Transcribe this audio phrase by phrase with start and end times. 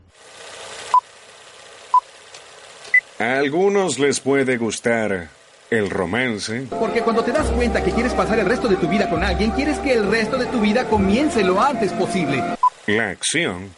[3.19, 5.29] A algunos les puede gustar
[5.69, 9.09] el romance, Porque cuando te das cuenta que quieres pasar el resto de tu vida
[9.09, 12.41] con alguien, quieres que el resto de tu vida comience lo antes posible.
[12.87, 13.75] La acción,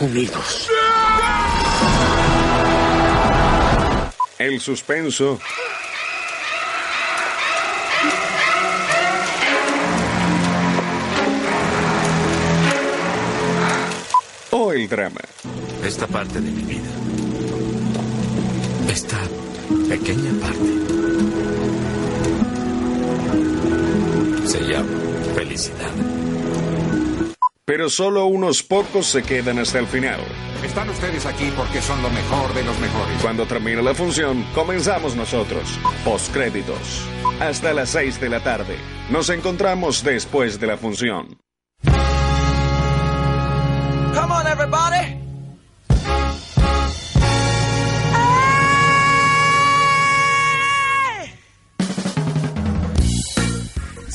[0.00, 0.70] Unidos.
[4.38, 5.38] el suspenso
[14.50, 15.20] o el drama.
[15.84, 16.90] Esta parte de mi vida.
[18.88, 19.18] Esta
[19.88, 21.55] pequeña parte.
[24.56, 24.88] Se llama
[25.34, 25.90] felicidad.
[27.66, 30.18] Pero solo unos pocos se quedan hasta el final.
[30.64, 33.20] Están ustedes aquí porque son lo mejor de los mejores.
[33.20, 35.78] Cuando termine la función, comenzamos nosotros.
[36.04, 37.06] Postcréditos.
[37.38, 38.76] Hasta las 6 de la tarde.
[39.10, 41.38] Nos encontramos después de la función.
[44.14, 45.15] Come on, everybody.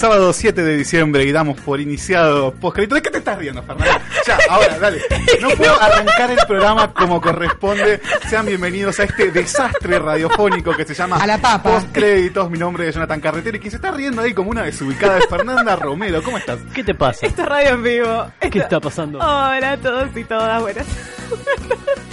[0.02, 2.96] Sábado 7 de diciembre y damos por iniciado postcrédito.
[2.96, 4.02] ¿De qué te estás riendo, Fernando?
[4.26, 5.00] Ya, ahora, dale.
[5.40, 8.02] No puedo arrancar el programa como corresponde.
[8.28, 11.70] Sean bienvenidos a este desastre radiofónico que se llama A la papa.
[11.70, 12.50] Postcréditos.
[12.50, 15.28] Mi nombre es Jonathan Carretero y quien se está riendo ahí como una desubicada es
[15.28, 16.24] Fernanda Romero.
[16.24, 16.58] ¿Cómo estás?
[16.74, 17.28] ¿Qué te pasa?
[17.28, 18.32] Esto es radio en vivo.
[18.52, 19.20] ¿Qué está pasando?
[19.20, 20.88] Hola a todos y todas, buenas.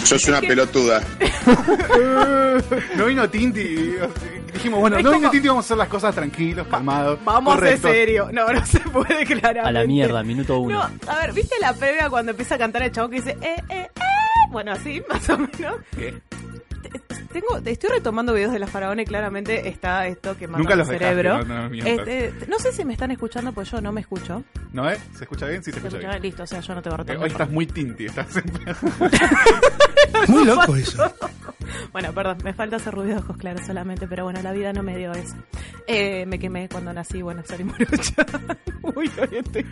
[0.03, 1.01] Sos una pelotuda.
[2.95, 3.95] No vino Tinti.
[4.51, 7.19] Dijimos, bueno, no como- vamos a hacer las cosas tranquilos, calmados.
[7.23, 7.87] Vamos correcto.
[7.87, 8.29] de serio.
[8.31, 9.67] No, no se puede claramente.
[9.67, 10.81] A la mierda, minuto No, uno.
[11.07, 13.89] a ver, ¿viste la previa cuando empieza a cantar el chabón que dice, eh, eh,
[13.95, 14.01] eh?
[14.51, 15.75] Bueno, así, más o menos.
[15.95, 16.21] ¿Qué?
[17.31, 20.87] Tengo, estoy retomando videos de la faraona y claramente está esto que Nunca mi los
[20.87, 21.45] dejaste, cerebro.
[21.45, 21.65] no.
[21.85, 24.43] Este, no sé si me están escuchando, pues yo no me escucho.
[24.73, 24.97] ¿No, eh?
[25.15, 25.63] ¿Se escucha bien?
[25.63, 26.09] Sí, se ¿Se escucha escucha?
[26.17, 26.23] bien.
[26.23, 27.21] Listo, o sea, yo no tengo Eh, retorno.
[27.21, 28.27] Hoy estás muy Tinti, estás
[30.27, 31.13] Muy loco eso.
[31.91, 34.81] Bueno, perdón, me falta hacer ruido de ojos claros solamente, pero bueno, la vida no
[34.81, 35.35] me dio eso.
[35.87, 38.25] Eh, me quemé cuando nací, bueno, salí morocha.
[38.81, 39.65] Uy, oriente.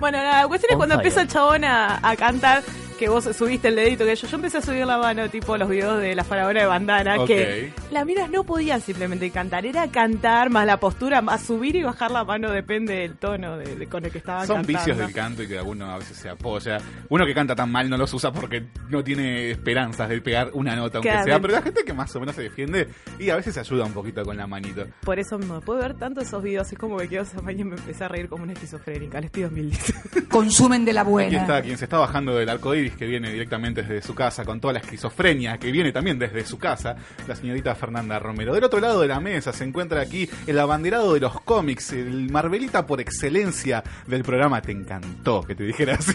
[0.00, 1.06] Bueno, la cuestión es cuando fire.
[1.06, 2.62] empieza el chabón a, a cantar,
[2.98, 5.68] que vos subiste el dedito, que yo, yo empecé a subir la mano, tipo los
[5.68, 10.50] videos de la faraona de bandana, que las minas no podían simplemente cantar, era cantar,
[10.50, 14.04] más la postura, más subir y bajar la mano, depende del tono de, de- con
[14.04, 14.78] el que estaban Son cantando.
[14.78, 16.78] vicios del canto y que alguno a veces se apoya.
[17.08, 20.76] Uno que canta tan mal no los usa porque no tiene esperanzas de pegar una
[20.76, 21.30] nota, aunque Claramente.
[21.32, 21.40] sea.
[21.40, 22.88] Pero la gente que más o menos se defiende
[23.18, 24.86] y a veces se ayuda un poquito con la manito.
[25.02, 27.64] Por eso me puedo ver tanto esos videos, es como me quedo esa mañana y
[27.64, 29.76] me empecé a reír como una esquizofrénica, les pido mil.
[30.30, 31.38] Consumen de la Aquí buena.
[31.40, 34.60] está quien se está bajando del arco iris que viene directamente desde su casa, con
[34.60, 36.96] toda la esquizofrenia que viene también desde su casa,
[37.26, 38.54] la señorita Fernanda Romero.
[38.54, 42.30] Del otro lado de la mesa se encuentra aquí el abanderado de los cómics, el
[42.30, 44.60] Marvelita por excelencia del programa.
[44.62, 46.14] Te encantó que te dijera así.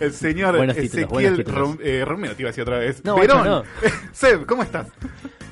[0.00, 1.54] El señor Buenos títulos, buenos Ezequiel.
[1.56, 3.04] Rom- eh, Romero, te iba a decir otra vez.
[3.04, 3.62] No, no.
[4.12, 4.86] Seb, ¿cómo estás?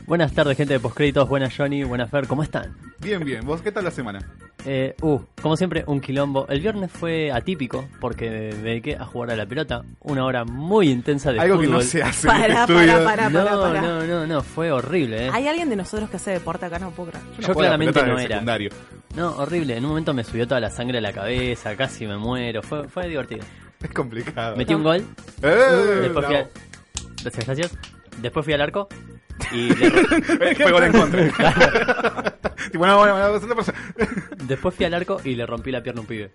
[0.06, 1.28] Buenas tardes, gente de postcréditos.
[1.28, 1.84] Buenas, Johnny.
[1.84, 2.26] Buenas, Fer.
[2.26, 2.74] ¿Cómo están?
[3.00, 3.44] Bien, bien.
[3.44, 4.20] ¿Vos qué tal la semana?
[4.70, 6.46] Eh, uh, como siempre, un quilombo.
[6.46, 9.82] El viernes fue atípico porque me dediqué a jugar a la pelota.
[10.00, 11.78] Una hora muy intensa de Algo que fútbol.
[11.78, 13.02] no se hace en Pará, estudio.
[13.04, 13.30] pará, pará.
[13.30, 15.30] No, no, no, no, fue horrible, eh.
[15.32, 16.78] ¿Hay alguien de nosotros que hace deporte acá?
[16.78, 17.24] No puedo creer.
[17.38, 18.28] Yo la claramente no era.
[18.36, 18.70] secundario.
[19.16, 19.74] No, horrible.
[19.76, 22.60] En un momento me subió toda la sangre a la cabeza, casi me muero.
[22.62, 23.46] Fue, fue divertido.
[23.82, 24.54] Es complicado.
[24.54, 25.02] Metí un gol.
[25.42, 26.00] ¡Eh!
[26.02, 26.40] Después fui No.
[26.40, 26.48] al...
[27.22, 27.78] Gracias, gracias.
[28.20, 28.86] Después fui al arco
[29.50, 30.00] y le ro-
[30.42, 32.34] Eh, Fue gol en contra.
[32.72, 33.40] Tipo, no, bueno, bueno.
[34.48, 36.32] Después fui al arco y le rompí la pierna a un pibe.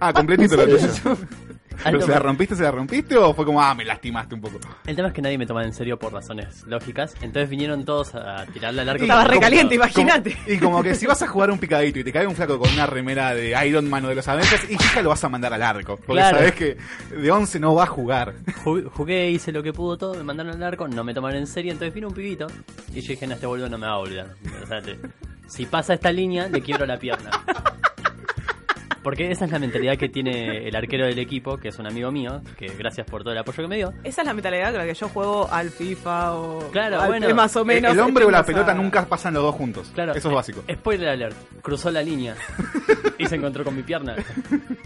[0.00, 0.78] Ah, completito lo tuyo.
[1.84, 4.58] ¿Pero se la rompiste, se la rompiste o fue como, ah, me lastimaste un poco?
[4.86, 7.14] El tema es que nadie me toma en serio por razones lógicas.
[7.22, 9.02] Entonces vinieron todos a tirarle al arco.
[9.04, 10.36] Estaba recaliente, imagínate.
[10.46, 12.72] y como que si vas a jugar un picadito y te cae un flaco con
[12.72, 15.52] una remera de Iron Man o de los Avengers, y fija lo vas a mandar
[15.54, 15.96] al arco.
[15.96, 16.38] Porque Claro.
[16.38, 16.76] sabes que
[17.14, 18.34] de 11 no va a jugar.
[18.64, 21.46] Jugué, jugué, hice lo que pudo todo, me mandaron al arco, no me tomaron en
[21.46, 22.46] serio, entonces vino un pibito
[22.94, 24.26] y yo dije, no, este boludo no me va a volver.
[24.62, 24.98] O sea, te-
[25.46, 27.30] si pasa esta línea, le quiebro la pierna.
[29.08, 32.10] Porque esa es la mentalidad que tiene el arquero del equipo, que es un amigo
[32.12, 33.94] mío, que gracias por todo el apoyo que me dio.
[34.04, 36.70] Esa es la mentalidad con la que yo juego al FIFA o.
[36.70, 37.34] Claro, al- bueno.
[37.34, 37.90] Más o menos.
[37.94, 39.90] el hombre o la pelota nunca pasan los dos juntos.
[39.94, 40.62] Claro, Eso es básico.
[40.70, 42.34] Spoiler alert, cruzó la línea
[43.16, 44.14] y se encontró con mi pierna.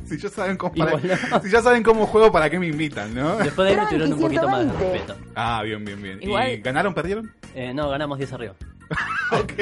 [0.04, 1.40] Si ya saben cómo, Igual para- no.
[1.42, 3.36] si ya saben cómo juego, ¿para qué me invitan, no?
[3.38, 5.16] Después de ahí me tuvieron un poquito más de respeto.
[5.34, 6.18] Ah, bien, bien, bien.
[6.20, 7.32] ¿Y Igual- ganaron, perdieron?
[7.54, 8.54] Eh, no, ganamos 10 arriba.
[9.32, 9.52] ok.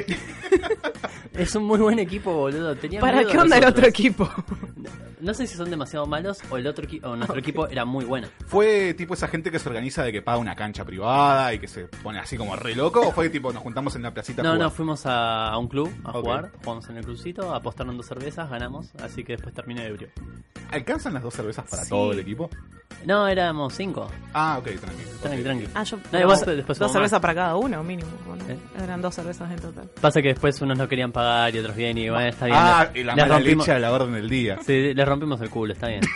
[1.35, 2.75] Es un muy buen equipo, boludo.
[2.77, 4.29] Tenía ¿Para miedo qué onda el otro equipo?
[5.21, 8.06] No sé si son demasiado malos o el otro equipo, o nuestro equipo era muy
[8.06, 8.27] bueno.
[8.47, 11.69] ¿Fue tipo esa gente que se organiza de que paga una cancha privada y que
[11.69, 13.03] se pone así como re loco?
[13.06, 14.62] ¿O fue tipo nos juntamos en la placita a No, jugar?
[14.62, 18.49] no, fuimos a, a un club a jugar, jugamos en el clubcito, apostaron dos cervezas,
[18.49, 20.09] ganamos, así que después terminé ebrio.
[20.71, 21.91] ¿Alcanzan las dos cervezas para Sí.
[21.91, 22.49] todo el equipo?
[23.05, 24.11] No, éramos cinco.
[24.32, 25.11] Ah, ok, tranquilo.
[25.23, 25.69] Tranqui, tranqui.
[25.75, 25.99] Ah, yo.
[26.12, 28.09] No, dos después dos cervezas para cada uno, mínimo.
[28.27, 28.59] Bueno, ¿Eh?
[28.82, 29.90] Eran dos cervezas en total.
[30.00, 32.58] Pasa que después unos no querían pagar y otros bien y bueno, está bien.
[32.58, 34.58] Ah, les- y la les mala rompimos- leche a la orden del día.
[34.67, 36.00] Sí, les rompimos el culo, está bien.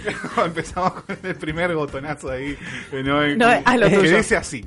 [0.44, 2.56] Empezamos con el primer botonazo ahí.
[2.90, 4.16] que No, No, haz lo que tuyo.
[4.16, 4.64] dice así.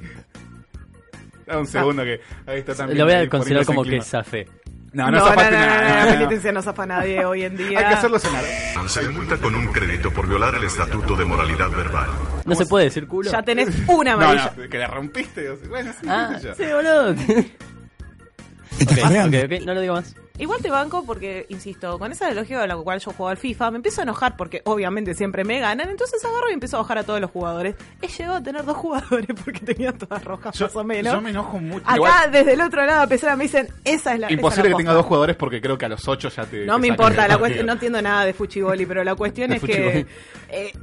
[1.45, 2.97] Da un segundo que ahí está también.
[2.99, 4.47] Lo voy a considerar como que zafé.
[4.93, 5.49] No, no, no, no, nada.
[5.51, 6.11] no, no, la no.
[6.11, 7.79] penitencia no zafa a nadie hoy en día.
[7.79, 8.43] Hay que hacerlo cenar.
[8.87, 12.09] Se multa con un crédito por violar el estatuto de moralidad verbal.
[12.45, 13.31] No se puede decir culo.
[13.31, 14.53] Ya tenés una No, amarilla.
[14.55, 15.49] no, que la rompiste.
[15.67, 17.11] Bueno, sí, Ah, sí, boludo.
[17.11, 18.91] ok,
[19.27, 20.15] ok, ok, no lo digo más.
[20.39, 23.69] Igual te banco porque, insisto, con esa lógica con la cual yo juego al FIFA,
[23.69, 26.97] me empiezo a enojar porque obviamente siempre me ganan, entonces agarro y empiezo a bajar
[26.97, 27.75] a todos los jugadores.
[28.01, 31.13] He llegado a tener dos jugadores porque tenía todas rojas Yo, más o menos.
[31.13, 31.85] yo me enojo mucho.
[31.85, 34.75] Acá, Igual, desde el otro lado de pecera, me dicen, esa es la imposible es
[34.75, 36.65] que tenga dos jugadores porque creo que a los ocho ya te.
[36.65, 39.57] No te me importa, la cuestión, no entiendo nada de fuchiboli, pero la cuestión De
[39.57, 40.07] es que,
[40.49, 40.73] eh,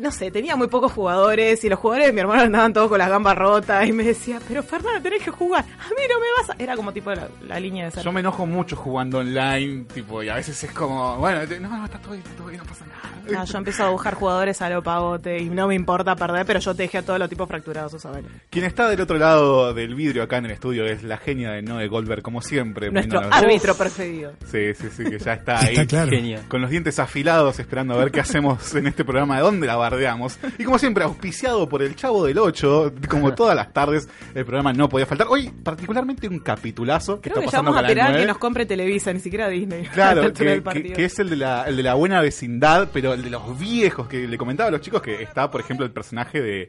[0.00, 2.98] no sé, tenía muy pocos jugadores y los jugadores de mi hermano andaban todos con
[2.98, 6.26] las gambas rotas y me decía, pero Fernanda, tenés que jugar, a mí no me
[6.38, 6.62] vas a...
[6.62, 8.02] Era como tipo la, la línea de ser.
[8.04, 11.68] Yo me enojo mucho jugando online, tipo, y a veces es como, bueno, te- no,
[11.68, 13.00] no, está todo bien, está todo bien, no pasa nada.
[13.30, 16.58] No, yo empiezo a buscar jugadores a lo pavote y no me importa perder, pero
[16.58, 18.26] yo te dejé a todos los tipos fracturados, vale.
[18.50, 21.62] Quien está del otro lado del vidrio acá en el estudio es la genia de
[21.62, 22.90] Noé Goldberg, como siempre.
[22.90, 24.32] Nuestro árbitro preferido.
[24.50, 25.74] Sí, sí, sí, que ya está ahí.
[25.74, 26.10] Está claro.
[26.10, 26.40] Genio.
[26.48, 29.76] Con los dientes afilados, esperando a ver qué hacemos en este programa, de dónde la
[29.90, 30.38] bardeamos.
[30.58, 34.72] Y como siempre, auspiciado por el Chavo del 8, como todas las tardes, el programa
[34.72, 35.26] no podía faltar.
[35.28, 38.06] Hoy, particularmente, un capitulazo que Creo está que ya pasando vamos a con la esperar
[38.06, 38.22] a 9.
[38.22, 39.84] que nos compre Televisa, ni siquiera Disney.
[40.00, 43.58] Claro, que, es el de, la, el de la buena vecindad, pero el de los
[43.58, 46.68] viejos, que le comentaba a los chicos que está, por ejemplo, el personaje de,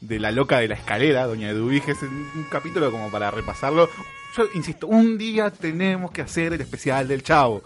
[0.00, 3.88] de la loca de la escalera, Doña Eduvige, es un capítulo como para repasarlo.
[4.36, 7.62] Yo insisto, un día tenemos que hacer el especial del Chavo.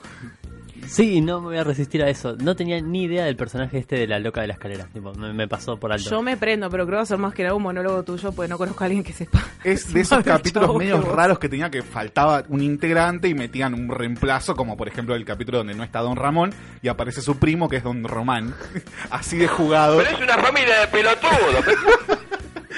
[0.91, 2.37] Sí, no me voy a resistir a eso.
[2.37, 4.87] No tenía ni idea del personaje este de la loca de la escalera.
[4.93, 6.11] Tipo, me, me pasó por alto.
[6.11, 8.33] Yo me prendo, pero creo que va a ser más que nada un monólogo tuyo,
[8.33, 9.41] porque no conozco a alguien que sepa.
[9.63, 11.05] Es de esos capítulos vos.
[11.05, 15.25] raros que tenía que faltaba un integrante y metían un reemplazo, como por ejemplo el
[15.25, 16.53] capítulo donde no está Don Ramón
[16.83, 18.53] y aparece su primo que es Don Román.
[19.11, 20.01] Así de jugado.
[20.01, 22.19] es una familia de pelotudos.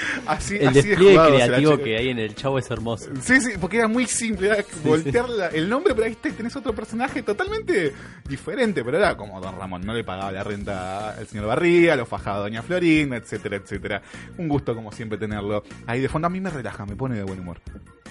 [0.27, 3.09] Así, el así de jugado creativo que hay en el chavo es hermoso.
[3.21, 6.55] Sí, sí, porque era muy simple, era voltear la- el nombre, pero ahí te- tenés
[6.55, 7.93] otro personaje totalmente
[8.27, 12.05] diferente, pero era como Don Ramón, no le pagaba la renta al señor Barriga, lo
[12.05, 14.01] fajaba Doña Florinda, etcétera, etcétera.
[14.37, 17.23] Un gusto como siempre tenerlo ahí de fondo, a mí me relaja, me pone de
[17.23, 17.59] buen humor.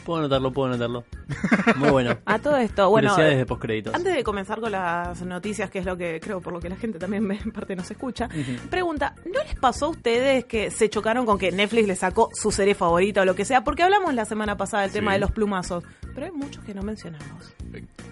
[0.05, 1.05] Puedo notarlo, puedo notarlo.
[1.77, 2.17] Muy bueno.
[2.27, 3.95] A todo esto, bueno, Curiosidades de postcréditos.
[3.95, 6.77] antes de comenzar con las noticias, que es lo que creo por lo que la
[6.77, 8.29] gente también me- en parte nos escucha,
[8.71, 12.51] pregunta, ¿no les pasó a ustedes que se chocaron con que Netflix le sacó su
[12.51, 13.63] serie favorita o lo que sea?
[13.65, 14.99] Porque hablamos la semana pasada del Sí.
[14.99, 15.85] tema de los plumazos,
[16.15, 17.55] pero hay muchos que no mencionamos.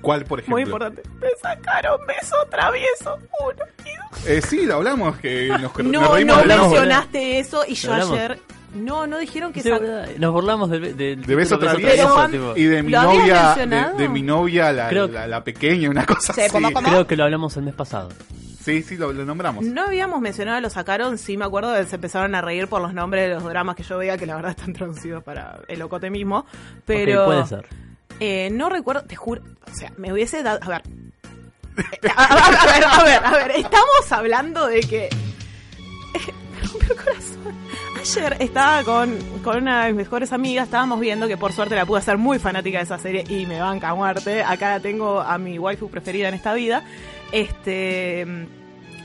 [0.01, 0.55] ¿Cuál, por ejemplo?
[0.55, 1.03] Muy importante.
[1.21, 4.27] Me sacaron beso travieso uno y dos.
[4.27, 8.39] Eh, sí, lo hablamos, que nos, nos No, reímos no mencionaste eso y yo ayer...
[8.75, 9.71] No, no dijeron que Sí,
[10.19, 12.53] Nos burlamos del, del de beso travieso tipo.
[12.57, 16.07] y de mi ¿lo habías novia, de, mi novia la, Creo- la, la pequeña, una
[16.07, 16.51] cosa Sí, así.
[16.53, 16.89] ¿cómo, cómo?
[16.89, 18.11] Creo que lo hablamos el mes pasado.
[18.63, 19.65] Sí, sí, lo, lo nombramos.
[19.65, 22.95] No habíamos mencionado, lo sacaron, sí me acuerdo, de- se empezaron a reír por los
[22.95, 26.11] nombres de los dramas que yo veía, que la verdad están traducidos para el ocote
[26.11, 26.47] mismo.
[26.87, 27.67] Pero Ok, puede ser.
[28.21, 30.61] eh, no recuerdo, te juro, o sea, me hubiese dado...
[30.63, 30.83] A ver,
[32.03, 35.09] Eh, a, a- a ver, a ver, a ver, estamos hablando de que...
[36.73, 37.55] Rompió el corazón.
[37.99, 41.85] Ayer estaba con, con una de mis mejores amigas, estábamos viendo que por suerte la
[41.85, 44.43] pude hacer muy fanática de esa serie y me banca a muerte.
[44.43, 46.85] Acá la tengo a mi waifu preferida en esta vida.
[47.33, 48.27] Este.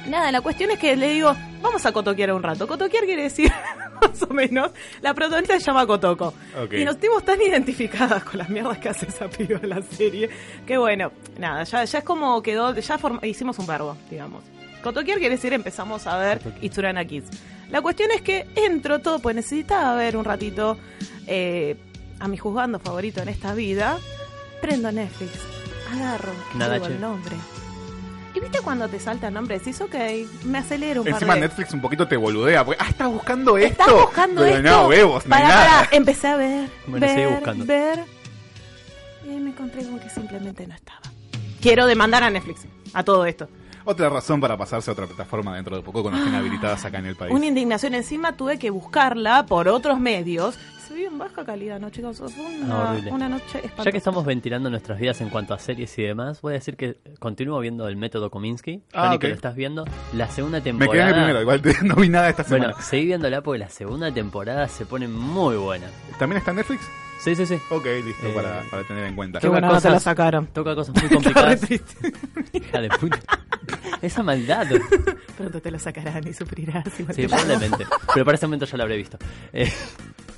[0.07, 2.67] Nada, la cuestión es que le digo, vamos a cotoquear un rato.
[2.67, 3.51] Cotoquear quiere decir,
[4.01, 6.33] más o menos, la protagonista se llama Cotoco.
[6.71, 10.29] Y nos sentimos tan identificadas con las mierdas que hace esa piba en la serie,
[10.65, 14.43] que bueno, nada, ya, ya es como quedó, ya hicimos un verbo, digamos.
[14.85, 17.25] Cotoquear quiere decir empezamos a ver Itsurana Kids.
[17.71, 20.77] La cuestión es que entro todo, pues necesitaba ver un ratito
[21.25, 21.75] eh,
[22.19, 23.97] a mi juzgando favorito en esta vida.
[24.61, 25.31] Prendo Netflix,
[25.91, 26.31] agarro,
[26.85, 26.93] che.
[26.93, 27.35] el nombre.
[28.35, 29.95] Y viste cuando te salta el nombre, decís, ok,
[30.43, 31.41] me acelero un Encima par de...
[31.47, 33.81] Netflix un poquito te boludea, porque, ah, estás buscando esto.
[33.81, 34.69] Estás buscando Pero esto.
[34.69, 35.89] no, huevos, no Pará, nada.
[35.93, 37.65] empecé a ver, Bueno, ver, buscando.
[37.65, 38.03] ver.
[39.25, 41.01] Y me encontré con que simplemente no estaba.
[41.59, 43.49] Quiero demandar a Netflix, a todo esto.
[43.87, 47.05] Otra razón para pasarse a otra plataforma dentro de poco cuando estén habilitadas acá en
[47.05, 47.31] el país.
[47.31, 50.57] Una indignación encima tuve que buscarla por otros medios.
[50.87, 52.17] Se vio en baja calidad, ¿no, chicos?
[52.17, 52.45] Fue
[53.11, 53.83] una, noche espantosa.
[53.85, 56.77] Ya que estamos ventilando nuestras vidas en cuanto a series y demás, voy a decir
[56.77, 58.83] que continúo viendo el método Kominsky.
[58.93, 59.83] Ah, que lo estás viendo.
[60.13, 60.93] La segunda Me temporada.
[60.93, 62.65] quedé en el primero, igual no vi nada esta semana.
[62.73, 65.87] Bueno, seguí viéndola porque la segunda temporada se pone muy buena.
[66.19, 66.87] ¿También está en Netflix?
[67.19, 67.55] Sí, sí, sí.
[67.71, 69.39] Ok, listo, Eh, para, para tener en cuenta.
[69.39, 70.45] Qué bueno, no te la sacaron.
[70.47, 71.61] Toca cosas muy complicadas.
[72.53, 73.19] Hija de puta.
[74.03, 74.67] Esa maldad.
[75.35, 76.85] Pronto te lo sacarán y sufrirás.
[76.99, 77.87] igual Sí, probablemente.
[78.13, 79.17] Pero para ese momento ya lo habré visto.
[79.51, 79.71] Eh,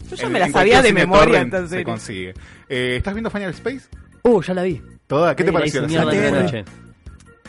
[0.10, 1.80] Yo ya En- me la sabía de memoria, entonces.
[1.80, 2.34] Se consigue.
[2.70, 3.82] Eh, ¿Estás viendo Final Space?
[4.24, 4.82] uh, ya la vi.
[5.08, 5.36] ¿Toda?
[5.36, 5.82] ¿Qué te la pareció?
[5.82, 6.30] la en serie?
[6.30, 6.66] una noche.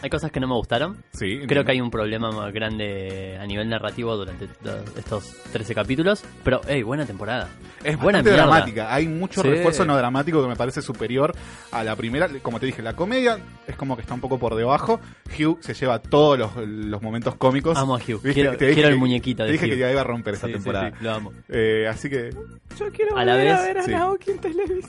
[0.00, 1.02] Hay cosas que no me gustaron.
[1.12, 1.46] Sí, entiendo.
[1.48, 6.22] Creo que hay un problema más grande a nivel narrativo durante to- estos 13 capítulos.
[6.44, 7.48] Pero, hey, buena temporada.
[7.82, 8.42] Es buena mierda.
[8.44, 8.94] dramática.
[8.94, 9.48] Hay mucho Sí.
[9.48, 11.34] refuerzo no dramático que me parece superior
[11.72, 12.28] a la primera.
[12.42, 15.00] Como te dije, la comedia es como que está un poco por debajo.
[15.36, 17.76] Hugh se lleva todos los, los momentos cómicos.
[17.76, 18.22] Amo a Hugh.
[18.22, 18.34] ¿Viste?
[18.34, 19.70] Quiero- Te dije quiero el que- muñequito de Te dije Hugh.
[19.72, 20.90] que ya iba a romper esta Sí, sí, temporada.
[20.90, 21.32] sí, lo amo.
[21.48, 22.30] Eh, así que.
[22.78, 23.90] Yo quiero A la volver a vez, ver a sí.
[23.90, 24.88] Naoki en televisión.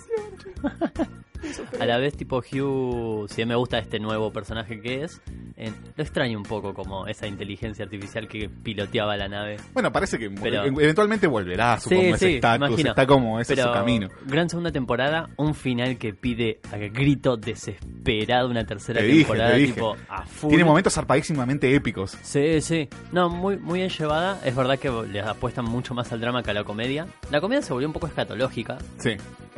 [1.79, 5.21] A la vez, tipo Hugh, si me gusta este nuevo personaje que es,
[5.57, 9.57] eh, lo extraño un poco como esa inteligencia artificial que piloteaba la nave.
[9.73, 12.89] Bueno, parece que Pero- e- eventualmente volverá, supongo, Sí, ese sí, imagino.
[12.89, 14.09] Está como ese es Pero su camino.
[14.25, 19.51] Gran segunda temporada, un final que pide a grito desesperado una tercera Te dije, temporada,
[19.51, 19.73] te dije.
[19.73, 20.49] tipo a full.
[20.49, 22.17] Tiene momentos zarpadísimamente épicos.
[22.21, 22.87] Sí, sí.
[23.11, 24.39] No, muy, muy bien llevada.
[24.45, 27.07] Es verdad que le apuestan mucho más al drama que a la comedia.
[27.31, 28.77] La comedia se volvió un poco escatológica.
[28.97, 29.11] Sí.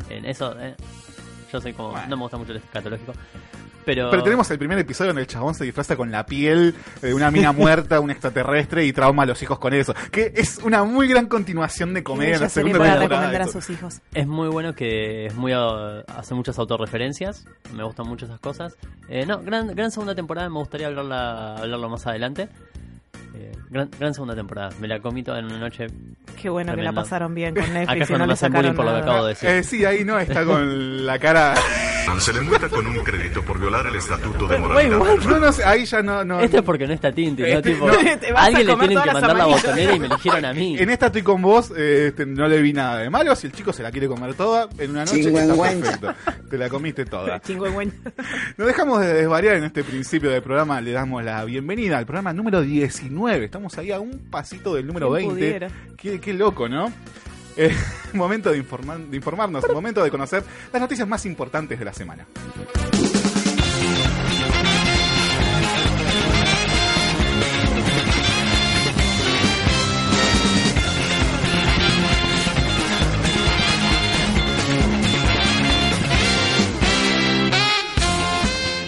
[0.10, 0.76] En eso, eh,
[1.52, 1.94] yo soy como.
[2.08, 3.14] No me gusta mucho el escatológico.
[3.86, 4.10] Pero.
[4.12, 7.32] Pero tenemos el primer episodio donde el chabón se disfraza con la piel de una
[7.32, 9.94] mina muerta, un extraterrestre y trauma a los hijos con eso.
[10.12, 13.22] Que es una muy gran continuación de comedia en la segunda para temporada.
[13.26, 14.02] recomendar a sus hijos.
[14.14, 17.46] Es muy bueno que es muy uh, hace muchas autorreferencias.
[17.74, 18.76] Me gustan mucho esas cosas.
[19.10, 20.50] Eh, no, gran, gran segunda temporada.
[20.50, 22.50] Me gustaría hablarla, hablarlo más adelante.
[23.34, 24.72] Eh, gran, gran segunda temporada.
[24.80, 25.88] Me la comí toda en una noche.
[26.42, 28.54] Qué bueno que la pasaron bien con Acá Netflix es y no cuando me hacen
[28.54, 29.50] bullying por lo que acabo de decir.
[29.50, 31.54] Eh, sí, ahí no, está con la cara...
[32.20, 34.98] Se le multa con un crédito por violar el estatuto de moralidad.
[34.98, 36.26] No, no sé, ahí ya no...
[36.26, 37.62] no Este es porque no está Tinti, ¿no?
[37.62, 37.94] Tipo, no.
[37.94, 40.78] A alguien le tienen que mandar la botonera y me eligieron a mí.
[40.80, 43.36] En esta estoy con vos, eh, este, no le vi nada de malo.
[43.36, 46.14] Si el chico se la quiere comer toda en una noche, está perfecto.
[46.50, 47.40] Te la comiste toda.
[48.58, 50.82] Nos dejamos de desvariar en este principio del programa.
[50.82, 53.21] Le damos la bienvenida al programa número 19.
[53.30, 55.34] Estamos ahí a un pasito del número ¿Quién 20.
[55.36, 55.70] pudiera?
[55.96, 56.92] Qué, qué loco, ¿no?
[57.56, 57.76] Eh,
[58.14, 62.26] momento de, informar, de informarnos, momento de conocer las noticias más importantes de la semana.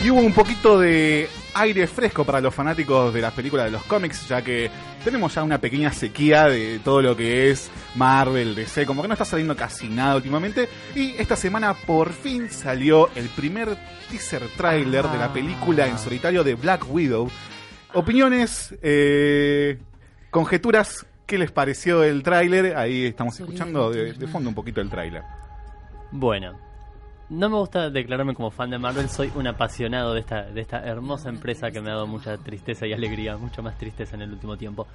[0.03, 3.83] Y hubo un poquito de aire fresco para los fanáticos de las películas de los
[3.83, 4.69] cómics, ya que
[5.03, 9.13] tenemos ya una pequeña sequía de todo lo que es Marvel, DC, como que no
[9.13, 10.69] está saliendo casi nada últimamente.
[10.95, 13.77] Y esta semana por fin salió el primer
[14.09, 17.29] teaser trailer de la película en solitario de Black Widow.
[17.93, 19.77] Opiniones, eh,
[20.31, 22.75] conjeturas, ¿qué les pareció el tráiler?
[22.75, 25.23] Ahí estamos escuchando de, de fondo un poquito el tráiler.
[26.11, 26.59] Bueno,
[27.29, 30.79] no me gusta declararme como fan de Marvel, soy un apasionado de esta, de esta
[30.85, 34.31] hermosa empresa que me ha dado mucha tristeza y alegría, mucha más tristeza en el
[34.31, 34.87] último tiempo.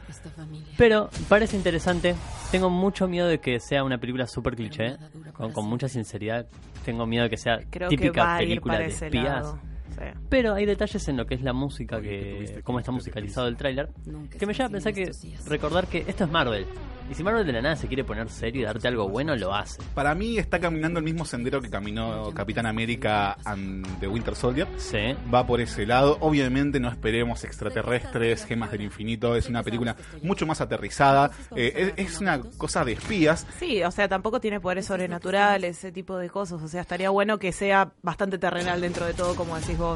[0.77, 2.15] Pero parece interesante,
[2.51, 4.97] tengo mucho miedo de que sea una película super cliché,
[5.33, 6.47] con, con mucha sinceridad,
[6.85, 9.25] tengo miedo de que sea Creo típica película de espías.
[9.25, 9.68] lado.
[9.99, 10.05] Sí.
[10.29, 13.91] Pero hay detalles en lo que es la música, que cómo está musicalizado el tráiler,
[14.39, 15.11] que me lleva a pensar que
[15.47, 16.67] recordar que esto es Marvel.
[17.11, 19.55] Y si Marvel de la nada se quiere poner serio y darte algo bueno, lo
[19.55, 19.81] hace.
[19.95, 24.69] Para mí está caminando el mismo sendero que caminó Capitán América and the Winter Soldier.
[24.77, 25.17] Sí.
[25.33, 26.19] Va por ese lado.
[26.21, 29.37] Obviamente no esperemos extraterrestres, gemas del infinito.
[29.37, 31.31] Es una película mucho más aterrizada.
[31.57, 33.47] Eh, es, es una cosa de espías.
[33.59, 36.63] Sí, o sea, tampoco tiene poderes sobrenaturales, ese tipo de cosas.
[36.63, 39.88] O sea, estaría bueno que sea bastante terrenal dentro de todo, como decís vos.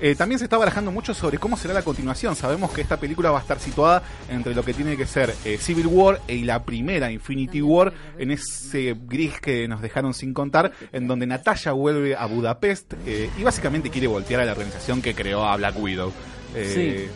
[0.00, 2.36] Eh, también se está barajando mucho sobre cómo será la continuación.
[2.36, 5.58] Sabemos que esta película va a estar situada entre lo que tiene que ser eh,
[5.58, 10.72] Civil War y la primera Infinity War, en ese gris que nos dejaron sin contar,
[10.92, 15.14] en donde Natalia vuelve a Budapest eh, y básicamente quiere voltear a la organización que
[15.14, 16.12] creó a Black Widow.
[16.54, 17.08] Eh,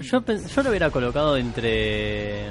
[0.00, 2.46] Yo, pen- yo lo hubiera colocado entre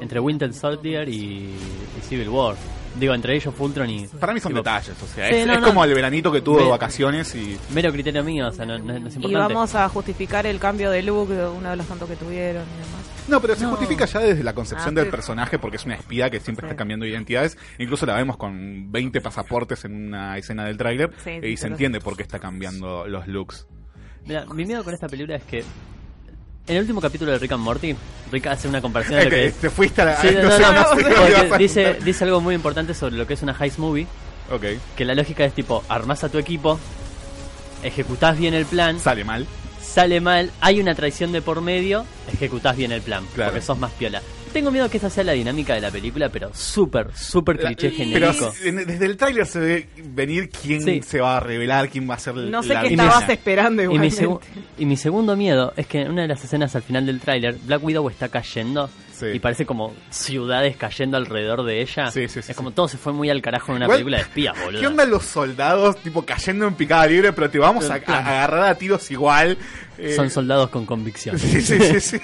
[0.00, 1.54] entre Winter Soldier y,
[1.98, 2.56] y Civil War.
[2.98, 4.06] Digo, entre ellos Fultron y...
[4.06, 5.68] Para mí son tipo, detalles, o sea, Sí, es, no, es no.
[5.68, 7.58] como el veranito que tuvo de vacaciones y...
[7.72, 10.90] Mero criterio mío, o sea, no, no- no es Y vamos a justificar el cambio
[10.90, 13.28] de look de uno de los tantos que tuvieron y demás.
[13.28, 13.70] No, pero se No.
[13.70, 16.76] justifica ya desde la concepción Ah, del personaje porque es una espía que siempre está
[16.76, 17.56] cambiando identidades.
[17.78, 21.10] Incluso la vemos con 20 pasaportes en una escena del tráiler
[21.42, 23.66] y se entiende por qué está cambiando los looks.
[24.26, 25.64] Mira, mi miedo con esta película es que
[26.66, 27.94] en el último capítulo de Rick and Morty,
[28.30, 30.72] Rick hace una comparación de lo que te fuiste a la- Sí, no, no no,
[30.72, 34.06] no, no porque dice, dice algo muy importante sobre lo que es una heist movie.
[34.50, 34.64] Ok.
[34.96, 36.78] Que la lógica es tipo, armás a tu equipo,
[37.82, 38.98] ejecutás bien el plan.
[39.00, 39.46] Sale mal.
[39.80, 43.24] Sale mal, hay una traición de por medio, ejecutás bien el plan.
[43.34, 43.50] Claro.
[43.52, 44.22] Porque sos más piola.
[44.52, 48.32] Tengo miedo que esa sea la dinámica de la película, pero súper, súper cliché Pero
[48.32, 48.52] genérico.
[48.62, 51.00] en- desde el tráiler se ve venir quién Sí.
[51.02, 53.08] se va a revelar, quién va a ser No sé la qué villana.
[53.08, 54.46] estabas esperando Y mi, igualmente.
[54.78, 57.54] y mi segundo miedo es que en una de las escenas al final del tráiler,
[57.64, 59.26] Black Widow está cayendo Sí.
[59.34, 62.10] y parece como ciudades cayendo alrededor de ella.
[62.10, 64.16] Sí, sí, sí, es como todo se fue muy al carajo en una Igual, película
[64.18, 64.80] de espías, boludo.
[64.80, 68.74] ¿Qué onda los soldados, tipo, cayendo en picada libre, pero te vamos a, agarrar a
[68.74, 69.56] tiros igual?
[69.96, 71.38] Eh, Son soldados con convicción.
[71.38, 72.18] Sí, sí, sí, sí.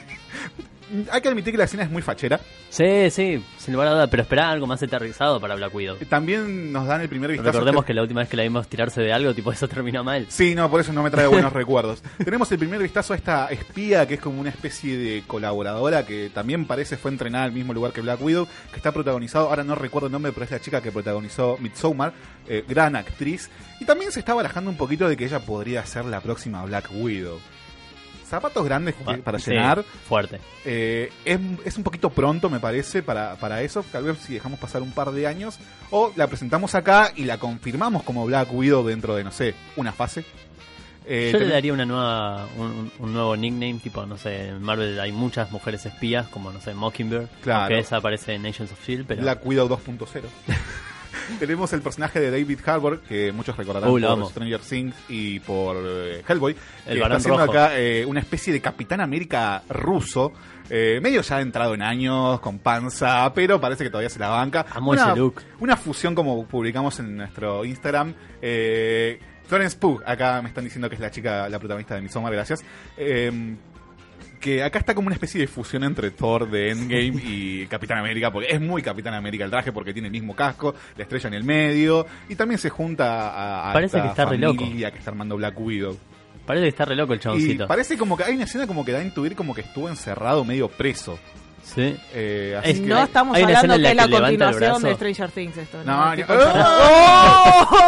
[1.10, 2.40] Hay que admitir que la escena es muy fachera.
[2.70, 5.96] Sí, sí, sin lugar a duda, pero esperá algo más aterrizado para Black Widow.
[6.08, 7.50] También nos dan el primer vistazo.
[7.52, 10.26] Recordemos que la última vez que la vimos tirarse de algo, tipo eso terminó mal.
[10.28, 12.02] Sí, no, por eso no me trae buenos recuerdos.
[12.22, 16.30] Tenemos el primer vistazo a esta espía que es como una especie de colaboradora que
[16.30, 19.74] también parece fue entrenada al mismo lugar que Black Widow, que está protagonizado, ahora no
[19.74, 22.12] recuerdo el nombre, pero es la chica que protagonizó Midsommar,
[22.46, 23.50] eh, gran actriz.
[23.80, 26.90] Y también se está barajando un poquito de que ella podría ser la próxima Black
[26.92, 27.38] Widow.
[28.28, 28.94] Zapatos grandes
[29.24, 29.82] para Sí, llenar.
[30.08, 30.38] fuerte.
[30.64, 33.82] Eh, es, es un poquito pronto, me parece, para, para eso.
[33.90, 35.58] Tal vez si dejamos pasar un par de años.
[35.90, 39.92] O la presentamos acá y la confirmamos como Black Widow dentro de, no sé, una
[39.92, 40.24] fase.
[41.10, 45.00] Eh, Yo le daría una nueva, un, un nuevo nickname, tipo, no sé, en Marvel
[45.00, 47.68] hay muchas mujeres espías, como, no sé, Mockingbird, Claro.
[47.68, 49.22] que esa aparece en Nations of S.H.I.E.L.D., pero...
[49.22, 50.22] Black Widow 2.0.
[51.38, 54.28] Tenemos el personaje de David Harbour, que muchos recordarán por amo.
[54.28, 56.56] Stranger Things y por eh, Hellboy.
[56.86, 57.58] El que Barón está haciendo Rojo.
[57.58, 60.32] acá eh, una especie de Capitán América ruso.
[60.70, 64.66] eh, medio ya entrado en años, con panza, pero parece que todavía se la banca.
[64.70, 65.42] Amo una, ese look.
[65.60, 68.14] Una fusión como publicamos en nuestro Instagram.
[68.42, 72.32] Eh, Florence Pugh, acá me están diciendo que es la chica, la protagonista de Midsommar,
[72.32, 72.62] gracias.
[74.40, 78.30] Que acá está como una especie de fusión entre Thor de Endgame y Capitán América,
[78.30, 81.34] porque es muy Capitán América el traje, porque tiene el mismo casco, la estrella en
[81.34, 84.64] el medio, y también se junta a, a Parece esta que está re loco.
[84.64, 85.98] familia que está armando Black Widow.
[86.46, 87.66] Parece que está re loco el Y chaboncito.
[87.66, 90.44] parece como que hay una escena como que da a intuir como que estuvo encerrado
[90.44, 91.18] medio preso.
[91.62, 91.94] Sí.
[92.14, 94.94] Eh, así Es- que- No estamos hablando que la continuación de.
[94.94, 95.82] Stranger Things esto.
[95.84, 96.40] No, Tipo, no.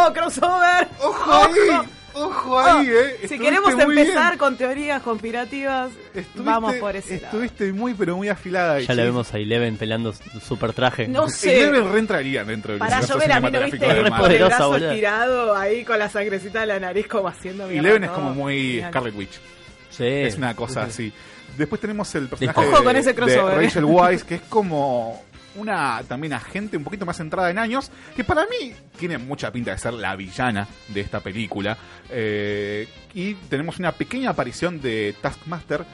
[0.05, 0.13] ¡Oh!
[0.13, 0.87] ¡Crossover!
[1.01, 1.87] ¡Ojo ahí!
[2.13, 3.27] ¡Ojo ahí, eh!
[3.27, 7.25] Si queremos empezar con teorías conspirativas, Estuviste- vamos por ese lado.
[7.25, 8.73] Estuviste muy, pero muy afilada.
[8.75, 9.07] ahí, Ya la sí.
[9.07, 11.07] vemos a Eleven pelando su super traje.
[11.07, 11.59] No Y sé.
[11.61, 15.83] Eleven reentraría dentro del Para universo llover a mí no viste el brazo estirado ahí
[15.85, 18.83] con la sangrecita de la nariz como haciendo mierda, Eleven es como muy.
[18.89, 19.39] Scarlet Witch.
[19.89, 20.05] Sí.
[20.05, 21.11] Es una cosa así.
[21.57, 23.67] Después tenemos el personaje Ojo de, con ese crossover, de eh.
[23.67, 25.21] Rachel Weisz, que es como
[25.55, 29.71] una también agente un poquito más centrada en años, que para mí tiene mucha pinta
[29.71, 31.77] de ser la villana de esta película.
[32.09, 35.85] Eh, y tenemos una pequeña aparición de Taskmaster,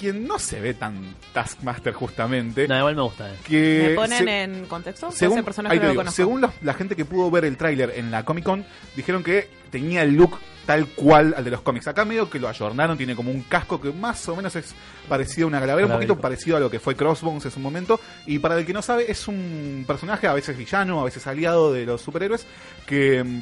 [0.00, 2.66] quien no se ve tan Taskmaster justamente.
[2.66, 3.30] No, igual me gusta.
[3.32, 3.36] eh.
[3.46, 5.12] Que ¿Me ponen se- en contexto?
[5.12, 6.16] según, personaje lo digo, conozco.
[6.16, 8.64] según los- la gente que pudo ver el tráiler en la Comic Con,
[8.96, 11.88] dijeron que tenía el look tal cual al de los cómics.
[11.88, 14.72] Acá medio que lo ayornaron, tiene como un casco que más o menos es
[15.08, 17.98] parecido a una calavera, un poquito parecido a lo que fue Crossbones en su momento.
[18.26, 21.72] Y para el que no sabe, es un personaje a veces villano, a veces aliado
[21.72, 22.46] de los superhéroes,
[22.86, 23.40] que mm,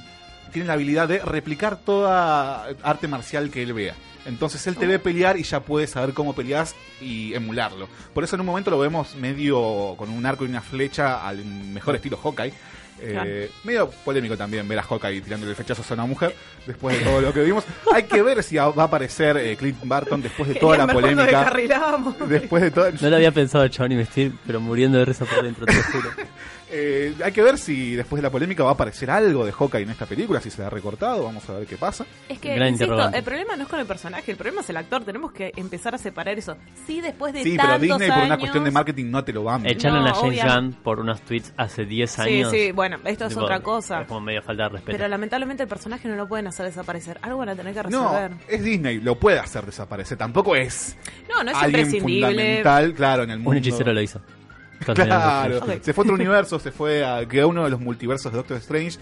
[0.51, 3.95] tiene la habilidad de replicar toda arte marcial que él vea.
[4.27, 7.89] Entonces él te ve pelear y ya puede saber cómo peleas y emularlo.
[8.13, 11.45] Por eso en un momento lo vemos medio con un arco y una flecha al
[11.45, 12.53] mejor estilo Hawkeye.
[13.01, 13.31] Eh, Claro.
[13.65, 16.35] Medio polémico también ver a Hawkeye tirándole flechazos a una mujer
[16.67, 17.65] después de todo lo que vimos.
[17.95, 21.03] Hay que ver si va a aparecer eh, Clint Barton después de toda la Querían
[21.03, 21.45] polémica.
[22.29, 22.91] Después de todo.
[23.01, 26.11] No lo había pensado Johnny estoy pero muriendo de risa por dentro, te lo juro.
[26.71, 29.83] Eh, hay que ver si después de la polémica va a aparecer algo de Hawkeye
[29.85, 32.05] en esta película, si se ha recortado, vamos a ver qué pasa.
[32.29, 35.03] Es que, insisto, el problema no es con el personaje, el problema es el actor.
[35.05, 36.57] Tenemos que empezar a separar eso.
[36.87, 39.33] Sí, después de Sí, tantos pero Disney por una años- cuestión de marketing no te
[39.33, 40.61] lo va a Echaron No, a James obviamente.
[40.61, 42.51] Gunn por unos tweets hace 10 Sí, años.
[42.51, 44.03] sí, bueno, esto es Tipo, otra cosa.
[44.03, 44.97] Es como medio falta de respeto.
[44.97, 47.19] Pero lamentablemente el personaje no lo pueden hacer desaparecer.
[47.23, 48.33] Algo van a tener que No, resolver.
[48.47, 50.19] es Disney, lo puede hacer desaparecer.
[50.19, 50.97] Tampoco es
[51.31, 52.27] No, no, es alguien imprescindible.
[52.29, 53.51] fundamental, claro, en el mundo.
[53.53, 54.21] Un hechicero lo hizo.
[54.85, 58.57] Claro, se fue a otro universo, se fue a uno de los multiversos de Doctor
[58.59, 58.99] Strange.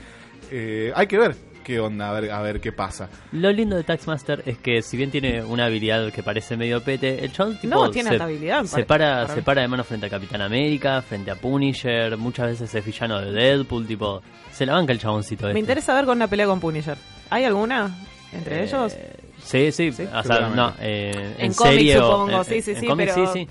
[0.50, 1.34] Eh, hay que ver
[1.64, 3.08] qué onda, a ver, a ver qué pasa.
[3.32, 7.24] Lo lindo de Taxmaster es que si bien tiene una habilidad que parece medio pete,
[7.24, 9.42] el chabón tipo No, tiene se, habilidad, me se para, Para se mí.
[9.42, 13.32] para de mano frente a Capitán América, frente a Punisher, muchas veces es villano de
[13.32, 15.60] Deadpool, tipo, se la banca el chaboncito Me este.
[15.60, 16.96] interesa ver con una pelea con Punisher.
[17.30, 17.90] ¿Hay alguna
[18.32, 18.96] entre Eh, ellos?
[19.42, 20.56] Sí, sí, o sea, seguramente.
[20.56, 23.32] no, eh, en, En cómics, serie o- supongo, en- sí, sí, en sí, cómics, pero-
[23.32, 23.48] sí, sí.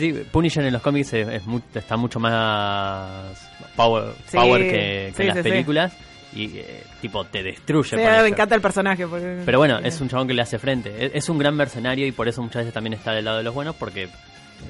[0.00, 3.36] Sí, sí, Punisher en los cómics es, es mu- está mucho más
[3.74, 5.48] power, Sí, power que, que sí, en las sí, sí.
[5.50, 5.92] películas.
[6.34, 7.88] y eh, tipo te destruye.
[7.90, 9.06] Sí, me encanta el personaje.
[9.06, 11.06] Porque, Pero bueno, es un chabón que le hace frente.
[11.06, 13.42] Es, es un gran mercenario y por eso muchas veces también está del lado de
[13.44, 14.08] los buenos porque...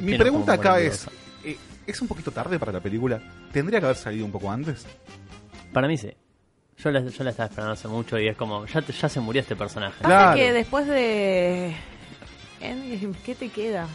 [0.01, 1.09] Mi pregunta acá es,
[1.45, 3.21] eh, ¿es un poquito tarde para la película?
[3.53, 4.87] ¿Tendría que haber salido un poco antes?
[5.73, 6.13] Para mí sí.
[6.79, 9.19] Yo la, yo la estaba esperando hace mucho y es como, ya, te- ya se
[9.19, 10.05] murió este personaje.
[10.05, 10.37] Claro.
[10.37, 11.75] que después de.
[12.61, 13.89] Endgame, ¿Qué te queda?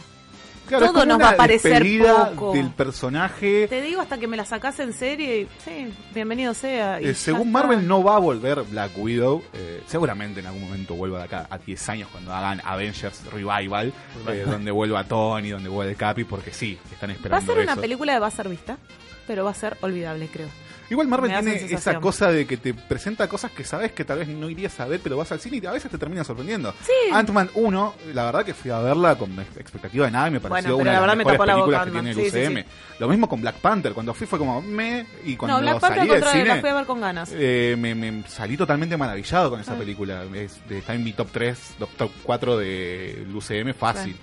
[0.66, 1.82] Claro, Todo nos va a parecer
[2.30, 2.52] poco.
[2.52, 3.66] del personaje.
[3.68, 7.00] Te digo hasta que me la sacas en serie y sí, bienvenido sea.
[7.00, 7.52] y Eh, según está.
[7.52, 9.42] Marvel no va a volver Black Widow.
[9.52, 13.92] eh, seguramente en algún momento vuelva de acá a 10 años cuando hagan Avengers Revival,
[14.28, 17.62] eh, donde vuelva Tony, donde vuelva el Capi, porque sí, están Va a esperando ser
[17.62, 18.78] una película que va a ser vista,
[19.26, 20.48] pero va a ser olvidable, creo.
[20.92, 24.28] Igual Marvel tiene esa cosa de que te presenta cosas que sabes que tal vez
[24.28, 26.72] no irías a ver, pero vas al cine y a veces te termina sorprendiendo.
[26.82, 26.92] Sí.
[27.12, 30.74] Ant-Man 1, la verdad que fui a verla con expectativa de nada y me pareció
[30.76, 32.64] Bueno, una la de las me mejores boca películas que tiene el Sí, sí, UCM.
[32.98, 36.00] Lo mismo con Black Panther, cuando fui fue como me y cuando no, Black salí
[36.00, 37.30] al del cine la fui a ver con ganas.
[37.32, 39.78] eh, me, me salí totalmente maravillado con esa Ah.
[39.78, 40.24] película.
[40.34, 41.58] Es, de- está en mi top 3,
[41.96, 44.14] top 4 del UCM fácil.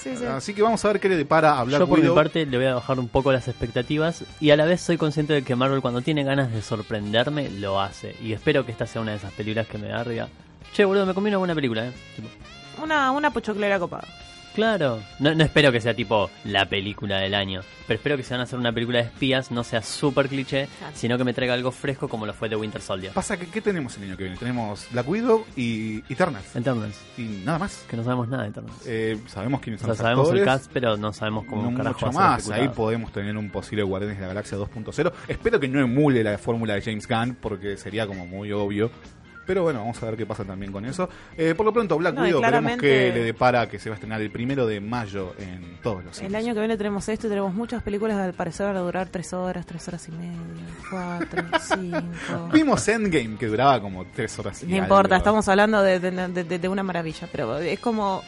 [0.00, 0.24] Sí, sí.
[0.24, 2.56] Así que vamos a ver qué le depara a Black Yo por mi parte le
[2.56, 5.56] voy a bajar un poco las expectativas y a la vez soy consciente de que
[5.56, 9.16] Marvel cuando tiene ganas de sorprenderme lo hace y espero que esta sea una de
[9.18, 10.28] esas películas que me diga,
[10.72, 11.92] che boludo me comí una buena película, ¿eh?
[12.14, 12.28] Tipo,
[12.82, 14.06] Una, una pochoclera copada.
[14.58, 18.30] Claro, no, no espero que sea tipo la película del año, pero espero que si
[18.32, 20.92] van a hacer una película de espías no sea súper cliché, Claro.
[20.96, 23.12] sino que me traiga algo fresco como lo fue The Winter Soldier.
[23.12, 24.36] Pasa que, ¿qué tenemos el año que viene?
[24.36, 26.56] Tenemos Black Widow y Eternals.
[26.56, 27.84] Eternals, Y nada más.
[27.88, 28.82] que no sabemos nada de Eternals.
[28.86, 31.70] Eh, sabemos quiénes o son sea, los sabemos el actores, cast, pero no sabemos cómo
[31.70, 32.50] no carajo mucho más.
[32.50, 35.12] Ahí podemos tener un posible Guardianes de la Galaxia 2.0.
[35.28, 38.90] Espero que no emule la fórmula de James Gunn, porque sería como muy obvio.
[39.48, 41.08] Pero bueno, vamos a ver qué pasa también con eso.
[41.36, 43.96] Eh, por lo pronto, Black No, Widow, veremos que le depara que se va a
[43.96, 46.44] estrenar el primero de mayo en todos los El cines.
[46.44, 49.32] año que viene tenemos esto y tenemos muchas películas al parecer van a durar tres
[49.32, 50.38] horas, tres horas y media,
[50.90, 52.48] cuatro, cinco.
[52.52, 54.84] Vimos Endgame, que duraba como tres horas y No algo.
[54.84, 58.22] importa, estamos hablando de, de- de- de- de una maravilla, pero es como,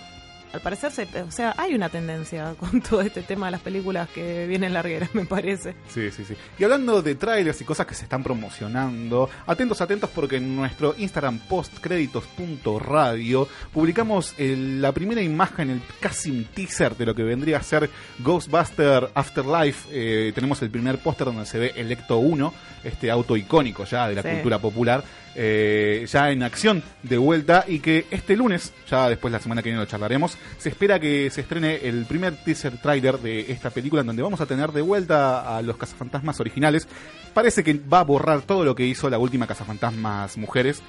[0.52, 4.08] al parecer, se, o sea, hay una tendencia con todo este tema de las películas
[4.08, 5.74] que vienen largueras, me parece.
[5.88, 6.34] Sí, sí, sí.
[6.58, 10.94] Y hablando de trailers y cosas que se están promocionando, atentos, atentos porque en nuestro
[10.98, 17.58] Instagram postcréditos.radio publicamos el- la primera imagen, el casi un teaser de lo que vendría
[17.58, 19.88] a ser Ghostbuster Afterlife.
[19.92, 22.52] Eh, tenemos el primer póster donde se ve Electo 1,
[22.84, 24.28] este auto icónico ya de la Sí.
[24.28, 25.02] cultura popular,
[25.34, 29.68] eh, ya en acción de vuelta y que este lunes, ya después la semana que
[29.68, 34.00] viene lo charlaremos, se espera que se estrene el primer teaser trailer de esta película
[34.03, 36.87] en donde vamos a tener de vuelta a los cazafantasmas originales.
[37.35, 40.83] Parece que va a borrar todo lo que hizo la última cazafantasmas mujeres.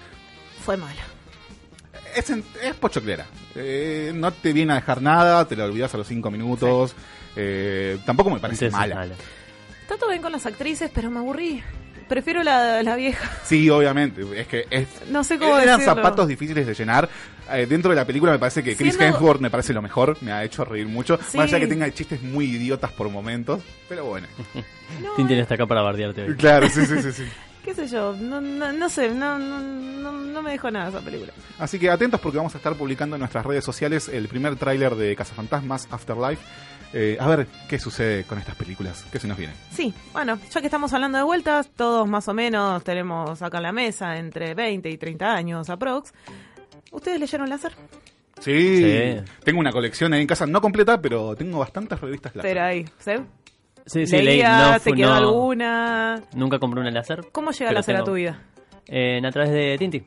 [0.66, 1.02] Fue mala.
[2.16, 3.26] Es, en- es pochoclera.
[3.56, 6.94] Eh, no te viene a dejar nada, te la olvidas a los cinco minutos.
[7.36, 8.96] Eh, tampoco me parece Entonces, mala.
[8.96, 9.16] mala.
[9.82, 11.64] Está todo bien con las actrices, pero me aburrí.
[12.12, 13.32] Prefiero la, la vieja.
[13.45, 14.21] Sí, obviamente.
[14.36, 15.95] Es que es, No sé cómo eran decirlo.
[15.95, 17.08] zapatos difíciles de llenar.
[17.54, 20.17] Eh, dentro de la película me parece que Chris Siendo- Hemsworth me parece lo mejor.
[20.19, 21.17] Me ha hecho reír mucho.
[21.30, 21.38] Sí.
[21.38, 23.62] Más allá que tenga chistes muy idiotas por momentos.
[23.88, 24.28] Pero bueno.
[25.15, 26.36] Tintin está acá para bardearte hoy.
[26.36, 27.13] Claro, sí, sí, sí.
[27.13, 27.24] sí.
[27.63, 28.13] ¿Qué sé yo?
[28.19, 31.32] No, no, no sé, no, no, no, no me dejó nada esa película.
[31.60, 34.95] Así que atentos porque vamos a estar publicando en nuestras redes sociales el primer tráiler
[34.95, 36.41] de Cazafantasmas Afterlife.
[36.94, 39.06] Eh, a ver qué sucede con estas películas.
[39.12, 39.54] ¿Qué se nos viene?
[39.72, 43.64] Sí, bueno, ya que estamos hablando de vueltas, todos más o menos tenemos acá en
[43.64, 46.14] la mesa entre 20 y 30 años aprox.
[46.92, 47.72] ¿Ustedes leyeron Láser?
[48.40, 49.22] Sí, Sí.
[49.44, 52.52] tengo una colección ahí en casa, no completa, pero tengo bastantes revistas láser.
[52.52, 53.12] Pero ahí, ¿sí?
[53.86, 54.26] Sí, sí, leí.
[54.26, 56.24] Leía, No, ¿Te quedó no- alguna?
[56.36, 57.28] Nunca compré una láser.
[57.32, 58.40] ¿Cómo llega Láser a tu vida?
[58.88, 60.04] Eh, a través de Tinti.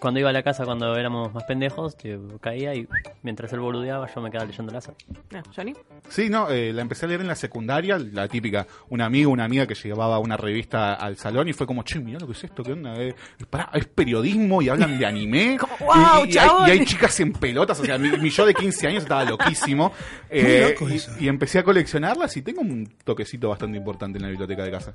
[0.00, 2.86] Cuando iba a la casa cuando éramos más pendejos, tipo, caía y
[3.22, 4.94] mientras él boludeaba yo me quedaba leyendo láser.
[5.30, 5.74] No, ¿Johnny?
[6.08, 9.44] Sí, no, eh, la empecé a leer en la secundaria, la típica, un amigo, una
[9.44, 12.44] amiga que llevaba una revista al salón y fue como, che, mirá lo que es
[12.44, 12.94] esto, ¿qué onda?
[12.96, 13.14] Eh,
[13.50, 15.56] pará, es periodismo y hablan de anime.
[15.60, 16.68] Como, y- "Guau, y, hay, chabón".
[16.68, 19.92] y hay chicas en pelotas, o sea, mi, mi yo de 15 años estaba loquísimo.
[20.36, 20.74] Eh,
[21.20, 24.70] y, y empecé a coleccionarlas y tengo un toquecito bastante importante en la biblioteca de
[24.72, 24.92] casa.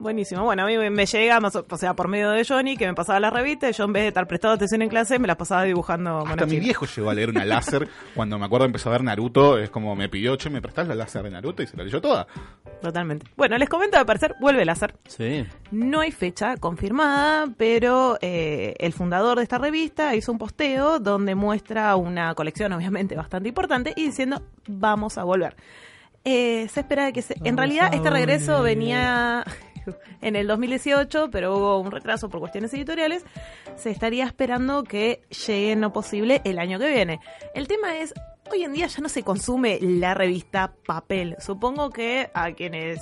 [0.00, 0.44] Buenísimo.
[0.44, 3.20] Bueno, a mí me- llega, más o sea, por medio de Johnny, que me pasaba
[3.20, 5.64] las revistas, y yo en vez de estar prestado atención en clase, me las pasaba
[5.64, 9.04] dibujando Hasta mi viejo llegó a leer una láser cuando me acuerdo empezó a ver
[9.04, 11.62] Naruto, es como me pidió, che, ¿me prestás la láser de Naruto?
[11.62, 12.26] Y se la leyó toda.
[12.80, 13.26] Totalmente.
[13.36, 14.94] Bueno, les comento, al parecer, vuelve Láser.
[15.06, 15.44] Sí.
[15.70, 21.34] No hay fecha confirmada, pero eh, el fundador de esta revista hizo un posteo donde
[21.34, 25.56] muestra una colección obviamente bastante importante y diciendo vamos a volver.
[26.24, 27.34] Eh, se espera de que se...
[27.44, 29.42] En realidad este regreso venía
[30.22, 33.24] en el 2018, pero hubo un retraso por cuestiones editoriales.
[33.76, 37.20] Se estaría esperando que llegue en lo posible el año que viene.
[37.54, 38.12] El tema es,
[38.50, 41.36] hoy en día ya no se consume la revista papel.
[41.38, 43.00] Supongo que a quienes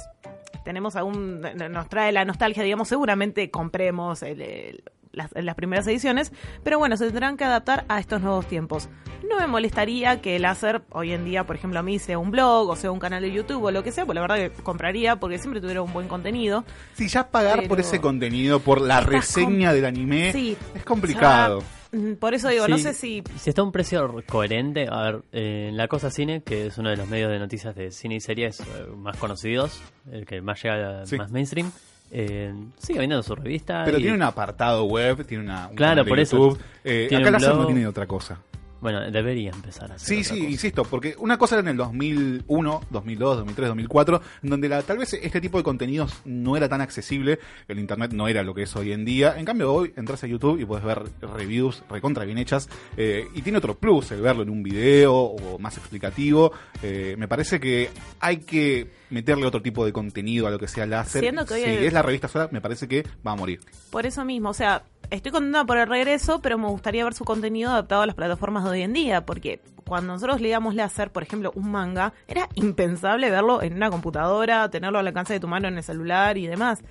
[0.64, 6.32] tenemos aún, nos trae la nostalgia, digamos, seguramente compremos el- las, las primeras ediciones,
[6.64, 8.88] pero bueno, se tendrán que adaptar a estos nuevos tiempos.
[9.28, 12.30] No me molestaría que el láser hoy en día, por ejemplo, a mí sea un
[12.30, 14.50] blog o sea un canal de YouTube o lo que sea, pues la verdad que
[14.62, 16.64] compraría porque siempre tuviera un buen contenido.
[16.94, 21.62] Si ya pagar por ese contenido, por la reseña del anime, Sí, es complicado.
[21.92, 25.02] ya, mm, por eso digo, no sé si Si está a un precio coherente, a
[25.02, 28.14] ver, eh, La Cosa Cine, que es uno de los medios de noticias de cine
[28.16, 28.64] y series eh,
[28.96, 31.16] más conocidos, el que más llega Sí.
[31.16, 31.70] más mainstream,
[32.10, 33.82] eh, sigue vendiendo su revista.
[33.84, 36.36] Pero y- tiene un apartado web, tiene una un Claro, por eso.
[36.36, 36.60] YouTube.
[36.84, 38.38] Eh, Tiene acá un la SER no tiene otra cosa.
[38.80, 40.50] Bueno, debería empezar a hacer Sí, sí, cosa.
[40.50, 44.98] insisto, porque una cosa era en el 2001, 2002, 2003, 2004, en donde la, tal
[44.98, 48.62] vez este tipo de contenidos no era tan accesible, el internet no era lo que
[48.62, 49.34] es hoy en día.
[49.38, 53.42] En cambio, hoy entras a YouTube y puedes ver reviews recontra bien hechas eh, y
[53.42, 56.52] tiene otro plus el verlo en un video o más explicativo.
[56.82, 60.86] Eh, me parece que hay que meterle otro tipo de contenido a lo que sea
[60.86, 61.22] láser.
[61.22, 63.60] Siendo que hoy si el- es la revista sola, me parece que va a morir.
[63.90, 67.24] Por eso mismo, o sea, estoy contenta por el regreso, pero me gustaría ver su
[67.24, 71.22] contenido adaptado a las plataformas de hoy en día, porque cuando nosotros leíamos láser, por
[71.22, 75.68] ejemplo, un manga, era impensable verlo en una computadora, tenerlo al alcance de tu mano
[75.68, 76.82] en el celular y demás.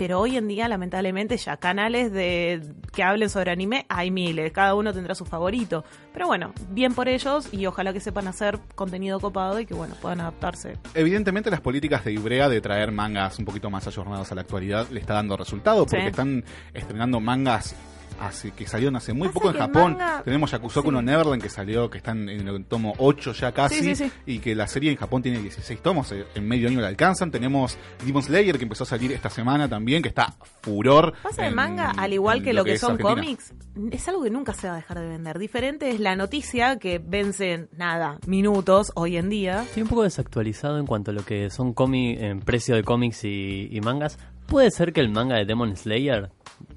[0.00, 4.74] Pero hoy en día, lamentablemente, ya canales de que hablen sobre anime hay miles, cada
[4.74, 5.84] uno tendrá su favorito.
[6.14, 9.94] Pero bueno, bien por ellos y ojalá que sepan hacer contenido copado y que bueno,
[10.00, 10.78] puedan adaptarse.
[10.94, 14.88] Evidentemente las políticas de Ibrea de traer mangas un poquito más ayornados a la actualidad
[14.88, 16.06] le está dando resultado porque Sí.
[16.06, 17.74] están estrenando mangas
[18.20, 19.92] hace, que salieron hace muy poco en Japón.
[19.92, 23.76] manga- Tenemos Yakusoku no Neverland que salió, que están en el tomo 8 ya casi,
[23.76, 24.12] Sí, sí, sí.
[24.26, 27.30] y que la serie en Japón tiene 16 tomos, eh, en medio año la alcanzan.
[27.30, 31.14] Tenemos Demon Slayer que empezó a salir esta semana también, que está furor.
[31.22, 33.14] Pasa el manga, al igual que lo que, son Argentina.
[33.14, 33.54] cómics,
[33.92, 35.38] es algo que nunca se va a dejar de vender.
[35.38, 39.62] Diferente es la noticia que vence en nada, minutos hoy en día.
[39.62, 43.24] Estoy un poco desactualizado en cuanto a lo que son cómic, en precio de cómics
[43.24, 44.18] y, y mangas.
[44.46, 46.30] ¿Puede ser que el manga de Demon Slayer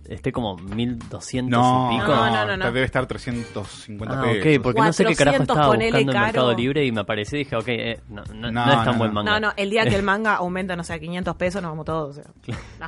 [0.08, 2.08] esté como 1200 No, y pico?
[2.16, 2.66] No, no, no, no.
[2.66, 4.38] Debe estar 350 Ah, pesos.
[4.58, 6.20] ok, porque no sé qué carajo 400 estaba buscando en.
[6.26, 8.94] Mercado Libre y me apareció y dije, ok, eh, no, no- No, no es tan
[8.94, 9.32] no, buen manga.
[9.40, 11.86] No, no, el día que el manga aumenta, no sé, a 500 pesos, nos vamos
[11.86, 12.18] todos.
[12.18, 12.32] o sea,
[12.80, 12.86] no,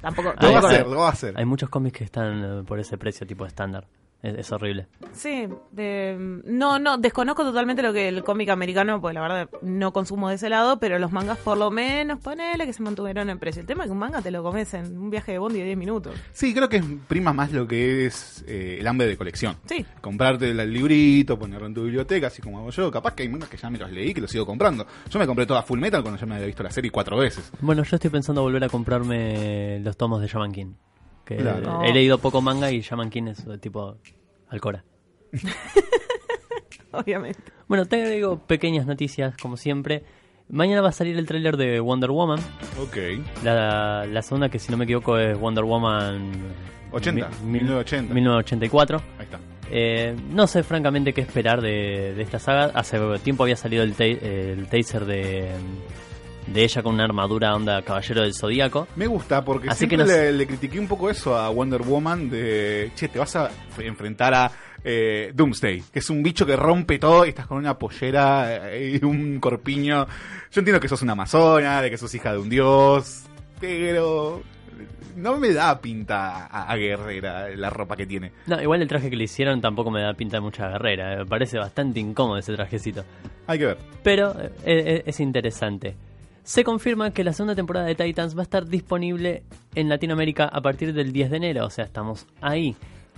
[0.00, 0.34] tampoco.
[0.40, 1.34] Lo va a hacer, lo va a hacer.
[1.36, 3.86] Hay muchos cómics que están eh, por ese precio tipo estándar.
[4.22, 4.86] Es, es horrible.
[5.12, 9.92] Sí, eh, no, no, desconozco totalmente lo que el cómic americano, pues la verdad no
[9.92, 13.38] consumo de ese lado, pero los mangas por lo menos, ponele que se mantuvieron en
[13.38, 13.60] precio.
[13.60, 15.66] El tema es que un manga te lo comes en un viaje de bondi de
[15.66, 16.14] 10 minutos.
[16.32, 19.56] Sí, creo que es prima más lo que es eh, el hambre de colección.
[19.66, 19.86] Sí.
[20.00, 22.90] Comprarte el librito, ponerlo en tu biblioteca, así como hago yo.
[22.90, 24.86] Capaz que hay mangas que ya me los leí, que los sigo comprando.
[25.10, 27.52] Yo me compré toda Full Metal cuando ya me había visto la serie cuatro veces.
[27.60, 30.72] Bueno, yo estoy pensando volver a comprarme los tomos de Shaman King.
[31.28, 31.82] Que Claro.
[31.84, 33.98] He leído poco manga y Shaman King es tipo
[34.48, 34.82] Alcora.
[36.92, 37.38] Obviamente.
[37.68, 40.02] Bueno, te digo pequeñas noticias, como siempre.
[40.48, 42.38] Mañana va a salir el tráiler de Wonder Woman.
[42.80, 42.96] Ok.
[43.44, 46.32] La, la segunda, que si no me equivoco, es Wonder Woman
[46.92, 48.14] 80, mi- 1980.
[48.14, 49.02] 1984.
[49.18, 49.38] Ahí está.
[49.70, 52.70] Eh, no sé francamente qué esperar de, de esta saga.
[52.74, 55.50] Hace tiempo había salido el, el taser de,
[56.52, 58.88] de ella con una armadura onda Caballero del Zodíaco.
[58.96, 61.82] Me gusta porque Así siempre que no le, le critiqué un poco eso a Wonder
[61.82, 64.50] Woman de, che, te vas a enfrentar a
[64.84, 68.98] eh, Doomsday, que es un bicho que rompe todo y estás con una pollera eh,
[69.00, 70.06] y un corpiño.
[70.50, 73.24] Yo entiendo que sos una amazona, de que sos hija de un dios,
[73.60, 74.42] pero
[75.16, 78.32] no me da pinta a, a guerrera la ropa que tiene.
[78.46, 81.14] No, igual el traje que le hicieron tampoco me da pinta de mucha guerrera.
[81.14, 83.04] eh, Me parece bastante incómodo ese trajecito.
[83.48, 83.78] Hay que ver.
[84.04, 84.32] Pero
[84.64, 85.96] es interesante.
[86.48, 89.42] Se confirma que la segunda temporada de Titans va a estar disponible
[89.74, 91.66] en Latinoamérica a partir del 10 de enero.
[91.66, 92.74] O sea, estamos ahí.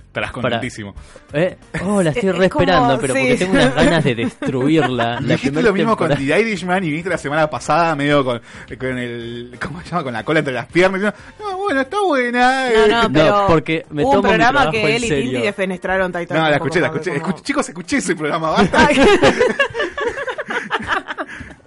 [0.08, 0.92] Estarás Para- contentísimo.
[1.32, 3.20] Eh, Oh, la estoy Es re como- esperando, pero sí.
[3.20, 5.20] porque tengo unas ganas de destruirla.
[5.20, 8.40] La Dijiste lo mismo temporada- con The Irishman y viniste la semana pasada medio con,
[8.76, 10.02] con el, ¿cómo se llama?
[10.02, 11.00] Con la cola entre las piernas.
[11.00, 12.68] y diciendo, No, bueno, está buena.
[12.68, 12.88] No, eh".
[12.88, 15.08] no, No, pero porque me hubo tomo un programa que él y.
[15.08, 16.36] Tinti defenestraron Titan.
[16.36, 17.10] No, la escuché, la escuché.
[17.20, 18.50] como- Escuché- Chicos, escuché ese programa.
[18.50, 18.88] Basta.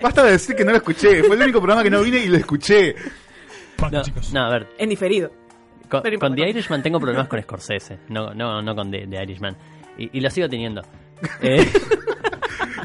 [0.04, 1.24] Basta de decir que no lo escuché.
[1.24, 2.94] Fue el único programa que no vine y lo escuché.
[3.92, 4.02] No,
[4.34, 5.32] no, a ver, En diferido.
[5.90, 6.36] Con, con.
[6.36, 9.56] The Irishman tengo problemas con Scorsese, no, no, no con The, The Irishman.
[9.98, 10.82] Y, y lo sigo teniendo.
[11.42, 11.66] Eh,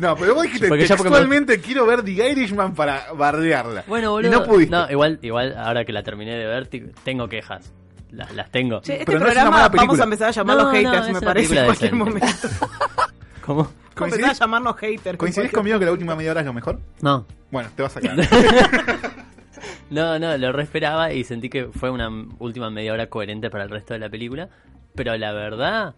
[0.00, 3.82] No, pero vos dijiste Porque ya porque textualmente quiero ver The Irishman para bardearla.
[3.88, 4.30] bueno, Y boludo.
[4.30, 4.70] no pudiste.
[4.76, 6.68] No, igual, igual ahora que la terminé de ver,
[7.02, 7.72] tengo quejas.
[8.12, 8.80] La- las tengo.
[8.80, 10.78] Che, este Pero no es una programa mala vamos a empezar a llamarlos No, no,
[10.78, 12.26] haters, es me parece, en cualquier momento.
[13.44, 13.68] ¿Cómo?
[14.04, 15.18] Empezar a ¿Coincidís, llamarnos haters.
[15.18, 16.80] ¿Coincidís conmigo que la última media hora es lo mejor?
[17.00, 17.26] No.
[17.50, 18.16] Bueno, te vas a sacar.
[19.90, 22.08] No, no, lo re esperaba y sentí que fue una
[22.38, 24.48] última media hora coherente para el resto de la película.
[24.94, 25.94] Pero la verdad,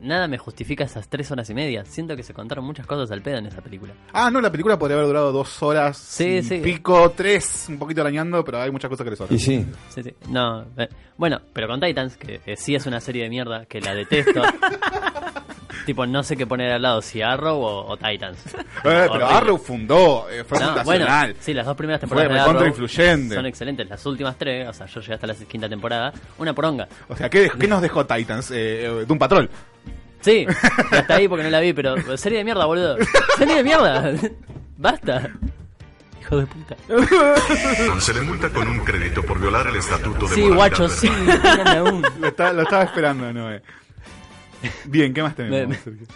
[0.00, 1.84] nada me justifica esas tres horas y media.
[1.86, 3.94] Siento que se contaron muchas cosas al pedo en esa película.
[4.12, 5.96] Ah, no, la película podría haber durado dos horas.
[5.96, 6.58] Sí, y sí.
[6.58, 9.38] Pico, tres, un poquito arañando, pero hay muchas cosas que le sobran.
[9.38, 10.14] Sí, sí.
[10.28, 13.80] No, eh, bueno, pero con Titans, que eh, sí es una serie de mierda, que
[13.80, 14.42] la detesto.
[15.88, 18.38] tipo, no sé qué poner al lado, si Arrow o, o Titans.
[18.84, 19.26] Eh, pero.
[19.26, 20.84] Arrow fundó, eh, fue No, fundacional.
[21.28, 23.34] bueno, sí, las dos primeras Fue temporadas de recontra Arrow influyente.
[23.34, 23.88] son excelentes.
[23.88, 26.86] Las últimas tres, o sea, yo llegué hasta la quinta temporada, una poronga.
[27.08, 28.50] O sea, ¿qué, nos dejó Titans?
[28.52, 29.48] Eh, eh, de un patrol.
[30.20, 30.46] Sí,
[30.92, 32.96] hasta ahí porque no la vi, pero serie de mierda, boludo.
[33.36, 34.12] Serie de mierda.
[34.76, 35.30] Basta.
[36.20, 36.76] Hijo de puta.
[38.00, 41.10] Se le multa con un crédito por violar el estatuto de Sí, guacho, sí.
[42.20, 43.62] Lo, estaba- lo estaba esperando, Noé.
[44.86, 45.58] Bien, ¿qué más tenemos?
[45.60, 46.06] Me- me- Sergio?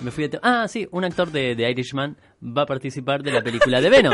[0.00, 3.80] Me fui Ah, sí, un actor de, de Irishman va a participar de la película
[3.80, 4.12] de Venom.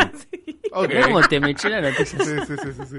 [0.72, 2.18] Cómo te me eché la noticia.
[2.22, 2.32] Sí,
[2.88, 2.98] sí.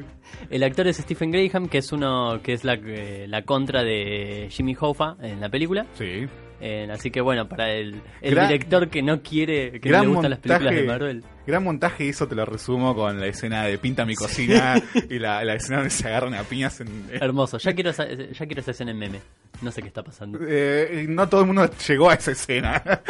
[0.49, 4.47] El actor es Stephen Graham, que es uno que es la, eh, la contra de
[4.49, 5.85] Jimmy Hoffa en la película.
[5.97, 6.27] Sí.
[6.63, 10.08] Eh, así que bueno, para el, el Gran- director que no quiere, que no le
[10.08, 11.24] gustan las películas de Marvel.
[11.47, 15.43] gran montaje hizo, te lo resumo, con la escena de Pinta mi cocina y la,
[15.43, 16.88] la escena donde se agarran a piñas en...
[17.12, 17.58] Hermoso.
[17.58, 19.19] Ya quiero, esa, ya quiero esa escena en meme.
[19.63, 20.39] No sé qué está pasando.
[20.47, 22.82] Eh, no todo el mundo llegó a esa escena.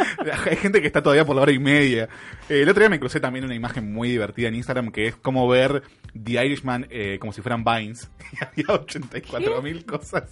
[0.50, 2.08] Hay gente que está todavía por la hora y media.
[2.48, 5.16] Eh, el otro día me crucé también una imagen muy divertida en Instagram que es
[5.16, 5.82] como ver
[6.14, 8.10] The Irishman eh, como si fueran Vines.
[8.32, 10.24] Y había 84 mil cosas.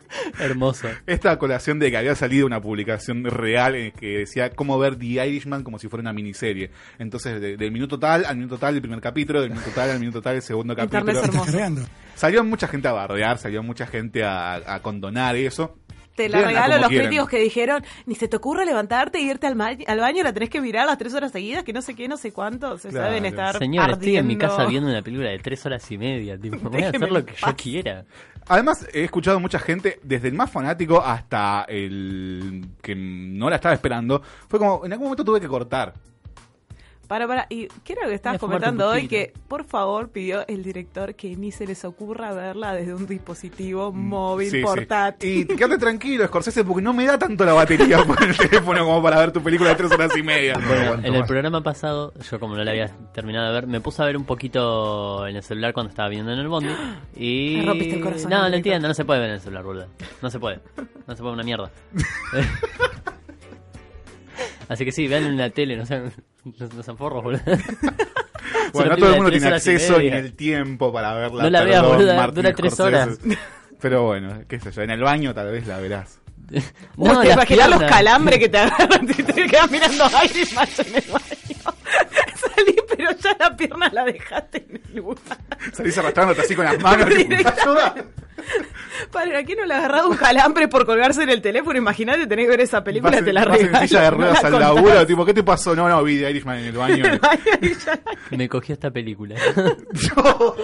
[0.38, 0.88] Hermoso.
[1.06, 5.26] Esta colación de que había salido una publicación real en que decía cómo ver The
[5.26, 6.70] Irishman como si fuera una miniserie.
[6.98, 10.00] Entonces, de- del minuto tal al minuto tal el primer capítulo, del minuto tal al
[10.00, 11.00] minuto tal el segundo capítulo.
[12.14, 15.78] Salió mucha gente a bardear, salió mucha gente a, a condonar eso.
[16.14, 19.46] Te la regalo a los críticos que dijeron, ni se te ocurre levantarte e irte
[19.46, 21.94] al, ma- al baño, la tenés que mirar las tres horas seguidas, que no sé
[21.94, 23.06] qué, no sé cuánto, se Claro.
[23.06, 26.36] saben estar Señor, estoy en mi casa viendo una película de tres horas y media.
[26.38, 28.04] Tipo, voy a hacer lo que yo quiera.
[28.48, 33.74] Además, he escuchado mucha gente, desde el más fanático hasta el que no la estaba
[33.74, 34.20] esperando.
[34.48, 35.94] Fue como, en algún momento tuve que cortar.
[37.12, 39.06] Para, para, y ¿qué era lo que estabas comentando hoy?
[39.06, 43.92] Que por favor pidió el director que ni se les ocurra verla desde un dispositivo
[43.92, 44.62] móvil, Mm, Sí, sí.
[44.62, 45.38] portátil.
[45.40, 49.02] Y quédate tranquilo, Scorsese, porque no me da tanto la batería por el teléfono como
[49.02, 50.54] para ver tu película de tres horas y media.
[50.54, 53.82] No Bueno, en el programa pasado, yo como no la había terminado de ver, me
[53.82, 56.70] puse a ver un poquito en el celular cuando estaba viendo en el bondi.
[57.14, 57.56] Y.
[57.60, 59.86] Me rompiste el corazón, No, lo entiendo, no se puede ver en el celular, boludo.
[60.22, 60.60] No se puede.
[61.06, 61.70] No se puede una mierda.
[64.68, 66.10] Así que sí, vean en la tele, no sean, no,
[66.76, 67.40] no sean forros, boludo.
[68.72, 71.44] Bueno, no todo el mundo tiene acceso ni el tiempo para verla.
[71.44, 73.18] No la veas, Martin dura tres horas.
[73.80, 76.20] Pero bueno, qué sé yo, en el baño tal vez la verás.
[76.96, 80.68] Vos te las imaginás los calambres que te agarran y te quedas mirando a Irishman
[80.78, 81.76] en el baño.
[82.36, 85.38] Salí, pero ya la pierna la dejaste en el lugar.
[85.72, 87.08] Salís arrastrándote así con las manos.
[87.08, 87.50] tipo,
[89.12, 91.76] Para, ¿a quién no le ha agarrado un calambre por colgarse en el teléfono?
[91.78, 93.86] Imagínate, tenés que ver esa película, Vas, te la vas en regalo.
[93.88, 94.74] silla de no ruedas la al contás.
[94.74, 95.74] laburo, tipo, ¿qué te pasó?
[95.76, 97.04] No, no, vi The Irishman en el baño.
[98.30, 99.34] Me cogió esta película.
[99.56, 100.56] Mira cómo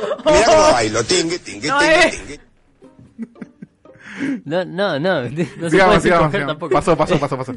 [0.72, 2.40] bailo, tingue, tingue, No tingue, tingue.
[4.44, 5.22] No, no, no.
[5.22, 6.46] No se puede sigamos, decir sigamos, coger sigamos.
[6.46, 6.72] tampoco.
[6.74, 7.54] Pasó, pasó, pasó, pasó.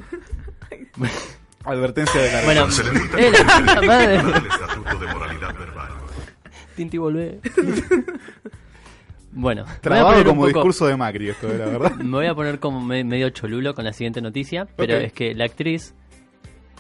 [1.64, 4.16] Advertencia de la Bueno, Se le multa eh, la crédito madre.
[4.20, 5.90] por violar el estatuto de moralidad verbal.
[6.76, 7.40] Tinti volvé.
[9.42, 11.92] Bueno, me voy a Trabado como poco- discurso de Macri esto, de la verdad.
[11.98, 15.34] Me voy a poner como me- medio cholulo con la siguiente noticia, pero es que
[15.34, 15.94] la actriz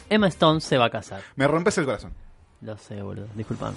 [0.09, 1.21] Emma Stone se va a casar.
[1.35, 2.13] Me rompes el corazón.
[2.61, 3.75] Lo sé, boludo, disculpame.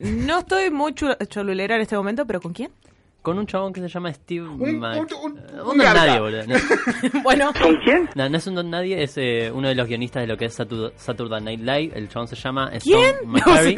[0.00, 2.70] No estoy muy cholulera en este momento, pero ¿con quién?
[3.26, 6.20] Con un chabón que se llama Steve Un- Mac- un- un- Eh, un don nadie,
[6.20, 6.42] boludo.
[6.46, 6.54] No,
[7.24, 7.50] bueno,
[8.14, 10.44] no, no es un don nadie, es eh, uno de los guionistas de lo que
[10.44, 11.90] es Satur- Saturday Night Live.
[11.98, 13.00] El chabón se llama ¿quién?
[13.16, 13.74] Stone McCurry.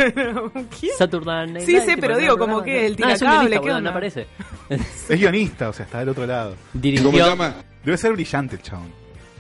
[0.79, 0.93] ¿Quién?
[0.99, 3.39] Saturday Night Sí, Live, sé, tipo, pero digo, como que el No, es un tiracable,
[3.39, 3.81] guionista, ¿qué boludo, onda?
[3.81, 4.27] no aparece.
[5.09, 6.55] Es guionista, o sea, está del otro lado.
[6.75, 7.11] Dirigió.
[7.83, 8.93] Debe ser brillante el chabón.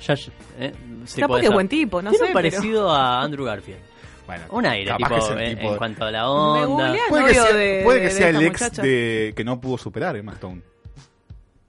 [0.06, 0.72] Ya, eh,
[1.04, 1.52] sí, que es ser.
[1.52, 3.80] buen tipo, no Tiene sé, parecido a Andrew Garfield.
[4.28, 6.94] Bueno, Un aire, capaz tipo, que es el en, tipo- en cuanto a la onda.
[7.08, 8.82] Puede que sea, de, puede de- que de sea esta el ex muchacha.
[8.82, 10.60] de que no pudo superar Emma Stone.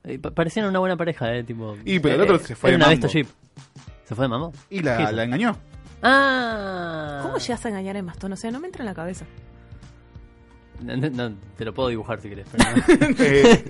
[0.04, 1.78] Eh, pa- Parecían una buena pareja, eh, tipo.
[1.86, 3.08] Y, pero el eh, otro se fue de una mambo.
[3.08, 3.26] ¿Se
[4.14, 4.54] fue de mambo?
[4.70, 5.58] Y la engañó.
[6.04, 7.20] Ah.
[7.24, 8.34] ¿Cómo llegas a engañar a Emma Stone?
[8.34, 9.26] O sea, no me entra en la cabeza.
[10.82, 12.48] No, te lo puedo dibujar si querés.
[12.52, 13.16] Pero no.
[13.20, 13.64] Eh,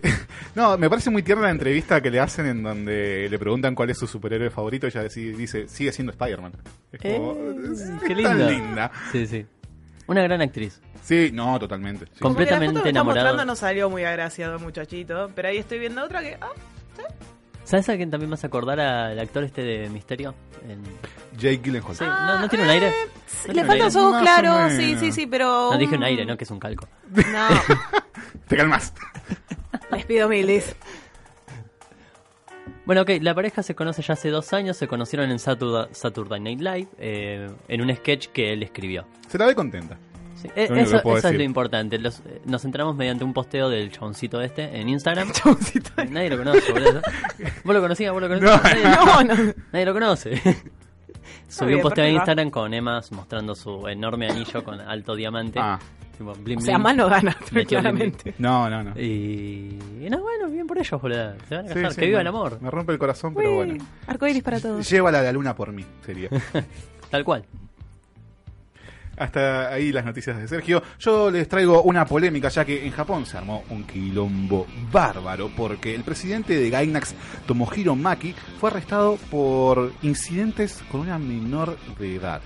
[0.56, 3.90] no, me parece muy tierna la entrevista que le hacen en donde le preguntan cuál
[3.90, 6.54] es su superhéroe favorito y ella dice, sigue siendo Spider-Man.
[6.92, 8.50] Es como, Eh, es qué tan linda.
[8.50, 8.92] linda.
[9.12, 9.46] Sí, sí.
[10.08, 10.82] Una gran actriz.
[11.04, 12.06] Sí, no, totalmente.
[12.06, 12.12] sí.
[12.12, 13.28] La foto Completamente que está enamorado.
[13.28, 16.38] mostrando no salió muy agraciado muchachito, pero ahí estoy viendo otra que...
[16.42, 16.50] Ah,
[17.64, 20.34] ¿Sabes a quién también vas a acordar al actor este de Misterio?
[20.68, 20.82] En-
[21.40, 21.96] Jake Gyllenhaal.
[21.96, 22.88] Sí, ¿no, ¿no tiene un aire?
[22.90, 24.00] ¿No le tiene un faltan aire?
[24.00, 25.00] ojos Más o claros, sí, menos.
[25.00, 25.72] sí, sí, pero...
[25.72, 26.38] No dije un aire, ¿no?
[26.38, 26.88] Que es un calco.
[27.12, 27.48] No,
[28.48, 28.94] Te calmas.
[29.92, 30.76] les pido mil, dis.
[32.86, 36.40] Bueno, ok, la pareja se conoce ya hace dos años, se conocieron en Saturday, Saturday
[36.40, 39.06] Night Live, eh, en un sketch que él escribió.
[39.28, 39.98] Se la ve contenta.
[40.42, 41.38] Sí, eh, Lo único eso puedo eso es decir.
[41.40, 42.00] lo importante.
[42.00, 45.32] Los- eh, nos entramos mediante un posteo del chaboncito este en Instagram.
[46.10, 47.02] Nadie lo conoce, boludo.
[47.64, 48.12] ¿Vos lo conocías?
[48.14, 48.64] ¿Vos lo conocías?
[48.64, 48.84] No, nadie,
[49.36, 49.54] no, no.
[49.72, 50.42] nadie lo conoce.
[51.50, 52.32] Subió bien, un posteo en perfecto.
[52.32, 55.60] Instagram con Emas mostrando su enorme anillo con alto diamante.
[55.62, 55.78] Ah.
[56.18, 56.82] Tipo, O sea, blim.
[56.82, 57.36] más no gana,
[57.68, 58.34] claramente.
[58.40, 59.00] No, no, no.
[59.00, 59.80] Y
[60.10, 61.34] no, bueno, bien por ellos, boludo.
[61.48, 61.94] Se van a Sí, casar.
[61.94, 62.62] sí, que viva el amor.
[62.62, 63.84] Me rompe el corazón, pero bueno.
[64.06, 64.90] Arcoiris para todos.
[64.90, 66.30] Llévala a la luna por mí, sería.
[67.10, 67.46] Tal cual.
[69.20, 70.82] Hasta ahí las noticias de Sergio.
[71.00, 75.94] Yo les traigo una polémica, ya que en Japón se armó un quilombo bárbaro, porque
[75.94, 77.14] el presidente de Gainax,
[77.46, 82.42] Tomohiro Maki, fue arrestado por incidentes con una menor de edad.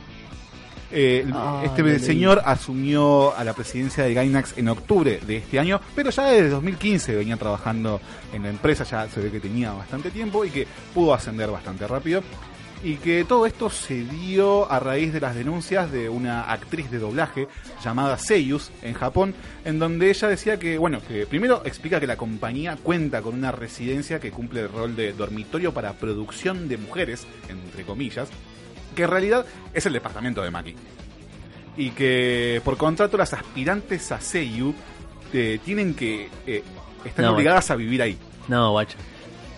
[0.95, 5.81] Eh, Ah, este señor asumió a la presidencia de Gainax en octubre de este año,
[5.95, 7.99] pero ya desde 2015 venía trabajando
[8.31, 11.87] en la empresa, ya se ve que tenía bastante tiempo y que pudo ascender bastante
[11.87, 12.21] rápido.
[12.83, 16.99] Y que todo esto se dio a raíz de las denuncias de una actriz de
[16.99, 17.47] doblaje
[17.81, 22.17] llamada Seiyus en Japón, en donde ella decía que, bueno, que primero explica que la
[22.17, 27.25] compañía cuenta con una residencia que cumple el rol de dormitorio para producción de mujeres,
[27.47, 28.27] entre comillas,
[28.95, 30.75] que en realidad es el departamento de Maki.
[31.77, 34.75] Y que por contrato las aspirantes a Seiyu
[35.31, 36.63] eh, tienen que eh,
[37.05, 38.17] están No, obligadas a vivir ahí.
[38.49, 38.97] No, guacho.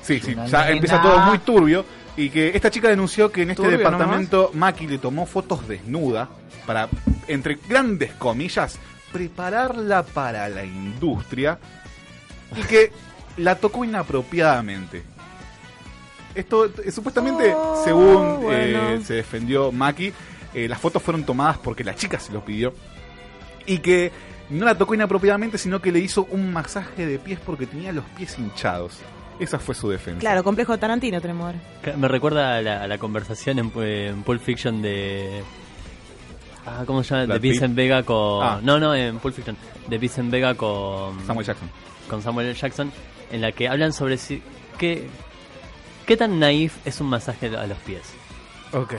[0.03, 1.83] Sí, sí, ya empieza todo muy turbio.
[2.17, 6.29] Y que esta chica denunció que en este Turbio departamento Maki le tomó fotos desnuda
[6.65, 6.87] para,
[7.27, 8.79] entre grandes comillas,
[9.11, 11.59] prepararla para la industria
[12.55, 12.91] y que
[13.37, 15.03] la tocó inapropiadamente.
[16.33, 18.89] Esto eh, supuestamente, Oh, según bueno.
[18.91, 20.13] eh, se defendió Maki,
[20.53, 22.73] eh, las fotos fueron tomadas porque la chica se lo pidió
[23.65, 24.11] y que
[24.49, 28.05] no la tocó inapropiadamente, sino que le hizo un masaje de pies porque tenía los
[28.17, 28.99] pies hinchados.
[29.39, 30.19] Esa fue su defensa.
[30.19, 31.97] Claro, complejo de Tarantino tenemos ahora.
[31.97, 35.43] Me recuerda a la, a la conversación en, en Pulp Fiction de.
[36.65, 37.25] Ah, ¿Cómo se llama?
[37.25, 37.51] Brad De Pitt.
[37.51, 38.43] Vincent Vega con.
[38.43, 38.59] Ah.
[38.63, 39.57] No, no, en Pulp Fiction.
[39.87, 41.25] De Vincent Vega con.
[41.27, 41.69] Samuel Jackson.
[42.09, 42.55] Con Samuel L.
[42.55, 42.91] Jackson.
[43.31, 44.41] En la que hablan sobre si.
[44.77, 45.07] ¿Qué,
[46.05, 48.01] qué tan naif es un masaje a los pies?
[48.71, 48.93] Ok.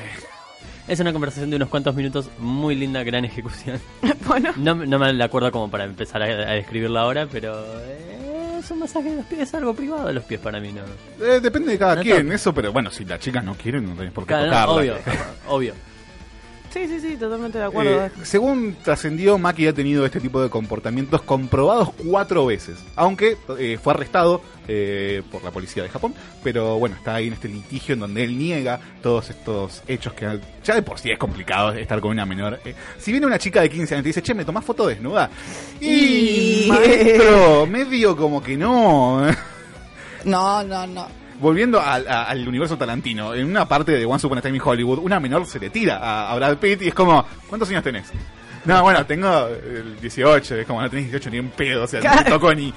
[0.87, 3.81] Es una conversación de unos cuantos minutos, muy linda, gran ejecución.
[4.29, 4.53] bueno.
[4.57, 7.57] No, no me la acuerdo como para empezar a, a describirla ahora, pero.
[7.85, 8.16] eh,
[8.67, 10.83] es un masaje de los pies, es algo privado de los pies para mí, ¿no?
[11.25, 13.95] Eh, depende de cada No quien, eso, pero bueno, si las chicas no quieren, no
[13.95, 14.97] tenés por qué Claro, no, obvio,
[15.49, 15.75] obvio.
[16.77, 18.05] Sí, sí, sí, totalmente de acuerdo.
[18.05, 22.77] Eh, según trascendió, Maki ha tenido este tipo de comportamientos comprobados cuatro veces.
[22.97, 26.13] Aunque eh, fue arrestado eh, por la policía de Japón.
[26.45, 30.39] Pero bueno, está ahí en este litigio en donde él niega todos estos hechos que
[30.63, 32.61] ya de por sí es complicado estar con una menor.
[32.63, 34.87] Eh, si viene una chica de 15 años y te dice, che, ¿me tomás foto
[34.87, 35.31] desnuda?
[35.81, 39.27] Y, Y- maestro, medio como que no.
[40.25, 41.26] No, no, no.
[41.41, 44.63] Volviendo al, a- al universo tarantino, en una parte de One Upon a Time in
[44.65, 47.83] Hollywood, una menor se le tira a, a Brad Pitt y es como, ¿cuántos años
[47.85, 48.11] tenés?
[48.65, 52.01] No, bueno, tengo eh, 18, es como no tenés 18 ni en pedo, o sea,
[52.01, 52.73] no te toco ni,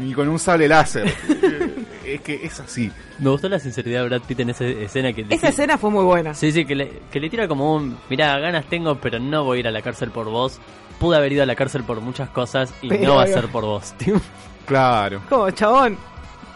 [0.00, 1.12] ni con un sable láser.
[2.06, 2.88] Es que es así.
[3.18, 5.26] Me gustó la sinceridad de Brad Pitt en esa escena que...
[5.28, 6.34] Esa escena fue muy buena.
[6.34, 7.98] Sí, sí, que le, que le tira como un...
[8.08, 10.60] Mirá, ganas tengo, pero no voy a ir a la cárcel por vos.
[11.00, 13.48] Pude haber ido a la cárcel por muchas cosas y Pero- no va a ser
[13.48, 14.20] por vos, tío.
[14.66, 15.20] Claro.
[15.28, 15.98] Como, chabón.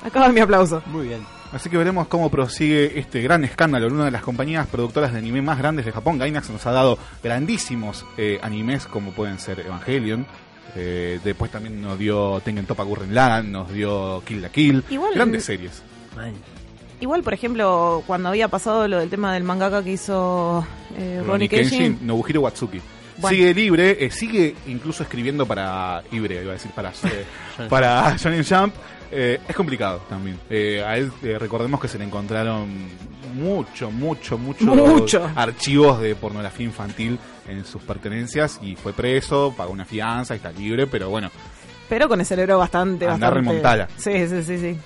[0.05, 0.80] Acaba mi aplauso.
[0.86, 1.20] Muy bien.
[1.53, 5.18] Así que veremos cómo prosigue este gran escándalo en una de las compañías productoras de
[5.18, 6.16] anime más grandes de Japón.
[6.18, 10.26] Gainax nos ha dado grandísimos eh, animes como pueden ser Evangelion.
[10.76, 14.84] eh, después también nos dio Tengen Toppa Gurren Lagann, nos dio Kill la Kill.
[14.90, 15.82] Igual- grandes series.
[17.01, 20.64] Igual, por ejemplo, cuando había pasado lo del tema del mangaka que hizo
[20.96, 21.98] eh, Ronnie Kenshin.
[22.03, 22.80] Nobuhiro Watsuki.
[23.16, 23.36] Bueno.
[23.36, 27.24] Sigue libre, eh, sigue incluso escribiendo para Ibre, iba a decir, para, eh,
[27.68, 28.74] para Shonen Jump.
[29.12, 30.38] Eh, es complicado también.
[30.48, 32.68] Eh, a él eh, recordemos que se le encontraron
[33.34, 35.30] mucho, mucho, mucho, Mucho.
[35.36, 40.52] archivos de pornografía infantil en sus pertenencias y fue preso, pagó una fianza y está
[40.52, 41.30] libre, pero bueno,
[41.88, 43.86] Pero con el cerebro bastante, Andá bastante.
[43.96, 44.78] Sí, sí, sí, sí.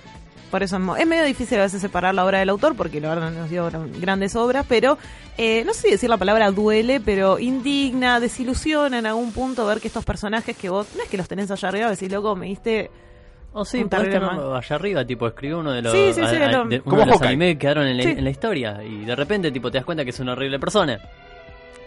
[0.50, 3.30] Por eso es medio difícil a veces separar la obra del autor, porque la verdad
[3.32, 4.96] nos dio gran- grandes obras, pero
[5.36, 9.80] eh, no sé si decir la palabra duele, pero indigna, desilusiona en algún punto ver
[9.80, 12.46] que estos personajes que vos, no es que los tenés allá arriba, decís, loco, me
[12.46, 12.90] diste...
[13.54, 14.56] O sí, un mal".
[14.56, 16.84] allá arriba, tipo, escribió uno de los, Sí, sí, sí, a- a- lo- de- uno
[16.84, 17.28] Como de los Hawkeye.
[17.28, 18.08] anime que quedaron en la, Sí.
[18.10, 20.98] en la historia y de repente, tipo, te das cuenta que es una horrible persona.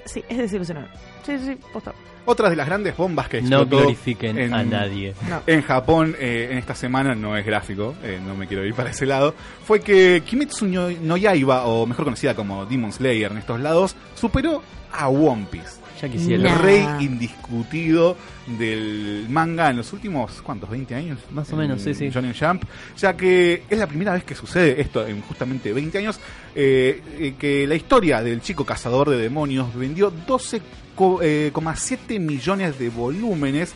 [0.06, 0.90] sí, es desilusionante.
[1.26, 1.94] Sí, sí, posta.
[2.26, 5.14] Otra de las grandes bombas que No explotó glorifiquen en, a nadie.
[5.30, 5.42] No.
[5.46, 8.92] en Japón eh, en esta semana, no es gráfico, eh, no me quiero ir para
[8.92, 9.34] ese lado,
[9.66, 13.98] fue que Kimetsu no, no Yaiba, o mejor conocida como Demon Slayer en estos lados,
[14.16, 14.62] superó
[14.94, 15.82] a One Piece.
[16.00, 16.50] Ya El quisiera.
[16.50, 16.58] Nah.
[16.62, 18.18] rey indiscutido
[18.58, 20.70] del manga en los últimos, ¿cuántos?
[20.70, 21.20] ¿20 años?
[21.32, 22.10] Más o menos, En sí, sí.
[22.10, 22.64] Shonen Jump,
[22.98, 26.20] ya que es la primera vez que sucede esto en justamente 20 años,
[26.56, 33.74] eh, eh, que la historia del chico cazador de demonios vendió 12,7 millones de volúmenes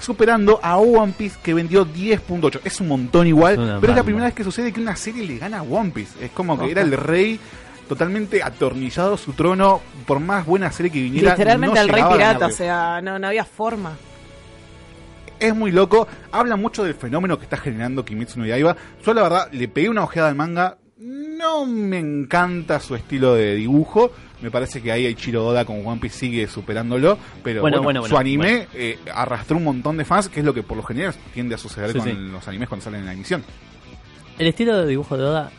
[0.00, 2.60] superando a One Piece que vendió 10.8.
[2.64, 5.38] Es un montón igual, pero es la primera vez que sucede que una serie le
[5.38, 6.24] gana a One Piece.
[6.24, 7.38] Es como que era el rey
[7.88, 11.32] totalmente atornillado su trono, por más buena serie que viniera.
[11.32, 13.92] Literalmente no el rey pirata, o sea, no, no había forma.
[15.38, 18.74] Es muy loco, habla mucho del fenómeno que está generando Kimetsu no Yaiba.
[19.04, 23.54] Yo la verdad le pegué una ojeada al manga, no me encanta su estilo de
[23.54, 24.12] dibujo.
[24.40, 28.06] Me parece que ahí Ichiro Oda con One Piece sigue superándolo, pero Bueno, bueno, bueno,
[28.14, 28.68] su anime bueno.
[28.74, 31.58] eh, arrastró un montón de fans, que es lo que por lo general tiende a
[31.58, 32.14] suceder Sí, con sí.
[32.14, 33.44] los animes cuando salen en la emisión.
[34.38, 35.50] El estilo de dibujo de Oda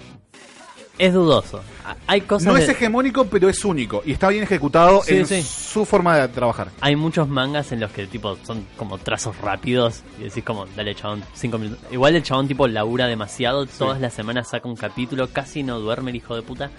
[0.98, 1.62] es dudoso.
[2.08, 2.48] Hay cosas.
[2.48, 5.42] No de- es hegemónico, pero es único y está bien ejecutado Sí, en sí.
[5.44, 6.70] su forma de trabajar.
[6.82, 10.96] Hay muchos mangas en los que tipo son como trazos rápidos y decís como, dale
[10.96, 11.84] chabón, cinco minutos.
[11.92, 16.10] Igual el chabón tipo labura demasiado, todas las semanas saca un capítulo, casi no duerme
[16.12, 16.70] el hijo de puta.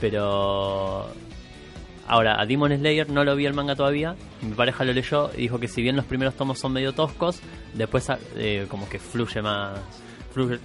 [0.00, 1.08] Pero
[2.08, 5.42] ahora, a Demon Slayer no lo vi el manga todavía, mi pareja lo leyó y
[5.42, 7.40] dijo que si bien los primeros tomos son medio toscos,
[7.74, 9.78] después eh, como que fluye más...
[10.32, 10.58] Fluye,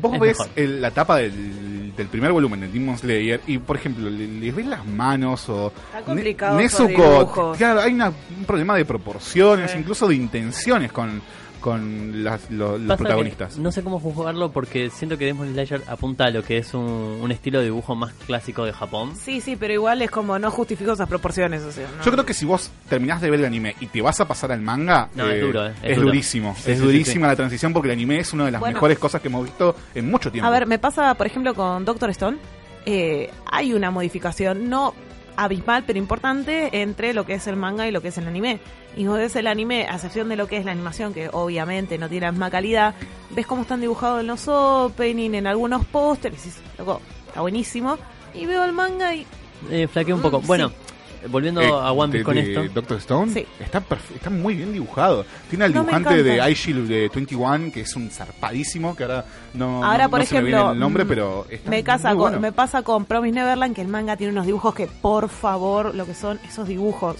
[0.00, 3.76] Vos es ves el- la tapa del, del primer volumen de Demon Slayer y, por
[3.76, 5.72] ejemplo, le, le ves las manos o...
[5.88, 9.78] Está complicado Ne- Nezuko, claro, hay una- un problema de proporciones, Sí.
[9.78, 11.20] incluso de intenciones con,
[11.60, 13.54] con las- lo- los Pasa protagonistas.
[13.54, 16.74] que no sé cómo juzgarlo porque siento que Demon Slayer apunta a lo que es
[16.74, 19.12] un, un estilo de dibujo más clásico de Japón.
[19.16, 22.04] Sí, sí, pero igual es como no justifico esas proporciones, o sea, no.
[22.04, 24.50] Yo creo que si vos terminás de ver el anime y te vas a pasar
[24.52, 26.08] al manga, No, es duro, eh, es es duro.
[26.08, 26.54] durísimo.
[26.56, 27.30] Sí, es sí, sí, durísima sí.
[27.30, 28.74] la transición porque el anime es una de las Bueno.
[28.74, 30.48] mejores cosas que hemos visto en mucho tiempo.
[30.48, 32.38] A ver, me pasa, por ejemplo, con Doctor Stone.
[32.86, 34.94] eh, hay una modificación, no
[35.36, 38.58] abismal, pero importante, entre lo que es el manga y lo que es el anime.
[38.96, 41.96] Y vos ves el anime, a excepción de lo que es la animación, que obviamente
[41.96, 42.94] no tiene la misma calidad,
[43.30, 47.96] ves cómo están dibujados en los opening, en algunos pósteres, y dices, loco, está buenísimo.
[48.34, 49.26] Y veo el manga y
[49.70, 50.40] Eh, flaquea un poco.
[50.40, 51.26] Mm, bueno, sí.
[51.28, 52.64] volviendo Eh, a One Piece con de esto.
[52.74, 53.46] Doctor Stone Sí.
[53.60, 53.82] está,
[54.14, 55.24] está muy bien dibujado.
[55.48, 59.24] Tiene al No me dibujante de iShield de 21, que es un zarpadísimo, que ahora
[59.54, 61.84] no, Ahora, no- por no se me viene ejemplo, el nombre, mm, pero está me,
[61.84, 62.40] casa muy con- bueno.
[62.40, 66.06] me pasa con Promise Neverland, que el manga tiene unos dibujos que, por favor, lo
[66.06, 67.16] que son esos dibujos.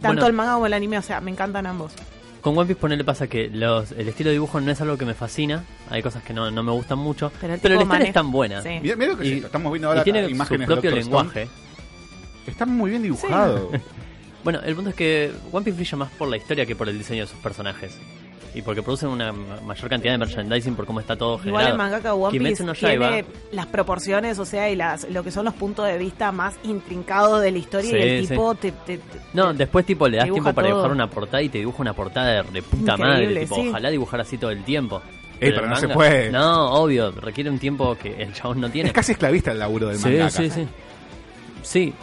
[0.00, 0.26] Tanto Bueno.
[0.26, 1.92] el manga como el anime, o sea, me encantan ambos.
[2.40, 5.06] Con One Piece ponele pasa que los, el estilo de dibujo no es algo que
[5.06, 5.64] me fascina.
[5.88, 7.32] Hay cosas que no, no me gustan mucho.
[7.40, 8.60] Pero Pero, el la tipo historia es tan buena.
[8.62, 8.68] Sí.
[8.82, 9.46] Mira, mira lo que es Y- esto.
[9.46, 10.98] Estamos viendo y ahora tiene imágenes su de propio Dr.
[11.00, 11.22] Stone.
[11.24, 11.48] lenguaje.
[12.46, 13.70] Está muy bien dibujado.
[14.44, 16.98] Bueno, el punto es que One Piece brilla más por la historia que por el
[16.98, 17.96] diseño de sus personajes.
[18.54, 21.72] Y porque producen una ma- mayor cantidad de merchandising por cómo está todo Igual generado.
[21.72, 25.44] el mangaka One Piece no tiene las proporciones, o sea, y las lo que son
[25.44, 28.28] los puntos de vista más intrincados de la historia Sí, y el sí.
[28.34, 30.76] tipo te, te- te- No, después tipo le das tiempo para todo.
[30.76, 33.40] dibujar una portada y te dibuja una portada de, de puta Increíble, madre.
[33.40, 33.68] Tipo, sí.
[33.70, 35.02] ojalá dibujar así todo el tiempo.
[35.40, 36.30] Eh, el pero no se puede.
[36.30, 38.90] No, obvio, requiere un tiempo que el chabón no tiene.
[38.90, 40.30] es casi esclavista el laburo del sí, mangaka.
[40.30, 40.60] sí, sí.
[40.60, 40.68] Sí,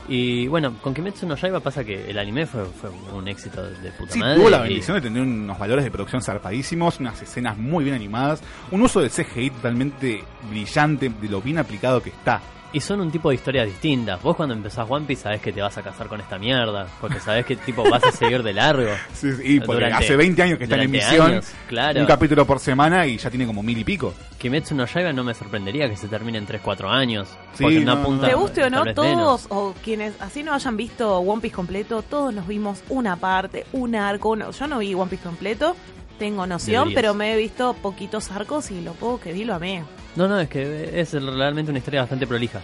[0.10, 3.92] y bueno, con Kimetsu no Yaiba pasa que el anime fue, fue un éxito de
[3.92, 4.36] puta Sí, madre.
[4.38, 7.96] tuvo la y- bendición de tener unos valores de producción zarpadísimos, unas escenas muy bien
[7.96, 8.42] animadas,
[8.72, 12.42] un uso del CGI totalmente brillante, de lo bien aplicado que está.
[12.74, 14.22] Y son un tipo de historias distintas.
[14.22, 16.88] Vos cuando empezás One Piece sabés que te vas a casar con esta mierda.
[17.02, 18.90] Porque sabés que tipo vas a seguir de largo.
[19.14, 22.00] Sí, sí, y porque Durante- hace 20 años que está en emisión, años, claro.
[22.00, 24.14] un capítulo por semana y ya tiene como mil y pico.
[24.38, 27.28] Kimetsu no Yaiba no me sorprendería que se termine en 3-4 años.
[27.56, 28.28] Sí, porque no no, apunta.
[28.30, 29.46] te guste o no, todos, menos.
[29.50, 33.96] o quienes así no hayan visto One Piece completo, todos nos vimos una parte, un
[33.96, 34.30] arco.
[34.30, 35.76] uno- yo no vi One Piece completo,
[36.18, 36.96] tengo noción, Deberías.
[37.02, 39.84] pero me he visto poquitos arcos y lo poco que vi lo amé.
[40.16, 42.60] No, no, es que es realmente una historia bastante prolija.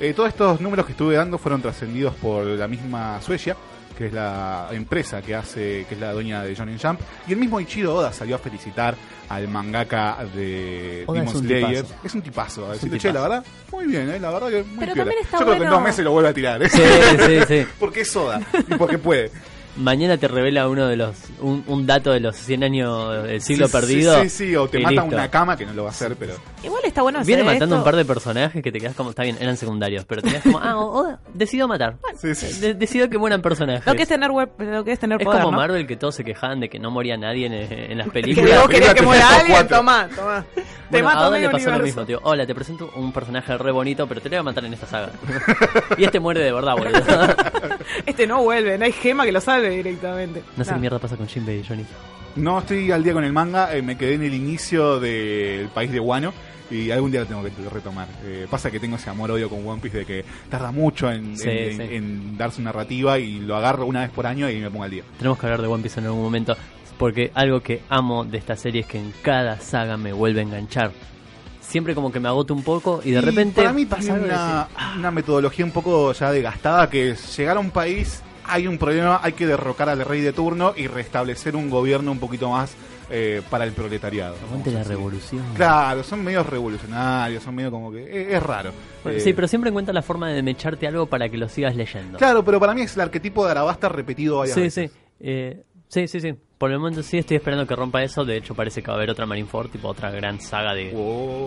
[0.00, 3.56] Eh, todos estos números que estuve dando fueron trascendidos por la misma Suecia,
[3.96, 7.38] que es la empresa que hace, que es la dueña de Johnny Jump, y el
[7.38, 8.94] mismo Ichiro Oda salió a felicitar
[9.28, 11.84] al mangaka de Oda Demon es un Slayer.
[11.84, 12.06] tipazo.
[12.06, 14.78] Es un tipazo, a decirle, che, la verdad, muy bien, eh, la verdad que muy
[14.78, 15.04] Pero piola".
[15.04, 16.68] también está Yo creo que en dos meses lo vuelve a tirar, ¿eh?
[16.70, 16.80] Sí,
[17.26, 17.66] sí, sí.
[17.80, 19.32] porque es Oda y porque puede.
[19.78, 23.66] Mañana te revela uno de los un, un dato de los 100 años del siglo
[23.66, 24.14] Sí, perdido.
[24.22, 25.06] Sí, sí, sí, o te mata listo.
[25.16, 26.34] una cama, que no lo va a hacer, pero...
[26.64, 27.78] Igual está bueno Viene hacer matando esto.
[27.78, 30.42] un par de personajes que te quedas como, está bien, eran secundarios, pero te quedas
[30.42, 31.96] como, ah, Oda decidió matar.
[32.20, 32.60] Sí, sí.
[32.60, 33.86] De- decidió que mueran personajes.
[33.86, 35.58] Lo que es tener web- lo que es tener Es poder, como ¿no?
[35.58, 38.58] Marvel que todos se quejaban de que no moría nadie en, en las Que películas.
[38.60, 40.44] vos querías que muera alguien, toma, toma.
[40.90, 42.18] Te Bueno, mato a le pasó lo mismo, tío.
[42.24, 44.86] Hola, te presento un personaje re bonito, pero te lo voy a matar en esta
[44.86, 45.10] saga.
[45.98, 46.98] y este muere de verdad, boludo.
[48.06, 50.42] Este no vuelve, no hay gema que lo salve directamente.
[50.56, 51.84] No sé qué mierda pasa con Jinbei, Johnny.
[52.36, 55.90] No estoy al día con el manga, eh, me quedé en el inicio del país
[55.90, 56.32] de Wano
[56.70, 58.06] y algún día lo tengo que retomar.
[58.24, 61.48] Eh, pasa que tengo ese amor-odio con One Piece de que tarda mucho en, Sí,
[61.48, 61.82] en- sí.
[61.94, 64.90] en dar su narrativa y lo agarro una vez por año y me pongo al
[64.90, 65.02] día.
[65.16, 66.56] Tenemos que hablar de One Piece en algún momento.
[66.98, 70.42] Porque algo que amo de esta serie es que en cada saga me vuelve a
[70.42, 70.90] enganchar.
[71.68, 74.66] Siempre como que me agoto un poco y de Y repente para mí pasa una,
[74.68, 78.78] decís, una metodología un poco ya desgastada que es llegar a un país, hay un
[78.78, 82.74] problema, hay que derrocar al rey de turno y restablecer un gobierno un poquito más
[83.10, 84.36] eh, para el proletariado.
[84.46, 85.42] Aguante la revolución.
[85.54, 88.02] Claro, son medio revolucionarios, son medio como que...
[88.28, 88.70] Es, es raro.
[89.02, 91.76] Bueno, Eh, sí, pero siempre encuentra la forma de mecharte algo para que lo sigas
[91.76, 92.16] leyendo.
[92.18, 94.90] Claro, pero para mí es el arquetipo de Arabasta repetido varias Sí, veces.
[94.90, 94.98] sí.
[95.20, 96.34] Eh, sí, sí, sí.
[96.58, 98.24] Por el momento sí estoy esperando que rompa eso.
[98.24, 100.86] De hecho, parece que va a haber otra Marineford, tipo otra gran saga de,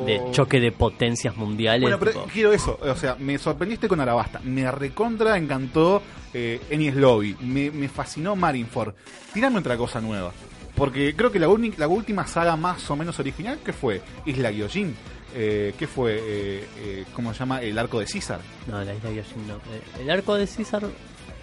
[0.06, 1.82] de choque de potencias mundiales.
[1.82, 6.02] Bueno, pero tipo- quiero eso, o sea, me sorprendiste con Arabasta, me recontra encantó
[6.34, 8.94] eh, Enies Lobby, me, me fascinó Marineford.
[9.34, 10.32] Tírame otra cosa nueva,
[10.76, 11.48] porque creo que la,
[11.78, 14.02] la última saga más o menos original, que fue?
[14.26, 14.96] Isla Gyojin,
[15.36, 16.16] eh, ¿qué fue?
[16.20, 17.62] Eh, eh, ¿Cómo se llama?
[17.62, 18.40] El arco de César.
[18.66, 19.56] No, la isla Gyojin no.
[19.56, 20.84] Eh, El arco de César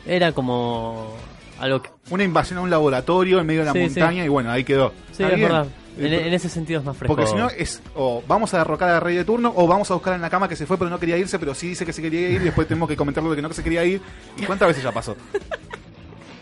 [0.07, 1.15] era como
[1.61, 1.91] algo que...
[2.11, 4.27] Una invasión a un laboratorio en medio de la Sí, montaña sí.
[4.27, 4.93] y bueno, ahí quedó.
[5.13, 5.67] Sí, es verdad.
[5.99, 7.17] En, Eh, en ese sentido es más fresco.
[7.17, 9.95] Porque si no es o vamos a derrocar al rey de turno o vamos a
[9.95, 11.93] buscar en la cama que se fue pero no quería irse, pero sí dice que
[11.93, 14.01] se quería ir y después tenemos que comentarlo de que no que se quería ir.
[14.37, 15.17] ¿Y cuántas veces ya pasó?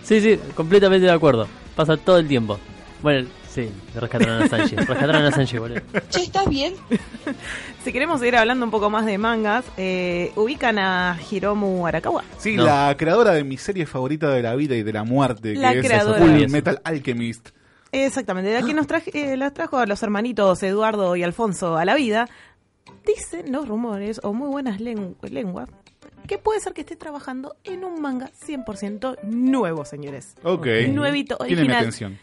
[0.02, 1.48] Sí, sí, completamente de acuerdo.
[1.74, 2.58] Pasa todo el tiempo.
[3.02, 4.76] Bueno, sí, rescataron a Sanji.
[4.76, 5.80] rescataron a Sanji, boludo.
[6.10, 6.74] Che, ¿estás bien?
[7.84, 12.24] Si queremos seguir hablando un poco más de mangas, eh, ubican a Hiromu Arakawa.
[12.36, 12.64] Sí, No.
[12.64, 15.82] la creadora de mi serie favorita de la vida y de la muerte, La que
[15.82, 16.18] creadora.
[16.18, 16.50] es Full.
[16.50, 17.50] Metal Alchemist.
[17.92, 21.84] Exactamente, de aquí nos traje, eh, las trajo a los hermanitos Eduardo y Alfonso a
[21.84, 22.28] la vida.
[23.06, 25.68] Dicen los rumores, o muy buenas len- lenguas,
[26.26, 30.34] que puede ser que esté trabajando en un manga 100% nuevo, señores.
[30.42, 30.66] Ok.
[30.88, 31.76] Nuevito, Tiene mi original.
[31.78, 32.18] atención.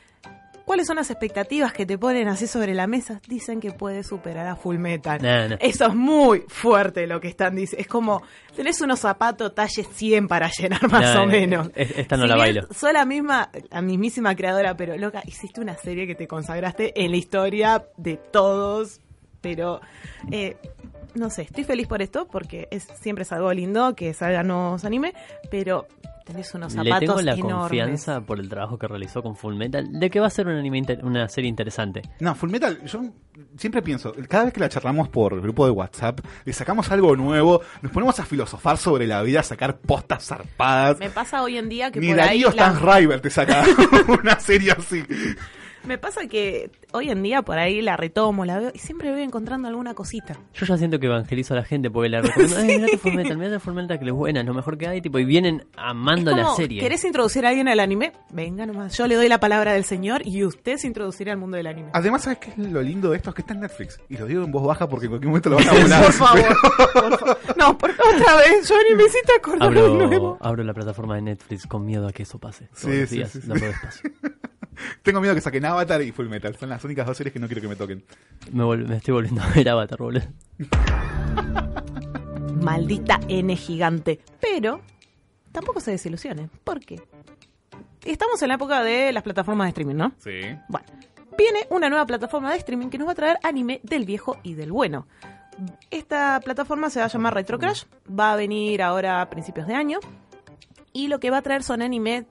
[0.65, 3.19] ¿Cuáles son las expectativas que te ponen así sobre la mesa?
[3.27, 5.19] Dicen que puede superar a Full Metal.
[5.59, 7.81] Eso es muy fuerte lo que están diciendo.
[7.81, 8.23] Es como,
[8.55, 11.69] tenés unos zapatos talle 100 para llenar más o menos.
[11.75, 12.67] es- esta no Si la bailo.
[12.73, 17.11] Soy la misma, la mismísima creadora, pero loca, hiciste una serie que te consagraste en
[17.11, 19.01] la historia de todos,
[19.41, 19.81] pero
[20.31, 20.55] eh,
[21.13, 24.85] no sé, estoy feliz por esto porque es siempre es algo lindo que salgan nuevos
[24.85, 25.13] anime,
[25.51, 25.87] pero
[26.23, 27.59] tenés unos Le zapatos tengo la enormes.
[27.59, 30.53] confianza por el trabajo que realizó con Full Metal de que va a ser un
[30.55, 32.01] anime inter- una serie interesante.
[32.19, 33.01] No, Full Metal, yo
[33.57, 37.61] siempre pienso, cada vez que la charlamos por grupo de WhatsApp, le sacamos algo nuevo,
[37.81, 40.99] nos ponemos a filosofar sobre la vida, a sacar postas zarpadas.
[40.99, 43.63] Me pasa hoy en día que Ni por ahí Darío la- Stan River te saca
[44.21, 45.03] una serie así.
[45.85, 49.21] me pasa que hoy en día por ahí la retomo, la veo y siempre voy
[49.21, 50.37] encontrando alguna cosita.
[50.53, 53.37] Yo ya siento que evangelizo a la gente porque le recomiendo, "Ay, mirate Full Metal,
[53.37, 56.31] mirate Full Metal que es buena, es lo mejor que hay, tipo, y vienen amando
[56.31, 56.79] Es la serie.
[56.81, 58.13] ¿Querés introducir a alguien al anime?
[58.31, 61.57] Venga nomás, yo le doy la palabra del señor y usted se introducirá al mundo
[61.57, 61.89] del anime.
[61.93, 63.29] Además, ¿sabes qué es lo lindo de esto?
[63.29, 63.99] Es que está en Netflix.
[64.09, 66.03] Y lo digo en voz baja porque en cualquier momento lo van a volar.
[66.03, 66.57] Por favor,
[66.93, 67.37] por favor.
[67.57, 70.03] No, por otra vez, Johnny, me hiciste acordar de nuevo.
[70.03, 72.65] Abro, abro la plataforma de Netflix con miedo a que eso pase.
[72.67, 73.67] Todos Sí, los sí, días, sí, abro.
[75.03, 76.55] Tengo miedo que saquen Avatar y Full Metal.
[76.55, 78.03] Son las únicas dos series que no quiero que me toquen.
[78.51, 80.23] Me, vol- me estoy volviendo a ver Avatar, boludo.
[82.61, 84.19] Maldita N gigante.
[84.39, 84.81] Pero
[85.51, 86.49] tampoco se desilusionen.
[86.63, 87.01] ¿Por qué?
[88.05, 90.11] Estamos en la época de las plataformas de streaming, ¿no?
[90.19, 90.41] Sí.
[90.67, 90.85] Bueno,
[91.37, 94.53] viene una nueva plataforma de streaming que nos va a traer anime del viejo y
[94.55, 95.07] del bueno.
[95.91, 99.75] Esta plataforma se va a llamar Retro Crash, va a venir ahora a principios de
[99.75, 99.99] año
[100.91, 102.25] y lo que va a traer son anime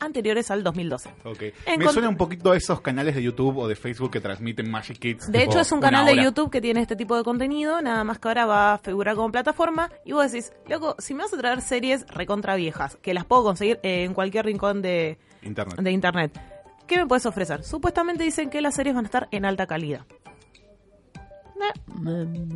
[0.00, 1.10] anteriores al 2012.
[1.24, 1.42] Ok.
[1.66, 4.70] En me suena un poquito a esos canales de YouTube o de Facebook que transmiten
[4.70, 5.30] Magic Kids.
[5.30, 6.16] De hecho, es un canal de.
[6.16, 9.30] YouTube que tiene este tipo de contenido, nada más que ahora va a figurar como
[9.30, 9.90] plataforma.
[10.04, 13.44] Y vos decís, loco, si me vas a traer series recontra viejas, que las puedo
[13.44, 15.78] conseguir en cualquier rincón de, Internet.
[15.78, 16.40] de internet,
[16.86, 17.62] ¿qué me puedes ofrecer?
[17.64, 20.06] Supuestamente dicen que las series van a estar en alta calidad.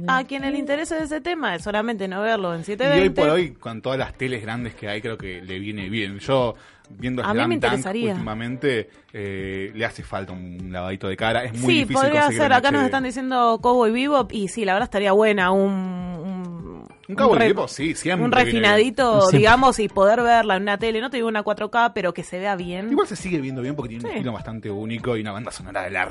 [0.07, 3.03] A quienes le interese ese tema es solamente no verlo en Y 720.
[3.03, 6.19] hoy por hoy, con todas las teles grandes que hay, creo que le viene bien.
[6.19, 6.55] Yo,
[6.91, 8.13] viendo A mí me Dunk interesaría.
[8.13, 11.45] últimamente, eh, le hace falta un lavadito de cara.
[11.45, 12.53] Es muy sí, difícil podría ser.
[12.53, 15.71] Acá nos están diciendo Cowboy Bebop y sí, la verdad estaría buena un...
[15.71, 19.21] Un, Un Cowboy re- Bebop, sí, siempre Un refinadito.
[19.23, 19.39] Siempre.
[19.39, 21.01] digamos, y poder verla en una tele.
[21.01, 22.91] No te digo una 4K, pero que se vea bien.
[22.91, 25.83] Igual se sigue viendo bien porque tiene un estilo bastante único y una banda sonora
[25.83, 26.07] de la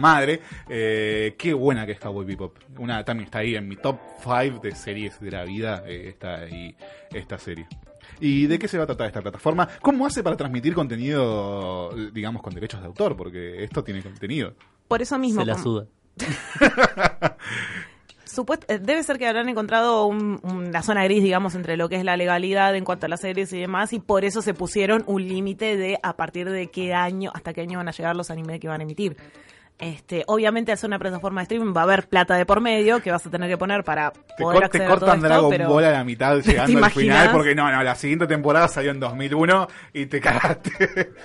[0.00, 0.40] madre.
[0.68, 2.56] Eh, qué buena que es Cowboy Bebop.
[2.78, 5.84] Una, también está ahí en mi top 5 de series de la vida.
[5.86, 6.74] eh, está ahí
[7.12, 7.66] esta serie.
[8.20, 9.68] ¿Y de qué se va a tratar esta plataforma?
[9.80, 13.16] ¿Cómo hace para transmitir contenido, digamos, con derechos de autor?
[13.16, 14.54] Porque esto tiene contenido.
[14.88, 15.40] Por eso mismo.
[15.40, 15.86] Se la suda.
[18.26, 21.96] supuest- eh, debe ser que habrán encontrado un- una zona gris, digamos, entre lo que
[21.96, 25.04] es la legalidad en cuanto a las series y demás, y por eso se pusieron
[25.06, 28.30] un límite de a partir de qué año, hasta qué año van a llegar los
[28.30, 29.16] animes que van a emitir.
[29.78, 33.00] Este, obviamente, al ser una plataforma de streaming va a haber plata de por medio
[33.02, 35.28] que vas a tener que poner para Te, poder cor- te a todo cortan esto,
[35.28, 38.26] Dragon pero- Ball a la mitad ¿Te llegando al final porque no, no, la siguiente
[38.28, 41.12] temporada salió en 2001 y te cagaste.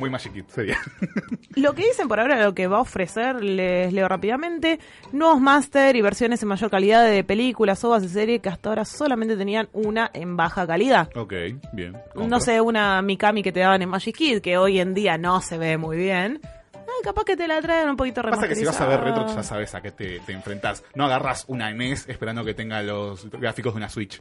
[0.00, 0.78] Muy Magic Kid sería.
[1.54, 4.80] Lo que dicen por ahora, lo que va a ofrecer, les leo rápidamente,
[5.12, 8.84] nuevos máster y versiones en mayor calidad de películas, ovas y series que hasta ahora
[8.84, 11.08] solamente tenían una en baja calidad.
[11.16, 11.32] ok,
[11.72, 11.96] bien.
[12.16, 15.40] No sé, una Mikami que te daban en Magic Kid, que hoy en día no
[15.40, 16.40] se ve muy bien.
[16.86, 19.26] Ah, capaz que te la traen un poquito Pasa que si vas a ver retro
[19.26, 20.84] ya sabes a qué te, te enfrentás.
[20.94, 24.20] No agarras una NES esperando que tenga los gráficos de una Switch.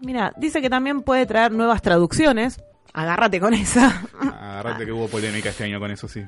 [0.00, 2.60] Mira, dice que también puede traer nuevas traducciones.
[2.92, 4.02] Agárrate con esa.
[4.20, 6.24] Agarrate que hubo polémica este año con eso, sí.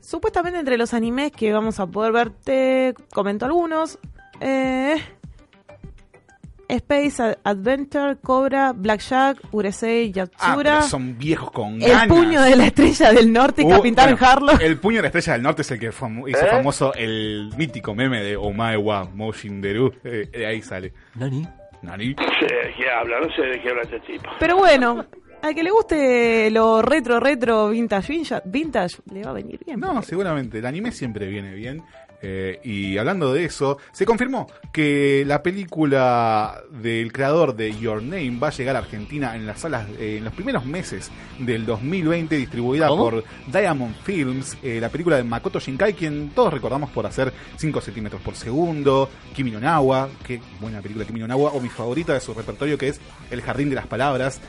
[0.00, 3.98] Supuestamente entre los animes que vamos a poder ver, te comento algunos.
[4.40, 4.96] Eh,
[6.68, 10.56] Space Ad- Adventure, Cobra, Blackjack, Urusei, Ah, Yatsura.
[10.62, 12.08] pero son viejos con el ganas.
[12.08, 14.58] puño de la estrella del norte, Uh, Capitán bueno, Harlow.
[14.60, 16.48] El puño de la estrella del norte es el que famo- hizo ¿Eh?
[16.50, 19.92] famoso el mítico meme de Omae wa Moshinderu.
[20.04, 20.92] Eh, de ahí sale.
[21.14, 21.46] ¿Nani?
[21.82, 22.14] ¿Nani?
[22.14, 24.28] No sé de qué habla, no sé de qué habla este tipo.
[24.40, 25.04] Pero bueno,
[25.42, 29.78] al que le guste lo retro, retro, vintage, vintage, vintage le va a venir bien.
[29.78, 30.58] No, seguramente.
[30.58, 31.82] El anime siempre viene bien.
[32.28, 38.38] Eh, y hablando de eso, se confirmó que la película del creador de Your Name
[38.42, 41.08] va a llegar a Argentina en las salas eh, en los primeros meses
[41.38, 43.04] del 2020, distribuida ¿Cómo?
[43.04, 47.80] por Diamond Films, eh, la película de Makoto Shinkai, quien todos recordamos por hacer 5
[47.80, 52.12] centímetros por segundo, Kimi no Nawa, qué buena película Kimi no Nawa, o mi favorita
[52.12, 53.00] de su repertorio que es
[53.30, 54.40] El Jardín de las Palabras,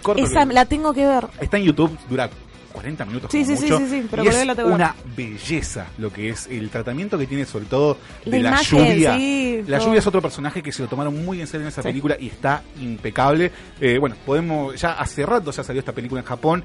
[0.00, 1.24] corto Esa que- la tengo que ver.
[1.40, 2.30] Está en YouTube, dura
[2.76, 4.94] 40 minutos Sí, como sí, sí, mucho, sí, sí, pero y por es la una
[5.16, 9.16] belleza lo que es el tratamiento que tiene sobre todo de La la, imagen, lluvia.
[9.16, 9.86] sí, la todo.
[9.88, 11.88] lluvia es otro personaje que se lo tomaron muy en serio en esa Sí.
[11.88, 13.50] película y está impecable.
[13.80, 16.62] Eh, bueno, podemos ya hace rato ya salió esta película en Japón.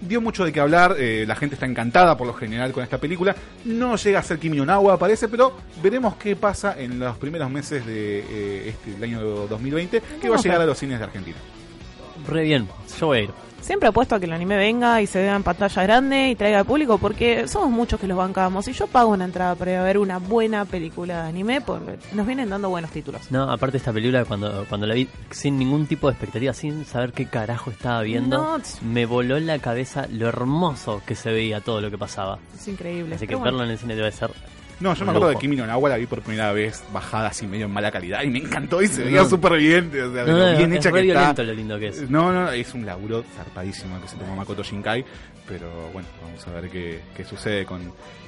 [0.00, 2.98] Dio mucho de qué hablar, eh, la gente está encantada por lo general con esta
[2.98, 3.34] película.
[3.64, 7.50] No llega a ser Kimi no Nawa, parece, pero veremos qué pasa en los primeros
[7.50, 11.04] meses de eh, este, el año 2020, que va a llegar a los cines de
[11.04, 11.36] Argentina.
[12.26, 13.30] Re bien, yo voy a ir.
[13.60, 16.60] Siempre apuesto a que el anime venga y se vea en pantalla grande y traiga
[16.60, 19.76] al público porque somos muchos que los bancamos y yo pago una entrada para ir
[19.78, 23.30] a ver una buena película de anime porque nos vienen dando buenos títulos.
[23.30, 27.12] No, aparte esta película cuando, cuando la vi sin ningún tipo de expectativa, sin saber
[27.12, 28.62] qué carajo estaba viendo, No.
[28.82, 32.38] me voló en la cabeza lo hermoso que se veía todo lo que pasaba.
[32.54, 33.16] Es increíble.
[33.16, 33.44] Así que bueno.
[33.50, 34.30] verlo en el cine debe ser
[34.80, 35.36] No, yo me acuerdo de.
[35.36, 38.28] Kimi no Nawa, la vi por primera vez bajada así medio en mala calidad y
[38.28, 39.28] me encantó y se veía No.
[39.28, 41.18] súper bien, o sea, No, bien es hecha re que está.
[41.20, 42.10] violento lo lindo que es.
[42.10, 45.04] No, no, es un laburo zarpadísimo que se tomó Makoto Shinkai,
[45.48, 47.80] pero bueno, vamos a ver qué, qué sucede con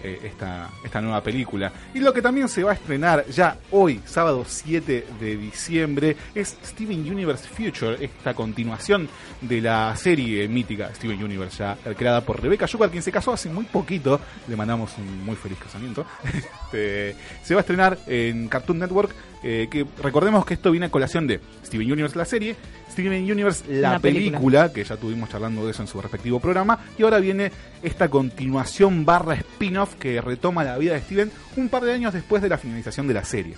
[0.03, 1.71] eh, esta, esta nueva película.
[1.95, 6.57] Y lo que también se va a estrenar ya hoy, sábado 7 de diciembre, es
[6.65, 9.09] Steven Universe Future, esta continuación
[9.41, 13.49] de la serie mítica Steven Universe, ya creada por Rebecca Sugar, quien se casó hace
[13.51, 16.05] muy poquito, le mandamos un muy feliz casamiento.
[16.41, 20.91] Este, se va a estrenar en Cartoon Network, eh, que recordemos que esto viene a
[20.91, 22.57] colación de Steven Universe la serie,
[22.91, 24.39] Steven Universe la película.
[24.39, 27.51] película, que ya tuvimos charlando de eso en su respectivo programa, y ahora viene
[27.83, 32.43] esta continuación barra spin-off que retoma la vida de Steven un par de años después
[32.43, 33.55] de la finalización de la serie.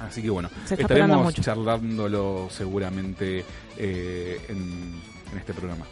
[0.00, 3.44] Así que bueno, estaremos charlándolo seguramente
[3.78, 4.92] eh, en,
[5.32, 5.86] en este programa.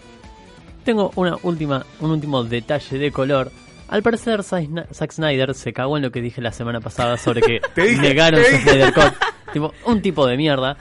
[0.84, 3.52] Tengo una última, un último detalle de color.
[3.92, 7.60] Al parecer, Zack Snyder se cagó en lo que dije la semana pasada sobre que
[7.74, 8.56] Te dije, negaron su.
[8.56, 9.12] Snyder Cut.
[9.52, 10.78] Tipo, un tipo de mierda.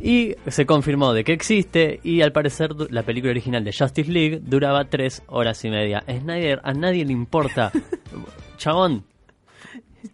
[0.00, 2.00] Y se confirmó de que existe.
[2.02, 6.04] Y al parecer, la película original de Justice League duraba tres horas y media.
[6.08, 7.70] Snyder, a nadie le importa.
[8.56, 9.04] Chabón,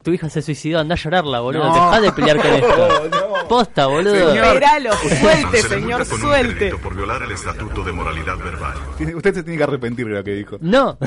[0.03, 1.69] tu hija se suicidó, anda a llorarla, boludo.
[1.69, 1.73] No.
[1.73, 3.49] Dejá de pelear con esto.
[3.49, 4.35] Posta, boludo.
[4.35, 6.75] Esperalo, suelte, señor, suelte.
[6.79, 8.75] por violar el estatuto de moralidad verbal.
[9.15, 10.57] Usted se tiene que arrepentir de lo que dijo.
[10.61, 10.99] No,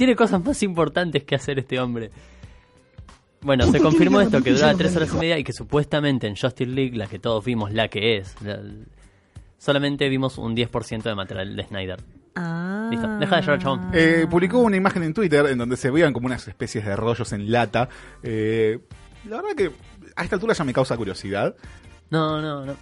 [0.00, 2.10] tiene cosas más importantes que hacer este hombre.
[3.42, 6.70] Bueno, se confirmó esto, que duraba tres horas y media y que supuestamente en Justice
[6.70, 8.62] League, la que todos vimos, la que es, la-
[9.58, 12.00] solamente vimos un 10% de material de Snyder.
[12.34, 12.88] Ah.
[12.90, 13.90] Listo, deja de llorar, chabón.
[13.92, 17.30] Eh, publicó una imagen en Twitter en donde se veían como unas especies de rollos
[17.34, 17.90] en lata.
[18.22, 18.78] Eh,
[19.28, 19.70] la verdad que
[20.16, 21.54] a esta altura ya me causa curiosidad.
[22.08, 22.74] No, no, no.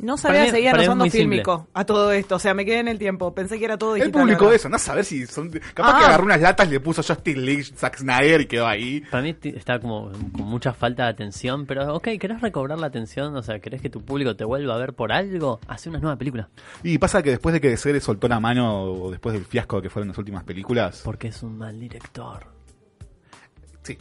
[0.00, 1.20] No sabía que seguían usando simple.
[1.20, 2.36] fílmico a todo esto.
[2.36, 3.34] O sea, me quedé en el tiempo.
[3.34, 4.22] Pensé que era todo Él digital.
[4.22, 4.56] publicó ¿verdad?
[4.56, 5.50] eso, no saber si son.
[5.74, 5.98] Capaz Ah.
[5.98, 9.02] que agarró unas latas, le puso Justin League, Zack Snyder y quedó ahí.
[9.10, 13.36] Para mí está como con mucha falta de atención, pero ok, ¿querés recobrar la atención?
[13.36, 15.60] O sea, ¿querés que tu público te vuelva a ver por algo?
[15.68, 16.48] Hace una nueva película.
[16.82, 19.82] Y pasa que después de que DC le soltó la mano, o después del fiasco
[19.82, 21.02] que fueron las últimas películas.
[21.04, 22.46] Porque es un mal director.
[23.82, 23.96] Sí.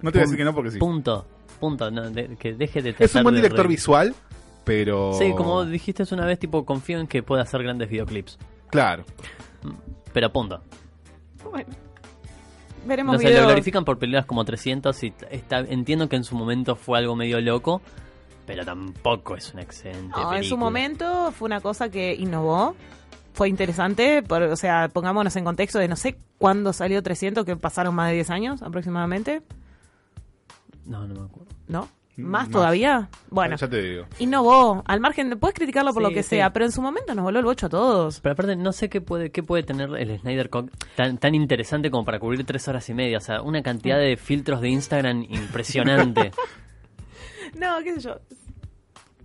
[0.00, 0.78] No te voy a decir que no porque sí.
[0.78, 1.26] Punto.
[1.60, 4.14] punto, no, de- que deje de Es un buen director re- visual,
[4.64, 5.12] pero...
[5.14, 8.38] Sí, como dijiste una vez, tipo, confío en que pueda hacer grandes videoclips.
[8.70, 9.04] Claro.
[10.12, 10.62] Pero punto.
[11.50, 11.68] Bueno.
[12.84, 13.46] Veremos No sé, lo videos.
[13.46, 17.40] glorifican por películas como 300 y está, entiendo que en su momento fue algo medio
[17.40, 17.80] loco,
[18.44, 20.60] pero tampoco es una excelente No, en su película.
[20.60, 22.74] momento fue una cosa que innovó.
[23.34, 27.56] Fue interesante, por- o sea, pongámonos en contexto de no sé cuándo salió 300, que
[27.56, 29.42] pasaron más de 10 años aproximadamente,
[30.84, 31.46] No, no me acuerdo.
[31.68, 31.88] ¿no?
[32.16, 32.50] ¿Más más.
[32.50, 33.08] todavía?
[33.30, 34.04] Bueno, Ya te digo.
[34.18, 34.82] innovó.
[34.86, 36.30] Al margen, de- puedes criticarlo por Sí, lo que sí.
[36.30, 38.20] sea, pero en su momento nos voló el bocho a todos.
[38.20, 41.90] Pero aparte, no sé qué puede, qué puede tener el Snyder Cut tan, tan interesante
[41.90, 43.16] como para cubrir tres horas y media.
[43.18, 46.32] O sea, una cantidad de filtros de Instagram impresionante.
[47.54, 48.16] No, qué sé yo.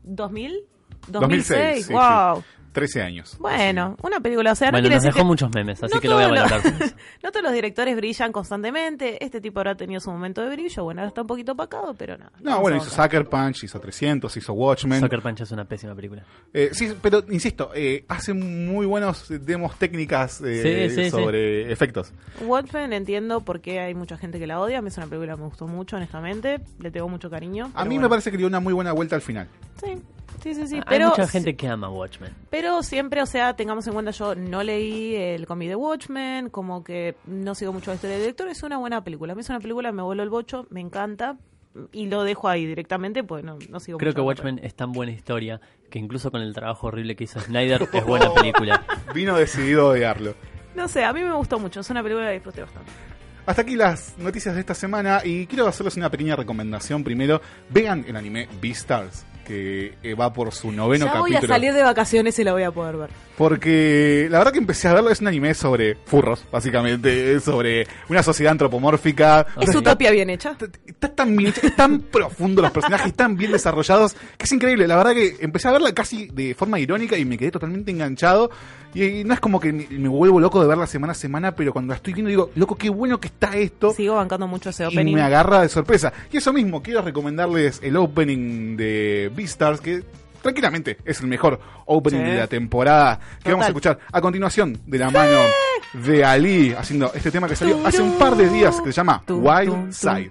[0.06, 0.64] ¿2000?
[1.08, 2.44] 2006, 2006, sí, wow.
[2.78, 2.94] Sí.
[2.94, 3.38] 13 años.
[3.40, 6.08] Bueno, una película, o sea, no bueno, nos dejó que- muchos memes, así No que
[6.08, 6.62] lo voy a valorar.
[7.24, 9.24] No todos los directores brillan constantemente.
[9.24, 10.84] Este tipo habrá tenido su momento de brillo.
[10.84, 12.32] Bueno, ahora está un poquito opacado, pero nada.
[12.40, 12.90] No, Vamos bueno, hizo.
[12.90, 15.00] Sucker Punch, hizo 300, hizo Watchmen.
[15.02, 16.24] Sucker Punch es una pésima película.
[16.54, 22.14] Eh, sí, pero insisto, eh, hace muy buenos demos técnicas eh, Sí, sí, sobre efectos.
[22.42, 24.80] Watchmen entiendo por qué hay mucha gente que la odia.
[24.80, 26.60] A mí es una película que me gustó mucho, honestamente.
[26.80, 27.72] Le tengo mucho cariño.
[27.74, 29.48] A mí me parece que dio una muy buena vuelta al final.
[29.84, 29.94] Sí,
[30.54, 30.68] sí, sí.
[30.68, 30.76] sí.
[30.78, 32.34] Hay Pero, mucha gente que ama Watchmen.
[32.50, 36.84] pero siempre, o sea, tengamos en cuenta, yo no leí el cómic de Watchmen, como
[36.84, 38.48] que no sigo mucho la historia del director.
[38.50, 39.34] Es una buena película.
[39.34, 41.38] A mí es una película, me voló el bocho, me encanta.
[41.92, 44.92] Y lo dejo ahí directamente, pues no, no sigo Creo mucho que Watchmen es tan
[44.92, 48.84] buena historia que incluso con el trabajo horrible que hizo Snyder es buena película.
[49.14, 50.34] Vino decidido a odiarlo.
[50.76, 51.82] No sé, a mí me gustó mucho.
[51.82, 52.92] Es una película que disfruté bastante.
[53.46, 57.04] Hasta aquí las noticias de esta semana y quiero hacerles una pequeña recomendación.
[57.04, 61.54] Primero, vean el anime Beastars, que va por su noveno ya voy capítulo.
[61.54, 63.10] a salir de vacaciones y la voy a poder ver.
[63.38, 67.88] Porque la verdad que empecé a verlo, es un anime sobre furros, básicamente, es sobre
[68.10, 69.46] una sociedad antropomórfica.
[69.62, 70.58] Es utopía bien hecha.
[70.86, 74.88] Está tan bien hecho, es tan profundo los personajes, tan bien desarrollados, que es increíble.
[74.88, 78.50] La verdad que empecé a verla casi de forma irónica y me quedé totalmente enganchado.
[78.94, 81.92] Y, no es como que me, vuelvo loco de verla semana a semana, pero cuando
[81.92, 83.94] la estoy viendo digo, loco, qué bueno que está esto.
[83.94, 85.14] Sigo bancando mucho ese Y opening.
[85.14, 86.12] me agarra de sorpresa.
[86.32, 90.04] Y eso mismo, quiero recomendarles el opening de Beastars, que
[90.42, 92.32] tranquilamente es el mejor opening Sí.
[92.32, 95.40] de la temporada que vamos a escuchar a continuación de la mano
[95.94, 99.24] de Ali haciendo este tema que salió hace un par de días que se llama
[99.30, 100.30] Wild Side.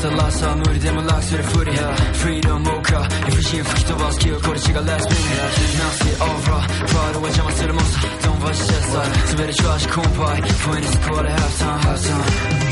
[0.00, 1.94] The last time 우리 demon locks to the foot yeah.
[2.14, 5.76] Freedom 모카 If shit fuck the was kill 거리치가 last minute yeah.
[5.76, 7.94] Now see over 과로와 the most
[8.24, 12.69] Don't watch that side 스베리 좋아하시 콤파이 Point is called halftime halftime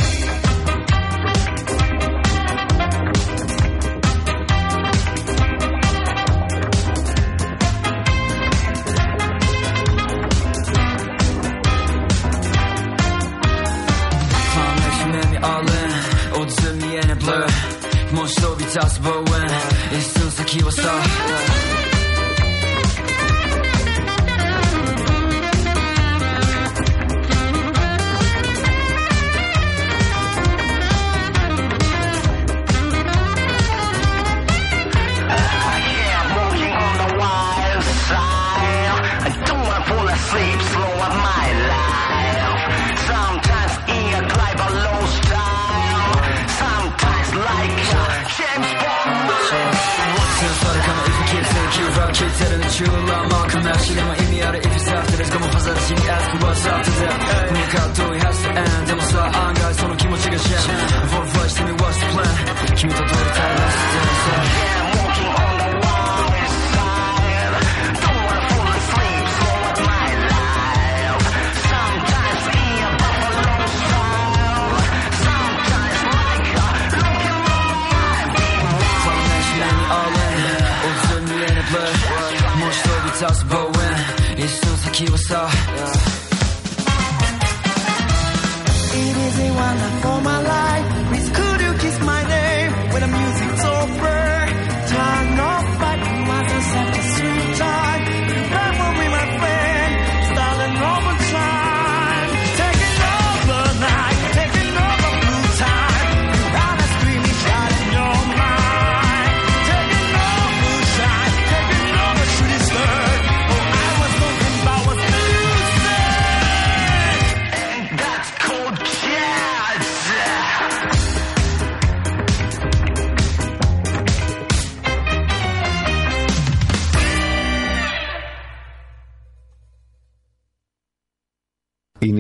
[18.13, 21.66] もし飛び立つボーイン一寸先はさ
[53.97, 56.65] in my email out if it's after this come on fast as you ask what's
[56.65, 61.73] after that Nigga do it has to end でもさ案外その気持ちが jam For the flash tell me
[61.73, 63.16] what's the plan 君と
[84.98, 85.32] 키웠어
[85.78, 85.94] yeah.
[89.00, 91.07] It is a wonderful my life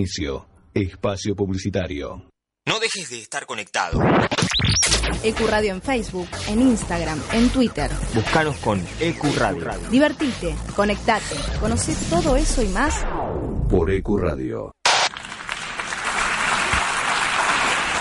[0.08, 0.48] Inicio.
[0.72, 2.30] Espacio publicitario.
[2.66, 4.00] No dejes de estar conectado.
[5.22, 7.90] Ecuradio en Facebook, en Instagram, en Twitter.
[8.14, 9.70] Búscanos con Ecuradio.
[9.90, 13.04] Divertite, conectate, conoce todo eso y más
[13.68, 14.72] por Ecuradio.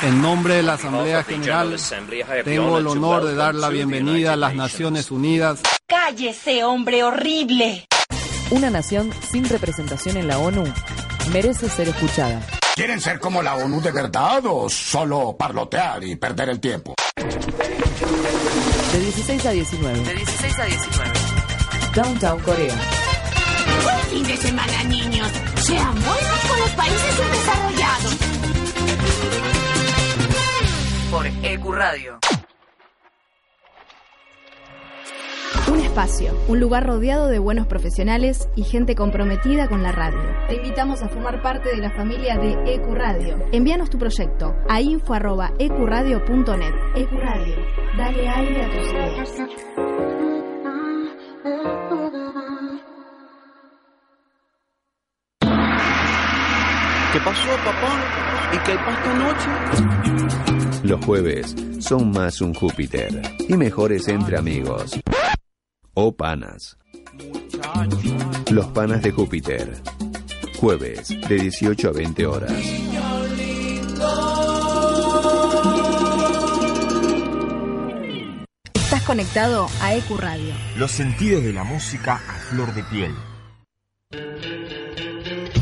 [0.01, 1.75] En nombre de la Asamblea General,
[2.45, 5.61] tengo el honor de dar la bienvenida a las Naciones Unidas.
[5.85, 7.85] ¡Cállese, hombre horrible!
[8.51, 10.63] Una nación sin representación en la ONU
[11.27, 12.41] merece ser escuchada.
[12.75, 16.93] ¿Quieren ser como la ONU de verdad o solo parlotear y perder el tiempo?
[18.93, 19.99] De 16 a 19.
[19.99, 21.11] De 16 a 19.
[21.95, 22.75] Downtown Corea.
[23.83, 25.27] Buen fin de semana, niños.
[25.55, 28.15] Sean buenos con los países subdesarrollados.
[31.11, 32.19] Por Ecuradio.
[35.77, 40.17] Un espacio, un lugar rodeado de buenos profesionales y gente comprometida con la radio.
[40.47, 43.37] Te invitamos a formar parte de la familia de Ecuradio.
[43.51, 46.73] Envíanos tu proyecto a info@ecuradio.net.
[46.95, 47.55] Ecuradio,
[47.95, 49.31] dale aire a tus ideas.
[57.13, 58.01] ¿Qué pasó, papá?
[58.51, 59.49] ¿Y qué pasó anoche?
[60.83, 64.99] Los jueves son más un Júpiter y mejores entre amigos.
[65.99, 66.77] O panas.
[68.51, 69.81] Los panas de Júpiter.
[70.57, 72.51] Jueves de 18 a 20 horas.
[78.75, 80.53] Estás conectado a Ecuradio.
[80.77, 83.15] Los sentidos de la música a flor de piel.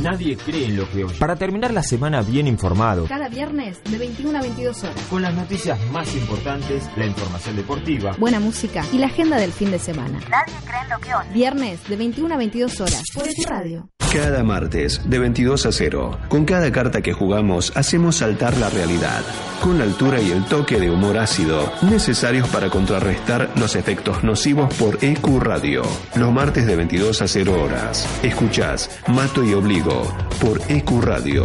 [0.05, 1.17] Nadie cree en lo que oye.
[1.17, 5.01] Para terminar la semana bien informado, Cada viernes de 21 a 22 horas.
[5.09, 9.71] con las noticias más importantes, la información deportiva, Buena música y la agenda del fin
[9.71, 10.19] de semana.
[10.29, 11.29] Nadie cree en lo que oye.
[11.33, 13.89] Viernes de 21 a 22 horas por Ecuradio.
[14.13, 16.19] Cada martes de 22 a 0.
[16.29, 19.21] Con cada carta que jugamos hacemos saltar la realidad.
[19.61, 24.73] Con la altura y el toque de humor ácido necesarios para contrarrestar los efectos nocivos
[24.75, 25.83] por EQ Radio.
[26.15, 28.07] Los martes de 22 a 0 horas.
[28.23, 30.03] Escuchás Mato y Obligo
[30.39, 31.43] por EQ Radio.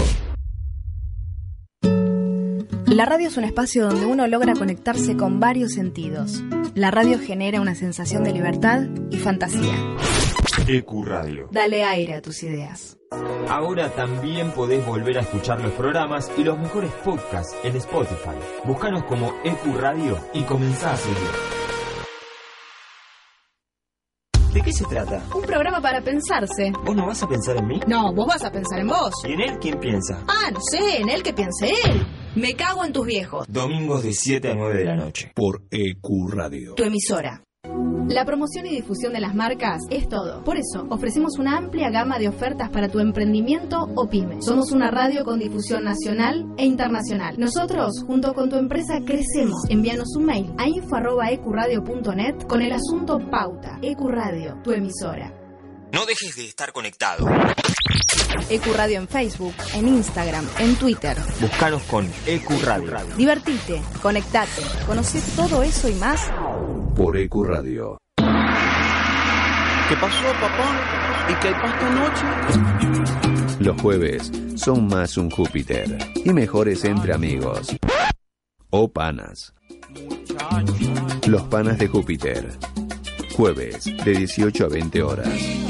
[2.86, 6.42] La radio es un espacio donde uno logra conectarse con varios sentidos.
[6.74, 9.74] La radio genera una sensación de libertad y fantasía.
[10.68, 11.48] EQ Radio.
[11.50, 12.96] Dale aire a tus ideas.
[13.48, 18.36] Ahora también podés volver a escuchar los programas y los mejores podcasts en Spotify.
[18.64, 21.16] Búscanos como EQ Radio y comenzá a seguir.
[24.54, 25.22] ¿De qué se trata?
[25.34, 26.72] Un programa para pensarse.
[26.84, 27.80] ¿Vos no vas a pensar en mí?
[27.86, 29.12] No, vos vas a pensar en vos.
[29.24, 30.24] ¿Y en él quién piensa?
[30.26, 32.06] Ah, no sé, en él que piense él.
[32.34, 33.46] Me cago en tus viejos.
[33.48, 35.32] Domingos de 7 a 9 de la noche.
[35.34, 36.74] Por EQ Radio.
[36.74, 37.42] Tu emisora.
[38.10, 40.42] La promoción y difusión de las marcas es todo.
[40.42, 44.42] Por eso, ofrecemos una amplia gama de ofertas para tu emprendimiento o pyme.
[44.42, 47.38] Somos una radio con difusión nacional e internacional.
[47.38, 49.62] Nosotros, junto con tu empresa, crecemos.
[49.68, 53.78] Envíanos un mail a info.ecuradio.net con el asunto Pauta.
[53.80, 55.32] Ecuradio, tu emisora.
[55.92, 57.28] No dejes de estar conectado.
[58.48, 61.16] Ecuradio en Facebook, en Instagram, en Twitter.
[61.40, 63.14] Búscanos con EQ Radio.
[63.16, 66.28] Divertite, conectate, conoce todo eso y más
[67.00, 67.96] Por EQ Radio.
[68.18, 70.68] ¿Qué pasó, papá?
[71.30, 72.26] ¿Y qué pasó anoche?
[73.58, 77.74] Los jueves son más un Júpiter y mejores entre amigos.
[78.68, 79.54] O panas.
[81.26, 82.50] Los panas de Júpiter.
[83.34, 85.69] Jueves de 18 a 20 horas.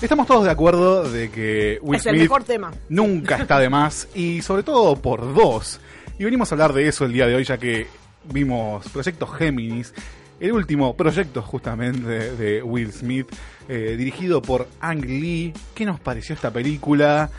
[0.00, 2.72] Estamos todos de acuerdo de que Will Es el Smith mejor tema.
[2.88, 5.80] nunca está de más y sobre todo por dos.
[6.20, 7.88] Y venimos a hablar de eso el día de hoy ya que
[8.32, 9.92] vimos Proyecto Géminis,
[10.38, 13.26] el último proyecto justamente de Will Smith,
[13.68, 15.52] eh, dirigido por Ang Lee.
[15.74, 17.30] ¿Qué nos pareció esta película?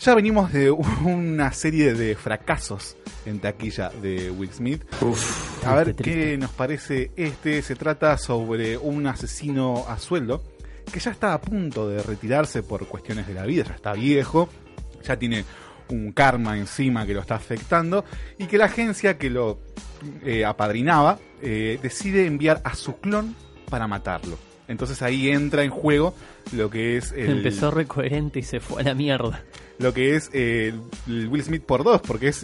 [0.00, 4.82] Ya venimos de una serie de fracasos en taquilla de Will Smith.
[5.64, 7.62] a ver qué nos parece este.
[7.62, 10.42] Se trata sobre un asesino a sueldo
[10.92, 14.48] que ya está a punto de retirarse por cuestiones de la vida, ya está viejo,
[15.02, 15.44] ya tiene
[15.88, 18.04] un karma encima que lo está afectando
[18.38, 19.58] y que la agencia que lo
[20.24, 23.34] eh, apadrinaba eh, decide enviar a su clon
[23.68, 24.38] para matarlo.
[24.66, 26.14] Entonces ahí entra en juego
[26.52, 29.42] lo que es el, Empezó recoherente y se fue a la mierda.
[29.78, 30.72] lo que es eh,
[31.06, 32.42] el Will Smith por dos, porque es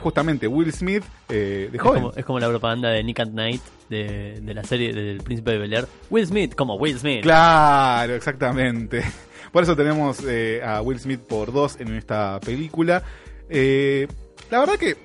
[0.00, 2.02] justamente Will Smith de Es joven.
[2.04, 5.52] como, es como la propaganda de Nick at Night de, de la serie del Príncipe
[5.52, 5.88] de Bel Air.
[6.10, 7.22] Will Smith, como Will Smith.
[7.22, 9.02] Claro, exactamente.
[9.52, 13.02] Por eso tenemos eh, a Will Smith por dos en esta película.
[13.48, 14.06] Eh,
[14.50, 14.96] la verdad que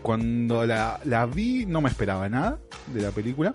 [0.00, 3.52] cuando la, la vi no me esperaba nada de la película.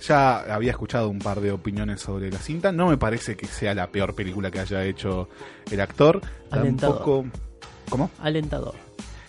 [0.00, 2.72] Ya había escuchado un par de opiniones sobre la cinta.
[2.72, 5.28] No me parece que sea la peor película que haya hecho
[5.70, 6.20] el actor.
[6.50, 6.96] Alentador.
[6.98, 7.26] Tampoco.
[7.88, 8.10] ¿Cómo?
[8.20, 8.74] Alentador.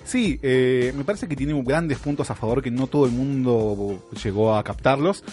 [0.04, 4.10] Sí, eh, me parece que tiene grandes puntos a favor que no todo el mundo
[4.24, 5.24] llegó a captarlos.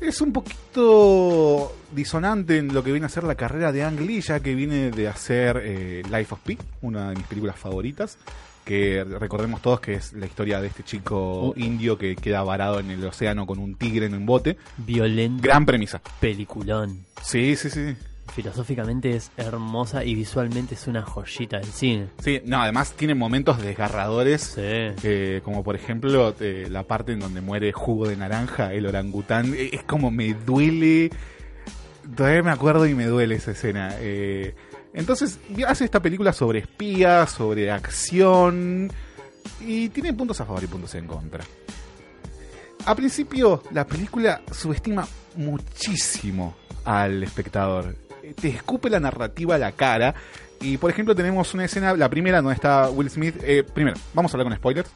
[0.00, 4.22] Es un poquito disonante en lo que viene a ser la carrera de Ang Lee,
[4.22, 8.16] ya que viene de hacer eh, Life of Pi, una de mis películas favoritas.
[8.64, 12.90] Que recordemos todos que es la historia de este chico indio que queda varado en
[12.90, 14.56] el océano con un tigre en un bote.
[14.76, 15.42] Violento.
[15.42, 16.00] Gran premisa.
[16.20, 17.04] Peliculón.
[17.22, 17.96] Sí, sí, sí.
[18.34, 22.06] Filosóficamente es hermosa y visualmente es una joyita del cine.
[22.22, 27.40] Sí, no, además tiene momentos desgarradores, eh, como por ejemplo eh, la parte en donde
[27.40, 31.10] muere jugo de naranja, el orangután, Eh, es como me duele,
[32.16, 33.96] todavía me acuerdo y me duele esa escena.
[33.98, 34.54] Eh,
[34.94, 38.92] entonces hace esta película sobre espías, sobre acción,
[39.60, 41.44] y tiene puntos a favor y puntos en contra.
[42.86, 45.06] A principio, la película subestima
[45.36, 46.54] muchísimo
[46.84, 47.94] al espectador.
[48.40, 50.14] Te escupe la narrativa a la cara.
[50.60, 53.36] Y por ejemplo, tenemos una escena, la primera, donde está Will Smith.
[53.42, 54.90] Eh, primero, vamos a hablar con spoilers.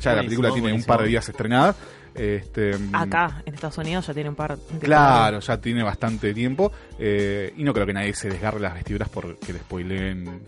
[0.00, 1.74] Ya la película tiene un par de días estrenada.
[2.14, 6.72] Este, Acá, en Estados Unidos, ya tiene un par de Claro, ya tiene bastante tiempo.
[6.98, 10.40] eh, y no creo que nadie se desgarre las vestiduras porque le spoileen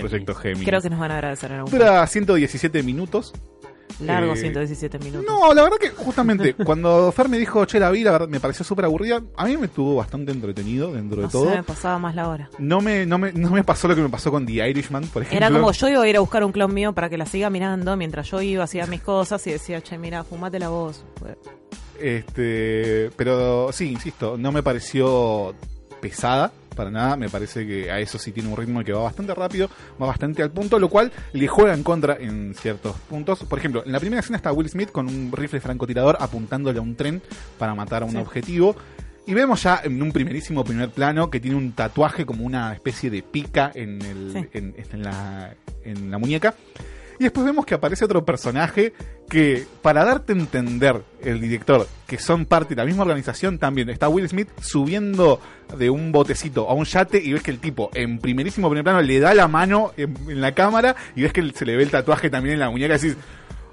[0.00, 0.64] Proyecto Gemini.
[0.64, 3.32] Creo que nos van a agradecer en algún Dura 117 minutos.
[4.00, 5.24] Largo, Eh, 117 minutos.
[5.26, 8.40] No, la verdad que justamente cuando Fer me dijo, che, la vi, la verdad me
[8.40, 9.22] pareció súper aburrida.
[9.36, 11.50] A mí me estuvo bastante entretenido dentro de No todo.
[11.50, 12.50] sé, me pasaba más la hora.
[12.58, 15.22] No me, no, me, no me pasó lo que me pasó con The Irishman, por
[15.22, 15.46] ejemplo.
[15.46, 17.48] Era como yo iba a ir a buscar un clon mío para que la siga
[17.50, 21.04] mirando mientras yo iba, hacía mis cosas y decía, che, mira, fumate la voz.
[22.00, 25.54] Este, pero sí, insisto, no me pareció
[26.00, 27.16] pesada para nada.
[27.16, 29.68] Me parece que a eso sí tiene un ritmo que va bastante rápido,
[30.00, 33.42] va bastante al punto, lo cual le juega en contra en ciertos puntos.
[33.44, 36.82] Por ejemplo, en la primera escena está Will Smith con un rifle francotirador apuntándole a
[36.82, 37.20] un tren
[37.58, 38.18] para matar a un Sí.
[38.18, 38.76] objetivo.
[39.28, 43.10] Y vemos ya en un primerísimo primer plano que tiene un tatuaje como una especie
[43.10, 44.48] de pica en, el, Sí.
[44.52, 45.52] en, en la,
[45.82, 46.54] en la muñeca.
[47.18, 48.92] Y después vemos que aparece otro personaje
[49.28, 53.88] que, para darte a entender, el director, que son parte de la misma organización, también
[53.88, 55.40] está Will Smith subiendo
[55.76, 59.02] de un botecito a un yate y ves que el tipo, en primerísimo primer plano,
[59.02, 62.30] le da la mano en, la cámara y ves que se le ve el tatuaje
[62.30, 63.16] también en la muñeca y decís,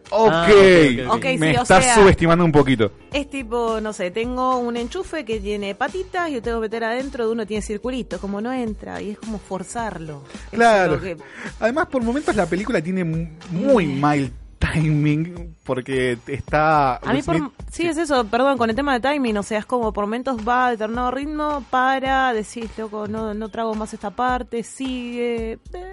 [0.09, 1.15] ok, Ah, ok, ok.
[1.15, 2.91] Ok, me sí, o estás sea- subestimando un poquito.
[3.11, 6.83] Es tipo, no sé, tengo un enchufe que tiene patitas y yo tengo que meter
[6.83, 10.23] adentro de uno tiene circulito, como no entra y es como forzarlo.
[10.51, 10.99] Claro.
[11.01, 11.17] que-
[11.59, 16.95] Además, por momentos la película tiene muy mal timing porque está...
[16.97, 19.65] A mí, por, sí, es eso, perdón, con el tema de timing, o sea, es
[19.65, 24.11] como por momentos va a determinado ritmo para decir, loco, no, no trago más esta
[24.11, 25.53] parte, sigue.
[25.73, 25.91] eh,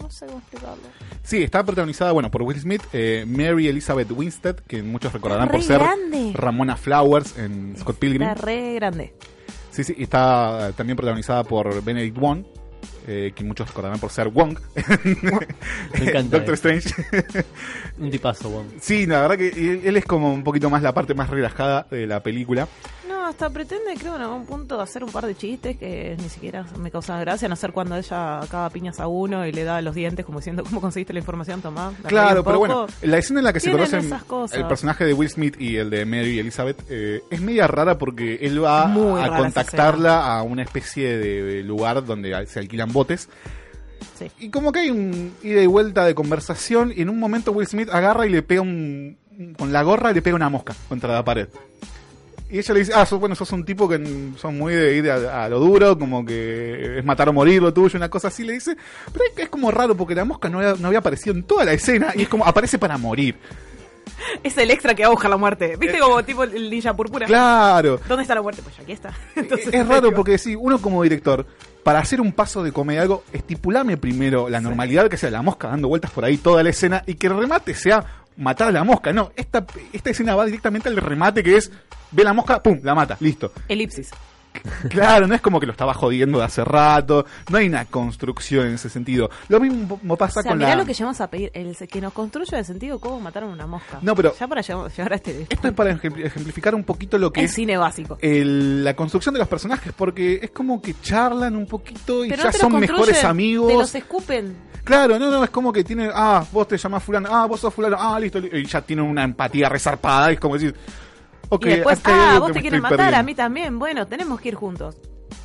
[0.00, 0.82] no sé cómo explicarlo.
[1.22, 5.54] Sí, está protagonizada, bueno, por Will Smith, eh, Mary Elizabeth Winstead, que muchos recordarán Re
[5.54, 6.32] por ser grande.
[6.34, 8.22] Ramona Flowers en Scott Pilgrim.
[8.22, 9.14] Está re grande.
[9.70, 12.44] Sí, sí, está eh, también protagonizada por Benedict Wong,
[13.06, 14.58] eh, que muchos recordarán por ser Wong.
[15.98, 16.68] Me encanta Doctor eso.
[16.68, 16.94] Strange.
[17.98, 18.66] Un tipazo, Wong.
[18.80, 21.86] sí, la verdad que él- él es como un poquito más la parte más relajada
[21.90, 22.66] de la película.
[23.08, 26.64] No, hasta pretende, creo, en algún punto hacer un par de chistes que ni siquiera
[26.78, 29.80] me causan gracia, a no ser cuando ella acaba piñas a uno y le da
[29.82, 31.94] los dientes como diciendo, ¿cómo conseguiste la información, Tomás?
[32.06, 34.10] Claro, pero bueno, la escena en la que se conocen
[34.52, 38.38] el personaje de Will Smith y el de Mary Elizabeth eh, es media rara porque
[38.42, 43.28] él va Muy a contactarla a una especie de lugar donde se alquilan botes.
[44.18, 44.30] Sí.
[44.38, 47.66] Y como que hay un ida y vuelta de conversación y en un momento Will
[47.66, 49.18] Smith agarra y le pega un...
[49.58, 51.48] con la gorra y le pega una mosca contra la pared.
[52.50, 53.96] Y ella le dice, ah, sos, bueno, sos un tipo que
[54.38, 57.74] son muy de ir a, a lo duro, como que es matar o morir lo
[57.74, 58.76] tuyo, una cosa así, le dice.
[59.12, 61.64] Pero es, es como raro porque la mosca no había, no había aparecido en toda
[61.64, 63.36] la escena y es como, aparece para morir.
[64.42, 65.76] Es el extra que va a buscar la muerte.
[65.76, 67.26] ¿Viste como tipo el ninja púrpura?
[67.26, 68.00] Claro.
[68.06, 68.62] ¿Dónde está la muerte?
[68.62, 69.12] Pues aquí está.
[69.34, 71.46] Entonces, Es raro porque sí, uno como director
[71.84, 75.68] para hacer un paso de comedia, algo, estipulame primero la normalidad que sea la mosca
[75.68, 78.84] dando vueltas por ahí toda la escena y que el remate sea matar a la
[78.84, 79.12] mosca.
[79.12, 81.70] No, esta, esta escena va directamente al remate que es,
[82.10, 83.52] ve la mosca, pum, la mata, listo.
[83.68, 84.10] Elipsis.
[84.88, 88.66] Claro, no es como que lo estaba jodiendo de hace rato, no hay una construcción
[88.68, 89.30] en ese sentido.
[89.48, 90.76] Lo mismo pasa O sea, con mirá la...
[90.76, 93.98] lo que llegamos a pedir, el que nos construya el sentido cómo mataron una mosca.
[94.02, 95.46] No, pero- Ya para llegar, a este...
[95.48, 98.18] Esto es para ejempl- ejemplificar un poquito lo que El es cine básico.
[98.20, 102.42] el- la construcción de los personajes, porque es como que charlan un poquito y Pero
[102.44, 103.68] ya no son mejores amigos.
[103.68, 104.56] Te los escupen.
[104.84, 107.72] Claro, no, no, es como que tienen, ah, vos te llamás fulano, ah, vos sos
[107.72, 110.74] fulano, ah, listo, li- y ya tienen una empatía resarpada, es como decir,
[111.48, 113.78] ok, y después, ah, vos te estoy matar, a mí también.
[113.78, 114.96] Bueno, tenemos que ir juntos.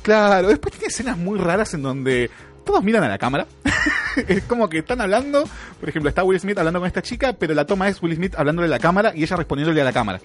[0.02, 2.30] Claro, después tiene escenas muy raras en donde
[2.64, 3.46] todos miran a la cámara.
[4.28, 5.44] es como que están hablando,
[5.78, 8.34] por ejemplo, está Will Smith hablando con esta chica, pero la toma es Will Smith
[8.36, 10.20] hablándole a la cámara y ella respondiéndole a la cámara.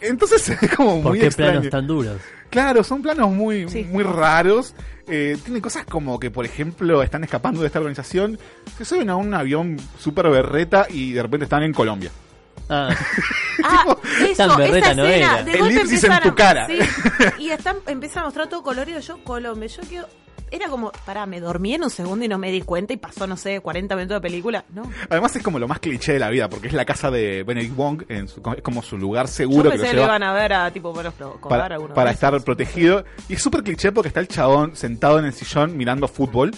[0.00, 1.52] Entonces es como ¿Por muy qué extraño.
[1.52, 2.20] planos tan duros?
[2.50, 4.74] Claro, son planos muy, muy raros.
[5.06, 8.38] Eh, tiene cosas como que, por ejemplo, están escapando de esta organización,
[8.78, 12.10] se suben a un avión super berreta y de repente están en Colombia.
[12.68, 12.88] Ah,
[13.66, 15.34] Ah, eso, Tan berreta esa no escena.
[15.34, 15.42] era.
[15.44, 16.66] De golpe elipsis en tu cara.
[16.66, 16.78] Sí,
[17.38, 19.00] y están, empiezan a mostrar todo colorido.
[19.00, 19.68] Yo, Colombia.
[19.68, 20.06] Yo quiero.
[20.50, 23.26] Era como, pará, me dormí en un segundo y no me di cuenta y pasó,
[23.26, 24.64] no sé, 40 minutos de película.
[24.72, 24.88] No.
[25.08, 27.74] Además es como lo más cliché de la vida, porque es la casa de Benedict
[27.74, 30.22] Wong, en su- es como su lugar seguro que pensé lo que lo lleva iban
[30.22, 31.12] a ver a tipo, bueno,
[31.48, 33.04] para, estar protegido.
[33.28, 36.52] Y es súper cliché porque está el chabón sentado en el sillón mirando fútbol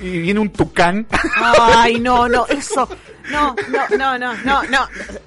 [0.00, 1.06] y viene un tucán.
[1.36, 2.88] Ay, no, no, eso.
[3.30, 4.78] No, no, no, no, no, no.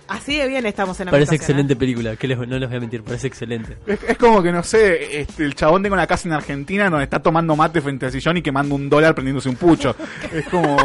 [0.08, 2.78] Así de bien estamos en la parece ambientación, excelente película, que les- no les voy
[2.78, 3.78] a mentir, parece excelente.
[3.88, 7.04] Es, es como que, no sé, este, el chabón tenga una casa en Argentina donde
[7.06, 9.96] está tomando mate frente al sillón y quemando un dólar prendiéndose un pucho.
[10.32, 10.78] es como,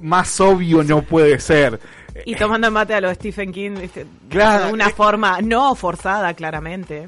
[0.00, 1.78] más obvio no puede ser.
[2.14, 2.22] ¿eh?
[2.26, 4.06] Y tomando mate a los Stephen King, ¿viste?
[4.28, 4.94] Claro, de una eh.
[4.96, 7.06] forma no forzada, claramente.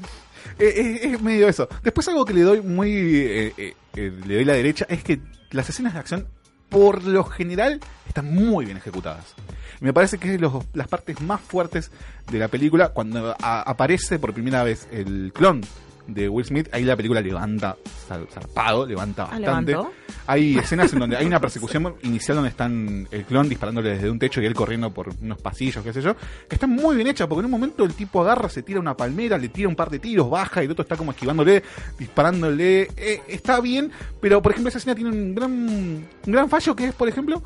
[0.59, 1.67] Eh, eh, es medio eso.
[1.81, 2.91] Después algo que le doy muy...
[3.17, 5.19] eh, eh, eh, le doy la derecha es que
[5.51, 6.27] las escenas de acción,
[6.73, 9.35] por lo general, están muy bien ejecutadas.
[9.79, 10.41] Me parece que es
[10.73, 11.91] las partes más fuertes
[12.31, 15.61] de la película cuando aparece por primera vez el clon
[16.07, 16.67] de Will Smith.
[16.71, 17.75] Ahí la película levanta
[18.09, 19.71] zar- zarpado, levanta Ah, bastante.
[19.71, 19.93] ¿levantó?
[20.27, 24.19] Hay escenas en donde hay una persecución inicial donde están el clon disparándole desde un
[24.19, 26.15] techo y él corriendo por unos pasillos, qué sé yo,
[26.47, 28.95] que está muy bien hecha porque en un momento el tipo agarra, se tira una
[28.95, 31.63] palmera, le tira un par de tiros, baja y el otro está como esquivándole,
[31.99, 32.89] disparándole.
[32.95, 36.85] Eh, está bien, pero por ejemplo esa escena tiene un gran, un gran fallo que
[36.87, 37.41] es, por ejemplo,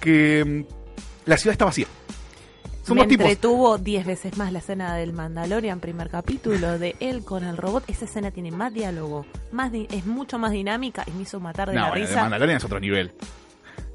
[0.00, 1.86] que mm, la ciudad está vacía.
[2.88, 3.26] Son Me dos tipos.
[3.26, 7.84] entretuvo 10 veces más la escena del Mandalorian, primer capítulo, de él con el robot.
[7.88, 11.68] Esa escena tiene más diálogo, más di- es mucho más dinámica y me hizo matar
[11.68, 12.22] de No, la bueno, risa.
[12.22, 13.12] Mandalorian es otro nivel.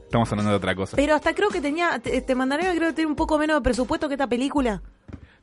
[0.06, 0.96] Estamos hablando de otra cosa.
[0.96, 3.62] Pero hasta creo que tenía, te, te Mandalorian creo que tiene un poco menos de
[3.62, 4.82] presupuesto que esta película.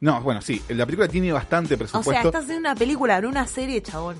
[0.00, 2.28] No, bueno, sí, la película tiene bastante O sea, presupuesto.
[2.28, 4.16] estás haciendo una película, no una serie, chabón.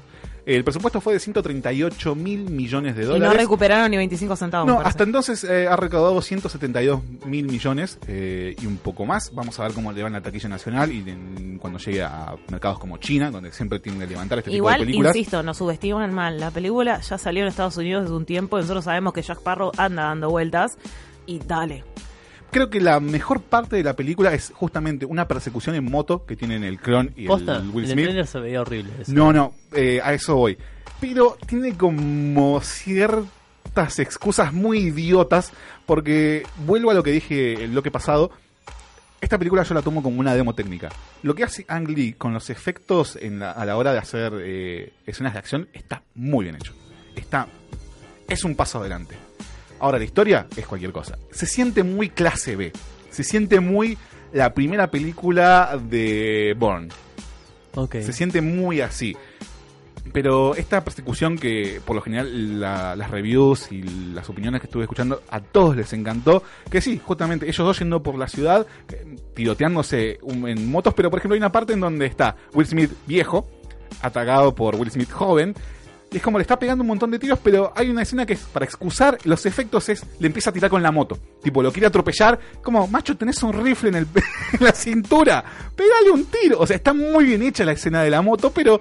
[0.46, 3.36] El presupuesto fue de 138 mil millones de Y no dólares.
[3.42, 4.66] recuperaron ni 25 centavos.
[4.66, 9.32] No, hasta entonces eh, ha recaudado 172 mil millones eh, y un poco más.
[9.34, 12.34] Vamos a ver cómo le va en la taquilla nacional y en- cuando llegue a
[12.50, 15.16] mercados como China, donde siempre tiende a levantar este Igual, tipo de películas.
[15.16, 16.40] insisto, nos subestiman mal.
[16.40, 18.56] La película ya salió en Estados Unidos desde un tiempo.
[18.58, 20.78] y Nosotros sabemos que Jack Sparrow anda dando vueltas.
[21.26, 21.84] Y dale.
[22.50, 26.34] Creo que la mejor parte de la película es justamente una persecución en moto que
[26.36, 28.04] tienen el clon y Posta, el Will el Smith.
[28.06, 28.92] trailer se veía horrible.
[29.00, 29.12] eso.
[29.12, 30.58] No, no, eh, a eso voy.
[31.00, 35.52] Pero tiene como ciertas excusas muy idiotas,
[35.86, 38.30] porque vuelvo a lo que dije el bloque pasado.
[39.20, 40.88] Esta película yo la tomo como una demo técnica.
[41.22, 44.32] Lo que hace Ang Lee con los efectos en la- a la hora de hacer
[44.42, 46.72] eh, escenas de acción está muy bien hecho.
[47.14, 47.46] Está,
[48.28, 49.16] es un paso adelante.
[49.80, 51.18] Ahora la historia es cualquier cosa.
[51.30, 52.72] Se siente muy clase B.
[53.10, 53.96] Se siente muy
[54.32, 56.88] la primera película de Bourne.
[57.74, 57.96] Ok.
[58.02, 59.16] Se siente muy así.
[60.12, 64.82] Pero esta persecución que por lo general la- las reviews y las opiniones que estuve
[64.84, 69.16] escuchando a todos les encantó, que sí, justamente ellos dos yendo por la ciudad, eh,
[69.34, 73.48] tiroteándose en motos, pero por ejemplo hay una parte en donde está Will Smith viejo,
[74.02, 75.54] atacado por Will Smith joven,
[76.12, 78.40] es como le está pegando un montón de tiros, pero hay una escena que es
[78.40, 81.18] para excusar los efectos es le empieza a tirar con la moto.
[81.42, 84.06] Tipo, lo quiere atropellar, como, macho, tenés un rifle en, el,
[84.58, 85.44] en la cintura,
[85.76, 86.58] pegale un tiro.
[86.58, 88.80] O sea, está muy bien hecha la escena de la moto, pero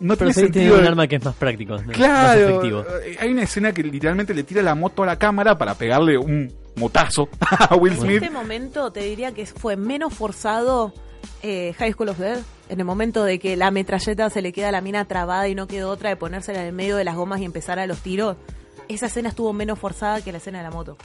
[0.00, 0.52] no Pero tiene sentido.
[0.62, 2.84] tiene un de- arma que es más práctico, Claro, efectivo.
[3.04, 6.16] eh, hay una escena que literalmente le tira la moto a la cámara para pegarle
[6.16, 7.28] un motazo
[7.68, 8.22] a Will En Smith.
[8.22, 10.94] este momento te diría que fue menos forzado
[11.42, 12.38] eh, High School of Dead.
[12.68, 15.54] En el momento de que la metralleta se le queda a la mina trabada y
[15.54, 17.98] no quedó otra de ponérsela en el medio de las gomas y empezar a los
[18.00, 18.36] tiros.
[18.88, 20.96] Esa escena estuvo menos forzada que la escena de la moto.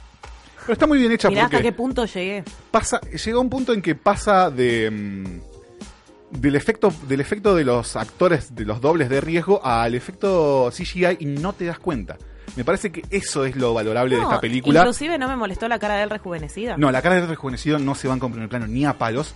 [0.60, 2.42] Pero está muy bien hecha Mirá hasta qué punto llegué.
[2.70, 7.94] pasa, llega un punto en que pasa de, mm, del efecto del efecto de los
[7.94, 12.16] actores de los dobles de riesgo al efecto CGI y no te das cuenta.
[12.56, 14.80] Me parece que eso es lo valorable de esta película.
[14.80, 16.76] Inclusive no me molestó la cara de él rejuvenecida.
[16.76, 19.34] No, la cara del rejuvenecido no se van con primer plano ni a palos.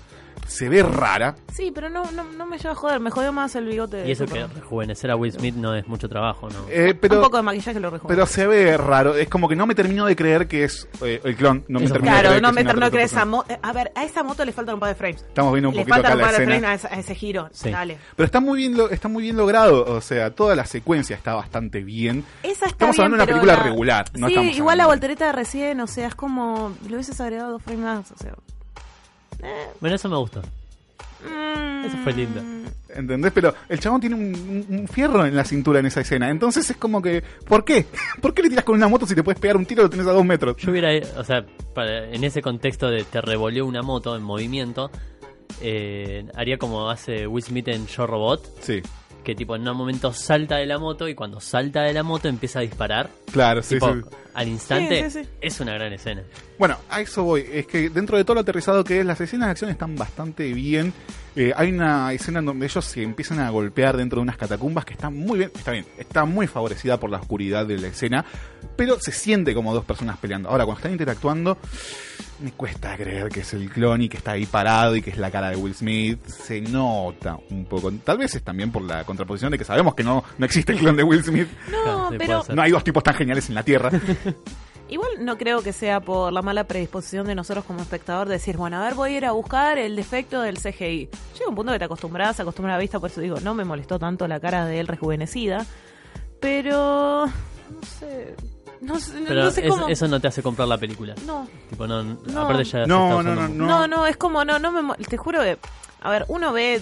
[0.50, 1.36] Se ve rara.
[1.52, 4.08] Sí, pero no, no, no me lleva a joder, me jodió más el bigote de
[4.08, 6.66] Y eso que rejuvenecer a Will Smith no es mucho trabajo, ¿no?
[6.68, 8.08] Eh, pero, Un poco de maquillaje lo rejuvenece.
[8.16, 9.14] pero se ve raro.
[9.14, 11.64] Es como que no me termino de creer que es eh, el clon.
[11.68, 13.54] No me Eso termino de Claro, creer no que me terminó de creer esa moto.
[13.62, 15.22] A ver, a esa moto le faltan un par de frames.
[15.22, 16.58] Estamos viendo un le poquito faltan acá un la par de escena.
[16.60, 17.48] frames a, ese- a ese giro.
[17.52, 17.70] Sí.
[17.70, 17.98] Dale.
[18.16, 19.84] Pero está muy bien, lo- está muy bien logrado.
[19.84, 22.24] O sea, toda la secuencia está bastante bien.
[22.42, 24.04] Esa está Estamos bien, hablando de una película la- regular.
[24.18, 26.74] No sí, igual la voltereta de recién, o sea, es como.
[26.88, 28.34] Le hubieses agregado dos frames más, o sea.
[29.80, 30.40] Bueno, eso me gustó.
[31.24, 31.84] Mm.
[31.86, 32.40] Eso fue lindo.
[32.94, 33.30] ¿Entendés?
[33.32, 36.28] Pero el chabón tiene un, un- un fierro en la cintura en esa escena.
[36.30, 37.22] Entonces es como que.
[37.46, 37.86] ¿Por qué?
[38.20, 39.90] ¿Por qué le tiras con una moto si te puedes pegar un tiro y lo
[39.90, 40.56] tenés a dos metros?
[40.58, 41.44] Yo hubiera, o sea,
[41.74, 44.90] para- en ese contexto de te revolvió una moto en movimiento,
[45.60, 48.44] eh, haría como hace Will Smith en Yo Robot.
[48.60, 48.80] Sí.
[49.24, 52.26] Que tipo en un momento salta de la moto y cuando salta de la moto
[52.28, 53.10] empieza a disparar.
[53.30, 53.86] Claro, sí, sí.
[54.34, 55.30] Al instante Sí, sí, sí.
[55.40, 56.22] es una gran escena.
[56.58, 57.46] Bueno, a eso voy.
[57.50, 60.52] Es que dentro de todo lo aterrizado que es, las escenas de acción están bastante
[60.52, 60.92] bien.
[61.36, 64.84] Eh, hay una escena en donde ellos se empiezan a golpear dentro de unas catacumbas
[64.84, 65.50] que está muy bien.
[65.54, 68.24] Está bien, está muy favorecida por la oscuridad de la escena.
[68.76, 70.48] Pero se siente como dos personas peleando.
[70.48, 71.56] Ahora, cuando están interactuando,
[72.40, 75.18] me cuesta creer que es el clon y que está ahí parado y que es
[75.18, 76.24] la cara de Will Smith.
[76.26, 77.92] Se nota un poco.
[78.04, 80.78] Tal vez es también por la contraposición de que sabemos que no, no existe el
[80.78, 81.48] clon de Will Smith.
[81.70, 82.44] No, pero.
[82.54, 83.90] No hay dos tipos tan geniales en la Tierra.
[84.88, 88.56] Igual no creo que sea por la mala predisposición de nosotros como espectador de decir,
[88.56, 91.08] bueno, a ver, voy a ir a buscar el defecto del CGI.
[91.38, 93.54] Llega un punto que te acostumbras, se acostumbra a la vista, por eso digo, no
[93.54, 95.64] me molestó tanto la cara de él rejuvenecida.
[96.40, 97.26] Pero.
[97.26, 98.34] No sé.
[98.80, 99.88] No sé, Pero no sé es- cómo.
[99.88, 101.14] eso no te hace comprar la película.
[101.26, 101.46] No.
[101.68, 102.40] Tipo, no, No.
[102.42, 103.54] aparte ya se No, está no, no, mucho.
[103.64, 104.94] No, no, es como, no, no me.
[105.04, 105.58] Te juro que.
[106.02, 106.80] A ver, uno ve,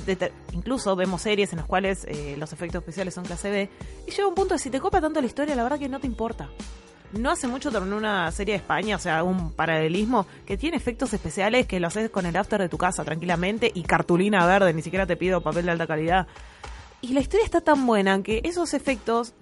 [0.52, 3.68] incluso vemos series en las cuales eh, los efectos especiales son clase B,
[4.06, 5.98] y llega un punto de si te copa tanto la historia, la verdad que no
[5.98, 6.48] te importa.
[7.12, 11.14] No hace mucho terminó una serie de España, o sea, un paralelismo que tiene efectos
[11.14, 14.82] especiales que lo haces con el after de tu casa tranquilamente y cartulina verde, ni
[14.82, 16.26] siquiera te pido papel de alta calidad.
[17.01, 19.32] Y la historia está tan buena que esos efectos,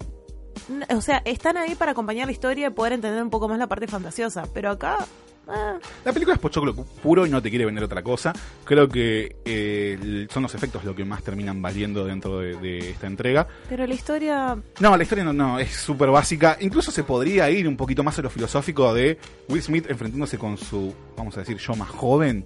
[0.95, 3.67] o sea, están ahí para acompañar la historia y poder entender un poco más la
[3.67, 4.45] parte fantasiosa.
[4.55, 4.99] Pero acá,
[5.49, 8.33] ah, La película es pochoclo puro y no te quiere vender otra cosa.
[8.65, 13.07] Creo que eh, son los efectos lo que más terminan valiendo dentro de, de esta
[13.07, 13.47] entrega.
[13.69, 16.57] pero la historia No, la historia no, no es súper básica.
[16.61, 19.19] Incluso se podría ir un poquito más a lo filosófico de
[19.49, 22.45] Will Smith enfrentándose con su, vamos a decir, yo más joven.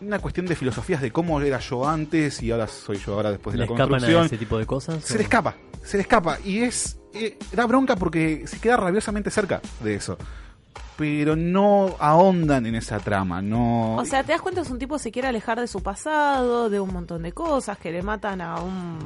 [0.00, 3.54] Una cuestión de filosofías de cómo era yo antes y ahora soy yo ahora después
[3.54, 4.26] de ¿Le la a construcción.
[4.26, 5.02] ese tipo de cosas?
[5.02, 6.38] Se o- le escapa, se le escapa.
[6.44, 6.98] Y es.
[7.14, 10.18] eh, da bronca porque se queda rabiosamente cerca de eso.
[10.96, 13.96] Pero no ahondan en esa trama, no.
[13.96, 15.82] O sea, te das cuenta que es un tipo que se quiere alejar de su
[15.82, 18.98] pasado, de un montón de cosas, que le matan a un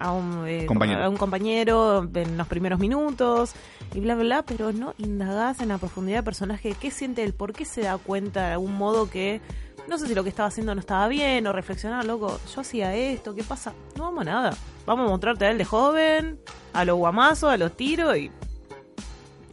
[0.00, 1.04] a un, eh, Compañero.
[1.04, 3.52] a un compañero en los primeros minutos
[3.94, 7.32] y bla bla bla, pero no indagás en la profundidad del personaje, qué siente él,
[7.32, 9.40] por qué se da cuenta de algún modo que
[9.88, 12.94] no sé si lo que estaba haciendo no estaba bien o reflexionar, loco, yo hacía
[12.94, 13.72] esto, ¿qué pasa?
[13.96, 14.56] No vamos a nada.
[14.86, 16.40] Vamos a mostrarte a él de joven,
[16.72, 18.30] a los guamazos, a los tiros y,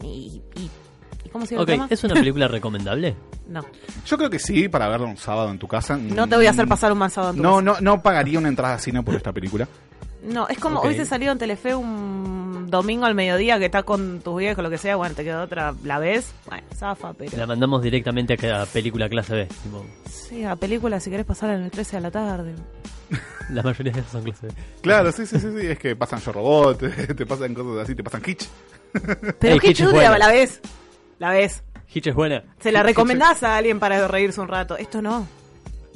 [0.03, 0.41] ¿y
[1.31, 1.87] cómo se llama?
[1.89, 3.15] ¿es una película recomendable?
[3.47, 3.65] No.
[4.05, 5.95] Yo creo que sí, para verlo un sábado en tu casa.
[5.95, 7.81] No te voy a hacer pasar un mal sábado en tu No, casa.
[7.81, 9.69] no, no pagaría una entrada a cine por esta película.
[10.21, 14.37] No, es como hubiese salido en Telefe un domingo al mediodía que está con tus
[14.39, 17.37] viejos, lo que sea, bueno, te quedó otra, la ves, bueno, zafa, pero...
[17.37, 19.45] La mandamos directamente a cada película clase B.
[19.63, 22.53] Tipo, Sí, a película si querés pasar en el 13 a la tarde.
[23.49, 24.53] la mayoría de esas son clase B.
[24.81, 25.67] Claro, sí, sí, sí, sí.
[25.67, 26.79] Es que pasan Yo Robot,
[27.15, 28.45] te pasan cosas así, te pasan Hitch.
[29.39, 30.17] Pero qué Hitch es chula, buena.
[30.17, 30.59] la ves,
[31.19, 31.63] la ves.
[31.93, 32.43] Hitch es buena.
[32.59, 34.77] Se la recomendás a alguien para reírse un rato.
[34.77, 35.27] Esto no.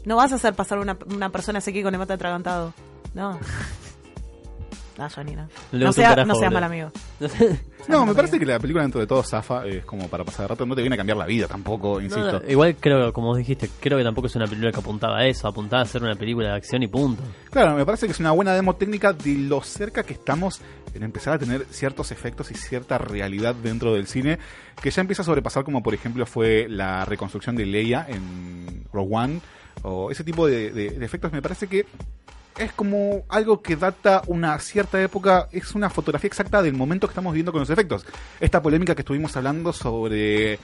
[0.06, 2.74] No vas a hacer pasar una, una persona que con el mate atragantado.
[3.14, 3.40] No.
[4.98, 5.48] No, Johnny, no.
[5.72, 6.92] Le sea, carajo, no seas mal amigo.
[7.88, 10.48] No, me parece que la película dentro de todo zafa, es como para pasar de
[10.50, 12.40] rato, no te viene a cambiar la vida tampoco, insisto.
[12.40, 15.26] no, igual creo, como vos dijiste, creo que tampoco es una película que apuntaba a
[15.26, 17.24] eso, apuntaba a ser una película de acción y punto.
[17.50, 20.62] Claro, me parece que es una buena demo técnica de lo cerca que estamos
[20.94, 24.38] en empezar a tener ciertos efectos y cierta realidad dentro del cine
[24.80, 29.10] que ya empieza a sobrepasar como por ejemplo fue la reconstrucción de Leia en Rogue
[29.16, 29.42] One
[29.82, 31.86] o ese tipo de, de- de efectos me parece que
[32.58, 37.12] es como algo que data una cierta época, es una fotografía exacta del momento que
[37.12, 38.06] estamos viviendo con los efectos.
[38.40, 40.60] Esta polémica que estuvimos hablando sobre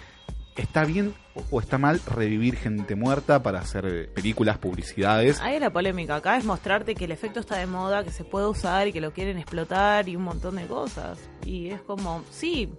[0.55, 1.13] ¿está bien
[1.51, 5.39] o- está mal revivir gente muerta para hacer películas, publicidades?
[5.41, 6.15] Ahí la polémica.
[6.15, 8.99] Acá es mostrarte que el efecto está de moda, que se puede usar y que
[9.01, 11.19] lo quieren explotar y un montón de cosas.
[11.45, 12.69] Y es como, sí,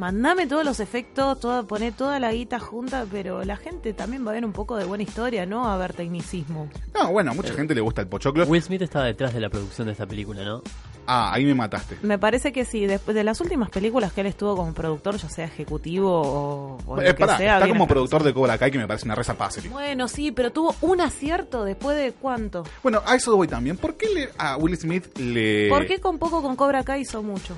[0.00, 4.30] mandame todos los efectos, toda, poné toda la guita junta, pero la gente también va
[4.30, 6.70] a ver un poco de buena historia, no a ver tecnicismo.
[6.94, 8.44] No, bueno, a mucha gente le gusta el pochoclo.
[8.46, 10.62] Will Smith estaba detrás de la producción de esta película, ¿no?
[11.06, 11.98] Ah, ahí me mataste.
[12.02, 15.28] Me parece que sí, después de las últimas películas que él estuvo como productor, ya
[15.28, 17.54] sea ejecutivo o, o lo Eh, que pará, sea.
[17.56, 19.68] está como productor de Cobra Kai que me parece una reza fácil.
[19.70, 22.64] Bueno, sí, pero tuvo un acierto después de cuánto.
[22.82, 23.76] Bueno, a eso voy también.
[23.76, 25.68] ¿Por qué le, a Will Smith le...
[25.68, 27.54] ¿Por qué con poco con Cobra Kai hizo mucho?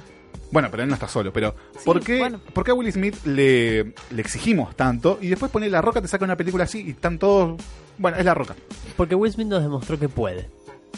[0.52, 1.54] Bueno, pero él no está solo, pero
[1.84, 2.18] ¿por, qué,
[2.52, 6.06] ¿por qué a Will Smith le, le exigimos tanto y después pone La Roca, te
[6.08, 7.60] saca una película así y están todos...
[7.98, 8.54] Bueno, es La Roca.
[8.96, 10.48] Porque Will Smith nos demostró que puede.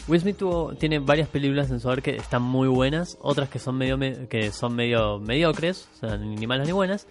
[0.09, 3.59] Will Smith tuvo, tiene varias películas en su haber que están muy buenas, otras que
[3.61, 7.07] son medio me- que son medio mediocres, o sea, ni malas ni buenas.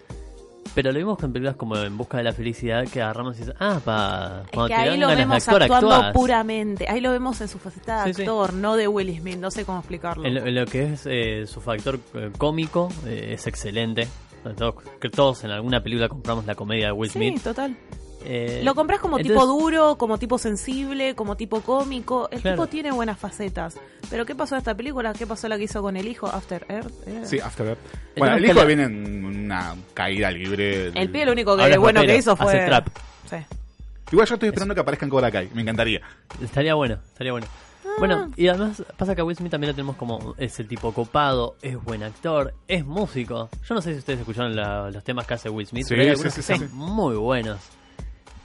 [0.76, 3.56] Pero lo vimos con películas como En busca de la felicidad que agarramos y dices,
[3.60, 6.14] ah, pa, cuando que te ahí lo ganas de vemos actuar, actuando actuás.
[6.14, 6.86] puramente.
[6.90, 8.22] Ahí lo vemos en su faceta de Sí, sí.
[8.24, 9.38] actor, no de Will Smith.
[9.38, 10.26] No sé cómo explicarlo.
[10.26, 14.08] En lo, en lo que es eh, su factor eh, cómico, eh, es excelente.
[14.58, 14.76] Todos,
[15.16, 17.42] todos en alguna película compramos la comedia de Will sí, Smith.
[17.44, 17.78] total.
[18.26, 22.30] Eh, Lo compras como tipo duro, como tipo sensible, como tipo cómico.
[22.32, 22.58] El Claro.
[22.58, 23.76] tipo tiene buenas facetas.
[24.10, 25.14] Pero ¿qué pasó en esta película?
[25.14, 26.92] ¿Qué pasó la que hizo con el hijo After Earth?
[27.08, 27.26] ¿Era?
[27.26, 27.80] Sí, After Earth.
[28.18, 30.88] Bueno, el hijo la- viene en una caída libre.
[30.90, 32.48] El pibe lo único que bueno que hizo fue.
[32.48, 32.88] hace trap.
[33.30, 33.38] Sí.
[34.12, 36.02] Igual yo estoy esperando que aparezca en Cobra Kai, me encantaría.
[36.42, 37.48] Estaría bueno, estaría bueno.
[37.86, 37.90] Ah.
[38.00, 40.94] Bueno, y además pasa que a Will Smith también lo tenemos como es el tipo
[40.94, 43.50] copado, es buen actor, es músico.
[43.68, 46.02] Yo no sé si ustedes escucharon la- los temas que hace Will Smith, Sí, pero
[46.02, 47.60] hay sí, algunos sí, que sí, son muy buenos.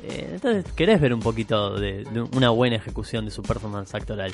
[0.03, 4.33] Eh, entonces, querés ver un poquito de, de una buena ejecución de su performance actoral.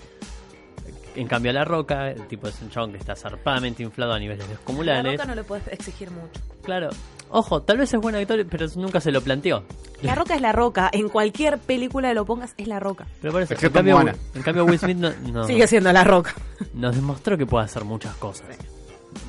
[1.17, 4.19] En cambio, a La Roca, el tipo es un chabón que está zarpadamente inflado a
[4.19, 5.13] niveles La descomunales.
[5.13, 6.41] Roca no le puedes exigir mucho.
[6.65, 6.91] Claro.
[7.31, 9.63] Ojo, tal vez es buen actor, pero nunca se lo planteó.
[10.03, 10.91] La Roca es la Roca.
[10.93, 13.07] En cualquier película que lo pongas, es la Roca.
[13.23, 14.17] Pero por eso, en cambio, Moana.
[14.35, 16.35] en cambio, Will Smith no, no- Sigue siendo la Roca.
[16.75, 18.49] nos demostró que puede hacer muchas cosas.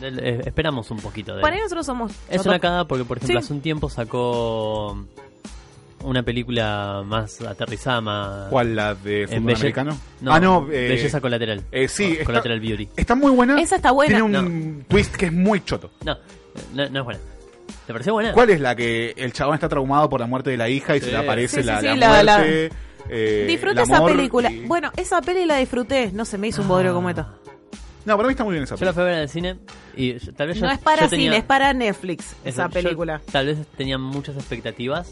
[0.01, 1.41] Eh, esperamos un poquito de él.
[1.43, 2.11] Para ahí nosotros somos.
[2.29, 3.45] Es una cagada porque, por ejemplo, Sí.
[3.45, 5.05] hace un tiempo sacó
[6.05, 8.49] una película más aterrizada, más...
[8.49, 9.97] ¿Cuál, la de fútbol belle- americano?
[10.21, 11.61] No, Ah, no, eh, Belleza Colateral.
[11.71, 12.89] eh, sí, está- Collateral Beauty.
[12.95, 13.59] Está muy buena.
[13.59, 14.09] Esa está buena.
[14.15, 15.91] Tiene un twist que es muy choto.
[16.05, 16.17] No,
[16.73, 17.19] no, no es buena.
[17.87, 18.33] ¿Te pareció buena?
[18.33, 21.01] ¿Cuál es la que el chabón está traumado por la muerte de la hija y
[21.01, 22.71] se le aparece Sí, la, sí, la la- la- muerte?
[23.09, 24.51] eh, Disfruté el esa película.
[24.51, 26.11] y- Bueno, esa peli la disfruté.
[26.11, 27.33] No se me hizo un bodrio como esta.
[28.05, 28.93] No, para mí está muy bien esa Yo la película.
[28.93, 29.55] fui a ver en el cine
[29.97, 32.65] y yo- tal vez yo- No es para yo tenía- cine, es para Netflix esa
[32.67, 33.19] yo película.
[33.31, 35.11] tal vez tenía muchas expectativas.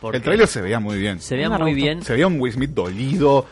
[0.00, 1.20] Porque El trailer se veía muy bien.
[1.20, 2.02] se veía muy bien.
[2.02, 3.46] Se veía un Will Smith dolido,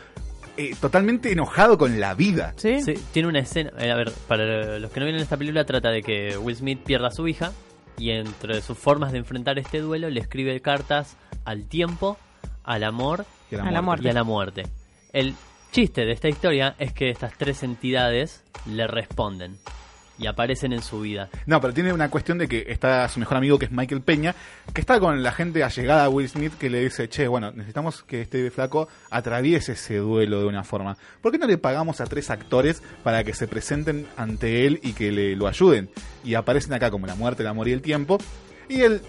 [0.57, 2.55] eh, totalmente enojado con la vida.
[2.57, 2.81] ¿Sí?
[2.83, 3.71] Sí, tiene una escena.
[3.79, 6.81] eh, a ver, para los que no vieron esta película, trata de que Will Smith
[6.85, 7.53] pierda a su hija
[7.99, 12.17] y entre sus formas de enfrentar este duelo le escribe cartas al tiempo,
[12.65, 14.07] al amor Y a la A la muerte.
[14.07, 14.63] y a la muerte.
[15.13, 15.35] El
[15.73, 19.57] chiste de esta historia es que estas tres entidades le responden
[20.21, 21.31] y aparecen en su vida.
[21.47, 24.35] No, pero tiene una cuestión de que está su mejor amigo, que es Michael Peña,
[24.75, 28.03] que está con la gente allegada a Will Smith, que le dice, che, bueno, necesitamos
[28.03, 30.97] que este flaco atraviese ese duelo de una forma.
[31.23, 34.93] ¿Por qué no le pagamos a tres actores para que se presenten ante él y
[34.93, 35.89] que le lo ayuden?
[36.23, 38.19] Y aparecen acá como la muerte, el amor y el tiempo.
[38.69, 39.01] Y el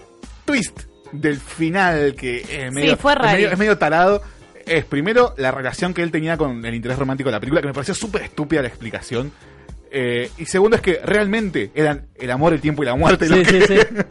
[0.46, 0.80] twist
[1.12, 4.22] del final, que es medio, fue es medio, es medio tarado,
[4.66, 7.66] es primero la relación que él tenía con el interés romántico de la película, que
[7.66, 9.32] me pareció súper estúpida la explicación.
[9.94, 13.28] Eh, y segundo es que realmente eran el amor, el tiempo y la muerte.
[13.28, 13.76] Sí, que- sí, sí.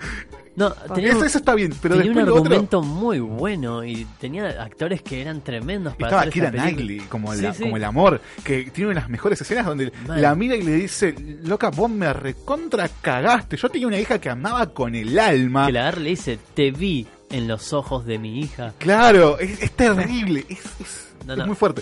[0.53, 2.43] No, tenía, eso, eso está bien, pero tenía después un otro...
[2.51, 6.51] argumento muy bueno y tenía actores que eran tremendos para Estaba hacer Kira.
[6.51, 7.63] Knightley como, Sí, la- sí.
[7.63, 10.21] como el amor, que tiene una de las mejores escenas donde Mal.
[10.21, 13.55] la mira y le dice, loca, vos me recontra cagaste.
[13.55, 15.67] Yo tenía una hija que amaba con el alma.
[15.67, 18.73] Que la y le dice, te vi en los ojos de mi hija.
[18.77, 21.45] Claro, es, es terrible, es, es- No, es no.
[21.47, 21.81] muy fuerte.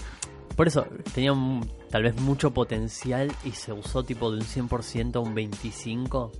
[0.55, 0.85] Por eso,
[1.15, 5.35] tenía un- tal vez mucho potencial y se usó tipo de un 100% a un
[5.35, 6.31] 25%.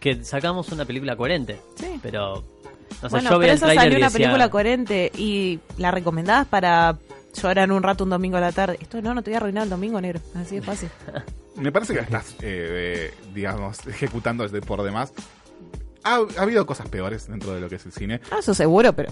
[0.00, 1.60] Que sacamos una película coherente.
[1.76, 1.98] Sí.
[2.02, 2.44] Pero,
[3.02, 5.90] no sé, bueno, yo pero el esa tráiler salió una decía, película coherente y la
[5.90, 6.98] recomendabas para
[7.34, 8.78] llorar un rato un domingo a la tarde.
[8.80, 10.20] Esto no, no te voy a arruinar el domingo, negro.
[10.34, 10.90] Así de fácil.
[11.56, 15.12] Me parece que la estás, eh, eh, digamos, ejecutando desde por demás.
[16.02, 18.20] Ha, ha habido cosas peores dentro de lo que es el cine.
[18.30, 19.10] Ah, eso seguro, pero.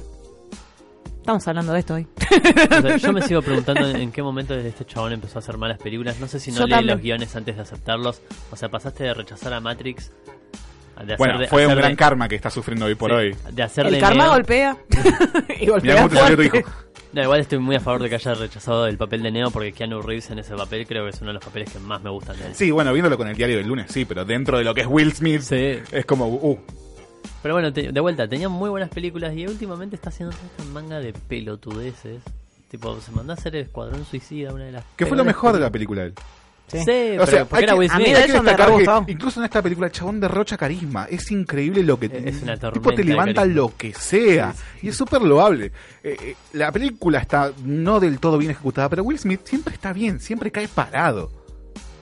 [1.22, 2.06] Estamos hablando de esto hoy.
[2.18, 5.78] o sea, yo me sigo preguntando en, qué momento este chabón empezó a hacer malas
[5.78, 6.18] películas.
[6.18, 6.96] No sé si no Yo lee también.
[6.96, 8.20] los guiones antes de aceptarlos.
[8.50, 10.10] O sea, pasaste de rechazar a Matrix.
[10.96, 13.16] a de Bueno, de- fue un de- gran karma que está sufriendo hoy por Sí,
[13.16, 13.36] hoy.
[13.52, 14.32] De hacer de El karma Neo.
[14.32, 14.76] golpea.
[15.60, 16.70] y Mirá golpea cómo te salió tu hijo.
[17.12, 19.70] No, igual estoy muy a favor de que haya rechazado el papel de Neo porque
[19.72, 22.10] Keanu Reeves en ese papel creo que es uno de los papeles que más me
[22.10, 22.54] gustan de él.
[22.56, 24.86] Sí, bueno, viéndolo con el diario del lunes, sí, pero dentro de lo que es
[24.88, 25.78] Will Smith, Sí.
[25.92, 26.58] es como, uh,
[27.42, 30.64] Pero bueno, te- de vuelta, tenía muy buenas películas y últimamente está haciendo toda esta
[30.72, 32.22] manga de pelotudeces.
[32.68, 34.84] Tipo, se mandó a hacer el Escuadrón Suicida, una de las...
[34.96, 36.14] ¿qué fue lo mejor de la película de él?
[36.68, 38.16] Sí, pero porque era que- Will a mí Smith.
[38.16, 41.04] hay que destacar que incluso en esta película el chabón derrocha carisma.
[41.10, 45.20] Es increíble lo que Es una tipo te levanta lo que sea y es súper
[45.20, 45.66] loable.
[46.02, 49.92] Eh, eh, la película está no del todo bien ejecutada, pero Will Smith siempre está
[49.92, 51.30] bien, siempre cae parado.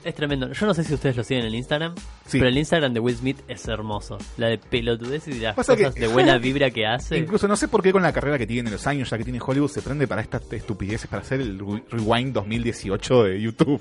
[0.05, 0.51] Es tremendo.
[0.53, 1.95] Yo no sé si ustedes lo siguen en el Instagram,
[2.25, 2.39] Sí.
[2.39, 4.17] pero el Instagram de Will Smith es hermoso.
[4.39, 7.19] La de pelotudez y las Pasa cosas que- de buena vibra que hace.
[7.19, 9.39] Incluso no sé por qué con la carrera que tiene, los años ya que tiene
[9.45, 13.81] Hollywood, se prende para estas estupideces, para hacer el Re- Rewind 2018 de YouTube,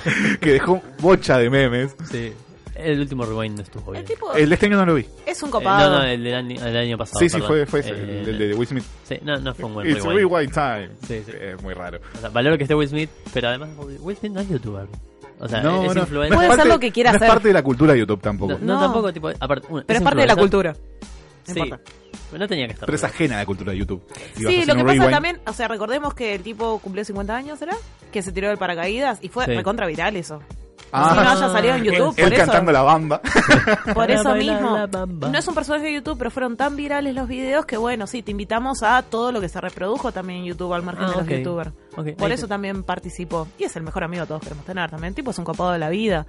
[0.40, 1.96] que dejó bocha de memes.
[2.10, 2.32] Sí.
[2.76, 4.04] El último rewind no estuvo bien.
[4.04, 5.06] tipo- El de este año no lo vi.
[5.24, 5.90] Es un Eh, copado.
[5.92, 7.20] no, no, el del año, el año pasado.
[7.20, 7.48] Sí, sí, perdón.
[7.48, 8.84] fue, fue ese, Eh, el, el de Will Smith.
[9.02, 10.18] Sí, no, no fue un buen It's rewind.
[10.30, 10.88] rewind time.
[11.08, 11.32] Sí, sí.
[11.40, 12.00] Es muy raro.
[12.14, 13.70] O sea, valoro que esté Will Smith, pero además
[14.00, 14.86] Will Smith no es youtuber.
[15.38, 16.12] O sea, no, es no, influencer.
[16.14, 17.28] no es Puede ser parte- lo que quiera no hacer.
[17.28, 18.58] es parte de la cultura de YouTube tampoco.
[18.60, 20.36] No, tampoco, tipo, aparte, Pero es parte de la influencer.
[20.38, 20.72] cultura.
[20.72, 21.84] No Sí, importa.
[22.30, 22.86] pero no tenía que estar.
[22.86, 24.02] Pero es ajena a la cultura de YouTube.
[24.08, 25.10] Y vas a Sí, hacer lo un que pasa rewind.
[25.12, 27.74] también, o sea, recordemos que el tipo cumplió 50 años, ¿será?
[28.10, 29.54] Que se tiró del paracaídas y fue Sí.
[29.54, 30.40] recontra viral eso.
[30.92, 31.10] Ah.
[31.10, 33.20] si no haya salido en YouTube, Él por eso, cantando la bamba.
[33.92, 34.86] por eso mismo.
[34.88, 35.28] bamba.
[35.28, 38.22] No es un personaje de YouTube, pero fueron tan virales los videos que bueno, sí,
[38.22, 41.16] te invitamos a todo lo que se reprodujo también en YouTube, al margen Ah, de
[41.16, 41.30] los ok.
[41.30, 41.72] youtubers.
[42.18, 43.48] Por eso también participó.
[43.58, 45.14] Y es el mejor amigo que todos queremos tener también.
[45.14, 46.26] Tipo, es un copado de la vida.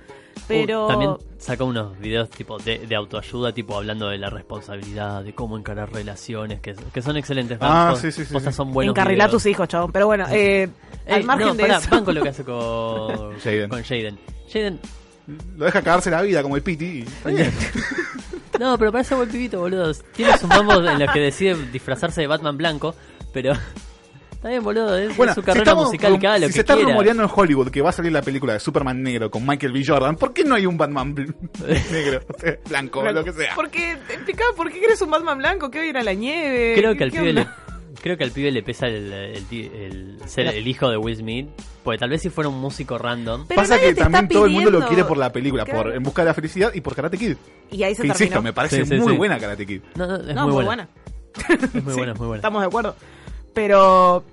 [0.48, 0.85] Pero...
[0.85, 5.34] Uh, también sacó unos videos tipo de, de autoayuda, tipo hablando de la responsabilidad, de
[5.34, 7.57] cómo encarar relaciones, que, que son excelentes.
[7.61, 9.91] Ah, sí, sí, sí, son buenos Encarrilá a tus hijos, chabón.
[9.91, 10.69] Pero bueno, eh,
[11.06, 11.89] Ey, al margen no, de pará, eso...
[11.89, 13.69] banco lo que hace con Jaden.
[13.69, 14.19] con Jaden.
[14.52, 14.80] Jaden,
[15.57, 17.03] Lo deja cagarse la vida como el Piti.
[18.60, 19.94] no, pero parece buen pibito, boludo.
[20.15, 22.95] Tiene sus mambos en los que decide disfrazarse de Batman blanco,
[23.34, 23.53] pero
[24.38, 24.97] está bien, boludo.
[24.97, 26.73] Es, Bueno, su si carrera estamos musical, rum- que haga lo si que se está
[26.76, 26.89] quiera.
[26.89, 29.84] rumoreando en Hollywood que va a salir la película de Superman negro con Michael B.
[29.85, 31.14] Jordan, ¿por qué no hay un Batman
[31.91, 32.22] negro?
[32.30, 33.53] O blanco, lo que sea.
[33.55, 35.69] ¿Por qué, explica, ¿por qué quieres un Batman blanco?
[35.69, 36.73] ¿Qué va a ir a la nieve?
[36.77, 37.47] Creo ¿Qué- que al pibe le,
[38.01, 41.49] creo que al pibe le pesa el, el el ser el hijo de Will Smith,
[41.84, 43.45] porque tal vez si fuera un músico random.
[43.47, 45.84] Pero Pasa que también todo el mundo lo quiere por la película, Claro.
[45.84, 47.35] por En Busca de la Felicidad y por Karate Kid.
[47.72, 48.14] Y ahí se Que terminó.
[48.14, 49.18] insisto, me parece Sí, sí, muy sí.
[49.18, 49.81] buena Karate Kid.
[49.95, 50.89] No, no, es no, muy muy buena.
[51.45, 51.64] buena.
[51.76, 52.35] Es muy buena, es muy buena.
[52.38, 52.95] Estamos de acuerdo.
[53.58, 54.24] Pero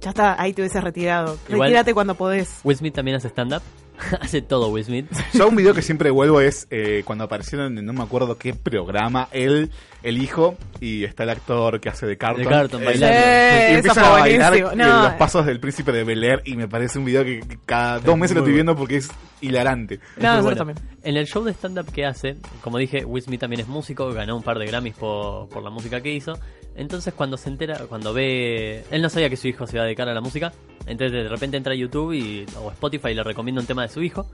[0.00, 1.36] ya está, ahí te hubieses retirado.
[1.48, 2.60] Igual- Retírate cuando podés.
[2.62, 3.60] Will Smith también hace stand-up.
[4.20, 5.06] hace todo Will Smith.
[5.34, 8.54] Yo un video que siempre vuelvo es eh, cuando aparecieron en no me acuerdo qué
[8.54, 9.72] programa, él,
[10.04, 12.44] el hijo, y está el actor que hace de Carton.
[12.44, 13.16] De Carton, eh, bailando.
[13.16, 15.02] y eso empiezan a bailar eh, No.
[15.02, 18.16] los pasos del príncipe de Bel Air y me parece un video que cada dos
[18.16, 19.10] meses lo estoy viendo porque es
[19.40, 19.98] hilarante.
[20.16, 20.56] No, bueno.
[20.56, 20.78] también.
[21.02, 24.36] En el show de stand-up que hace, como dije, Will Smith también es músico, ganó
[24.36, 26.34] un par de Grammys por, por la música que hizo.
[26.78, 28.84] Entonces cuando se entera, cuando ve...
[28.90, 30.52] Él no sabía que su hijo se iba a dedicar a la música.
[30.86, 33.88] Entonces de repente entra a YouTube y, o Spotify y le recomienda un tema de
[33.88, 34.26] su hijo.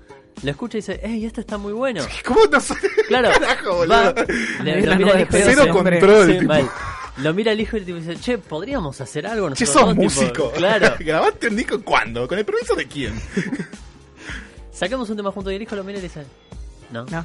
[0.43, 2.03] Lo escucha y dice, ¡Ey, este está muy bueno!
[2.25, 2.59] ¿Cómo no?
[3.09, 3.89] Claro, Carajo, boludo.
[3.97, 4.15] va,
[4.63, 6.45] le- lo mira el hijo y de dice, Cero control, Sí, tipo.
[6.53, 6.71] mal.
[7.19, 10.03] Lo mira el hijo y dice, che, podríamos hacer algo Che, nosotros sos dos?", tipo,
[10.05, 10.51] músico.
[10.53, 10.95] Claro.
[11.01, 12.29] ¿Grabaste un disco cuándo?
[12.29, 13.15] ¿Con el permiso de quién?
[14.73, 16.25] Sacamos un tema junto y el hijo lo mira y le dice,
[16.95, 17.05] no.
[17.07, 17.25] No.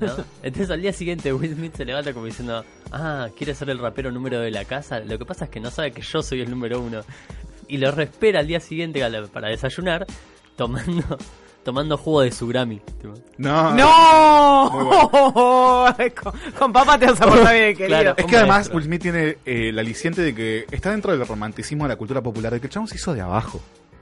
[0.00, 0.24] ¿No?
[0.42, 4.10] Entonces al día siguiente Will Smith se levanta como diciendo, ah, quiere ser el rapero
[4.10, 5.00] número de la casa.
[5.00, 7.02] Lo que pasa es que no sabe que yo soy el número uno.
[7.68, 9.02] Y lo respera al día siguiente
[9.32, 10.06] para desayunar
[10.56, 11.18] tomando
[11.64, 12.80] tomando jugo de su Grammy.
[12.80, 13.14] tipo.
[13.38, 13.72] No.
[13.74, 15.94] ¡No!
[16.22, 18.00] con, con papá te vas a portar bien, querido.
[18.00, 18.14] Claro.
[18.16, 18.70] Es que además.
[18.72, 22.20] Will Smith tiene eh, el aliciente de que está dentro del romanticismo de la cultura
[22.20, 23.60] popular, de que el chabón se hizo de abajo.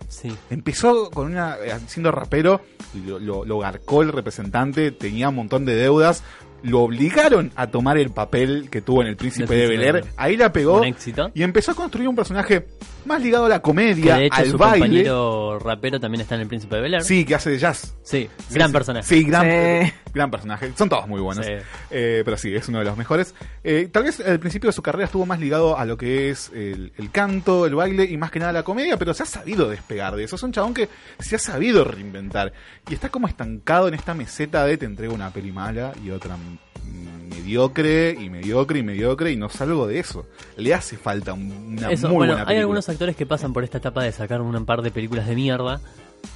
[0.08, 0.36] Sí.
[0.50, 2.60] Empezó con una eh, siendo rapero,
[3.06, 6.22] lo, lo, lo garcó el representante, tenía un montón de deudas,
[6.62, 10.36] lo obligaron a tomar el papel que tuvo en El Príncipe de Bel Air, ahí
[10.36, 11.30] la pegó Un éxito.
[11.34, 12.66] y empezó a construir un personaje
[13.06, 14.78] más ligado a la Que comedia, de hecho al su baile.
[14.80, 17.02] compañero rapero también está en el Príncipe de Bel Air.
[17.04, 17.96] Sí, que hace de jazz.
[18.02, 18.72] Sí, Sí, gran sí.
[18.74, 19.06] personaje.
[19.06, 19.46] Sí, gran,
[19.86, 19.92] Sí.
[20.12, 20.72] gran personaje.
[20.76, 21.46] Son todos muy buenos.
[21.46, 21.52] Sí.
[21.90, 23.34] Eh, pero sí, es uno de los mejores.
[23.64, 26.50] Eh, tal vez al principio de su carrera estuvo más ligado a lo que es
[26.54, 29.68] el, el canto, el baile y más que nada la comedia, pero se ha sabido
[29.70, 30.36] despegar de eso.
[30.36, 30.88] Es un chabón que
[31.18, 32.52] se ha sabido reinventar.
[32.90, 36.36] Y está como estancado en esta meseta de te entrego una peli mala y otra
[36.36, 36.49] mm,
[36.84, 40.26] mediocre y mediocre y mediocre y no salgo de eso.
[40.56, 42.60] Le hace falta un- una Eso, muy bueno, buena hay película.
[42.60, 45.80] algunos actores que pasan por esta etapa de sacar un par de películas de mierda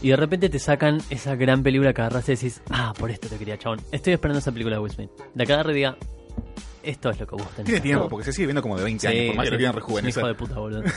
[0.00, 3.28] y de repente te sacan esa gran película que agarras y decís, ah, por esto
[3.28, 3.80] te quería, chabón.
[3.92, 5.10] Estoy esperando esa película de Will Smith.
[5.34, 5.96] De acá agarre y diga,
[6.82, 7.64] esto es lo que vos tenés.
[7.66, 8.10] Tiene tiempo, hacer".
[8.10, 10.20] porque se sigue viendo como de 20 Sí, años, por más que lo quieran rejuvenecer.
[10.20, 10.82] hijo de puta, boludo.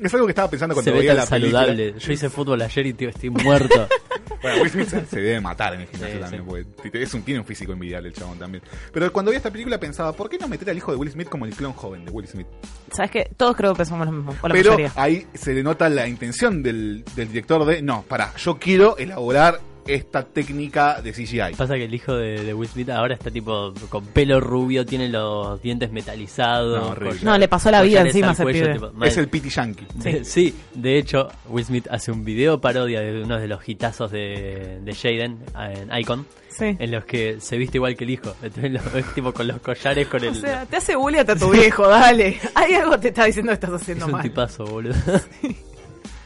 [0.00, 1.26] Es algo que estaba pensando cuando Se ve veía tan la
[1.66, 1.98] película.
[1.98, 3.88] Yo hice fútbol ayer y tío, estoy muerto.
[4.42, 6.70] Bueno, Will Smith se debe matar en el gimnasio Sí, también, sí.
[6.76, 8.62] porque es un, tiene un físico envidiable el chabón también.
[8.92, 11.28] Pero cuando vi esta película pensaba, ¿por qué no meter al hijo de Will Smith
[11.28, 12.46] como el clon joven de Will Smith?
[12.92, 13.30] ¿Sabes qué?
[13.36, 14.34] Todos creo que pensamos lo mismo.
[14.42, 14.92] Pero mayoría.
[14.96, 19.60] ahí se le nota la intención del, del director de, no, para, yo quiero elaborar
[19.88, 21.54] esta técnica de CGI.
[21.56, 25.08] Pasa que el hijo de, de Will Smith ahora está tipo con pelo rubio, tiene
[25.08, 26.96] los dientes metalizados.
[27.22, 29.04] No, le pasó la vida collares encima a ese cuello, tipo.
[29.04, 29.86] Es el Pity Yankee.
[29.96, 34.10] De- sí, de hecho, Will Smith hace un video parodia de uno de los hitazos
[34.10, 36.26] de, de Jaden en Icon.
[36.50, 36.76] Sí.
[36.78, 38.34] En los que se viste igual que el hijo.
[38.42, 40.30] Entonces, tipo con los collares, con el.
[40.30, 42.38] O sea, te hace bullying hasta tu viejo, dale.
[42.54, 44.22] Hay algo que te está diciendo que estás es haciendo un mal.
[44.22, 44.94] tipazo, boludo.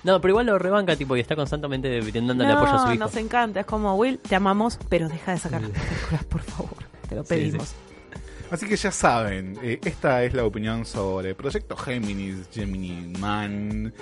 [0.04, 3.04] No, pero igual lo rebanca, tipo, y está constantemente brindándole apoyo a su No, hijo.
[3.04, 3.60] nos encanta.
[3.60, 6.76] Es como, Will, te amamos, pero deja de sacar las películas, por favor.
[7.08, 7.74] Te lo Sí, pedimos.
[8.50, 13.94] Así que ya saben, eh, esta es la opinión sobre Proyecto Géminis, Gemini Man.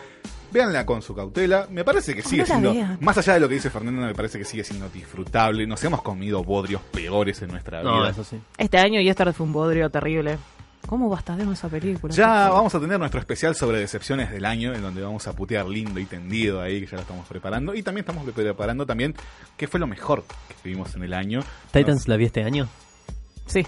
[0.53, 1.69] Véanla con su cautela.
[1.71, 2.99] Me parece que sigue no siendo, vean.
[3.01, 5.65] más allá de lo que dice Fernando, me parece que sigue siendo disfrutable.
[5.69, 8.11] Nos hemos comido bodrios peores en nuestra No, vida.
[8.11, 8.41] eso sí.
[8.59, 10.39] Este año Yesterday fue un bodrio terrible.
[10.87, 12.13] ¿Cómo bastardemos esa película?
[12.13, 15.67] Ya vamos a tener nuestro especial sobre decepciones del año, en donde vamos a putear
[15.67, 17.75] lindo y tendido ahí, que ya lo estamos preparando.
[17.75, 19.15] Y también estamos preparando también
[19.57, 20.25] qué fue lo mejor
[20.63, 21.41] que vimos en el año.
[21.73, 22.69] ¿Titans la vi este año?
[23.47, 23.65] Sí.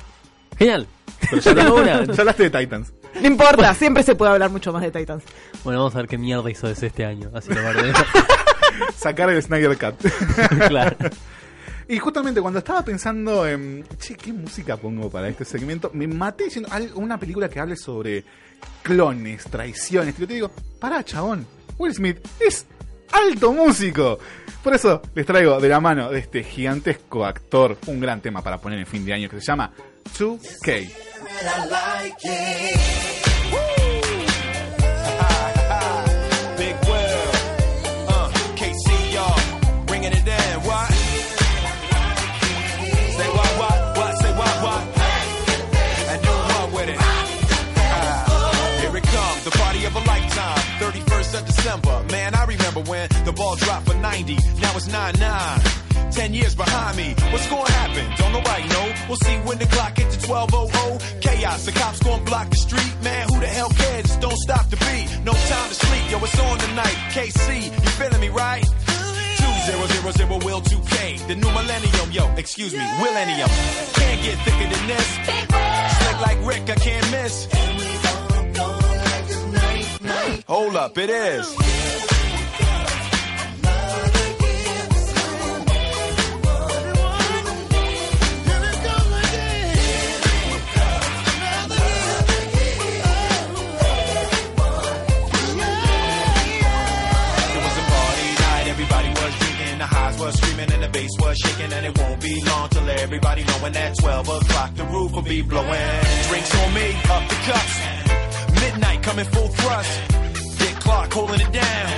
[0.58, 0.86] Genial.
[1.30, 2.04] Pero ya, Tengo una.
[2.06, 2.92] ya hablaste de Titans.
[3.20, 5.22] No importa, siempre se puede hablar mucho más de Titans.
[5.64, 7.30] Bueno, vamos a ver qué mierda hizo ese este año.
[7.34, 7.60] Así lo.
[8.96, 9.94] Sacar el Snyder Cut.
[10.68, 10.96] claro.
[11.88, 15.90] Y justamente cuando estaba pensando en, che, ¿qué música pongo para este segmento?
[15.94, 18.24] Me maté diciendo una película que hable sobre
[18.82, 20.14] clones, traiciones.
[20.16, 21.46] Y yo te digo, pará, chabón,
[21.78, 22.66] Will Smith es
[23.12, 24.18] alto músico.
[24.62, 28.58] Por eso les traigo de la mano de este gigantesco actor un gran tema para
[28.58, 29.72] poner en fin de año que se llama
[30.16, 30.90] 2K.
[52.82, 54.34] Remember when the ball dropped for 90.
[54.34, 56.12] Now it's 9-9.
[56.12, 58.04] Ten years behind me, what's gonna happen?
[58.18, 58.92] Don't nobody know.
[59.08, 61.22] We'll see when the clock hits the 1200.
[61.22, 62.92] Chaos, the cops gonna block the street.
[63.02, 64.06] Man, who the hell cares?
[64.06, 65.08] Just don't stop the beat.
[65.24, 66.96] No time to sleep, yo, it's on tonight.
[67.12, 68.62] KC, you feeling me, right?
[68.62, 71.26] Two zero zero zero will 2K.
[71.28, 73.48] The new millennium, yo, excuse me, millennium.
[73.94, 75.08] Can't get thicker than this.
[75.96, 77.48] Slick like Rick, I can't miss.
[80.46, 82.01] Hold up, it is.
[101.32, 105.12] Was shaking, and it won't be long till everybody knowing that 12 o'clock the roof
[105.12, 105.88] will be blowing.
[106.28, 107.74] Drinks on me, up the cups.
[108.60, 109.92] Midnight coming full thrust.
[110.60, 111.88] Dick Clark holding it down.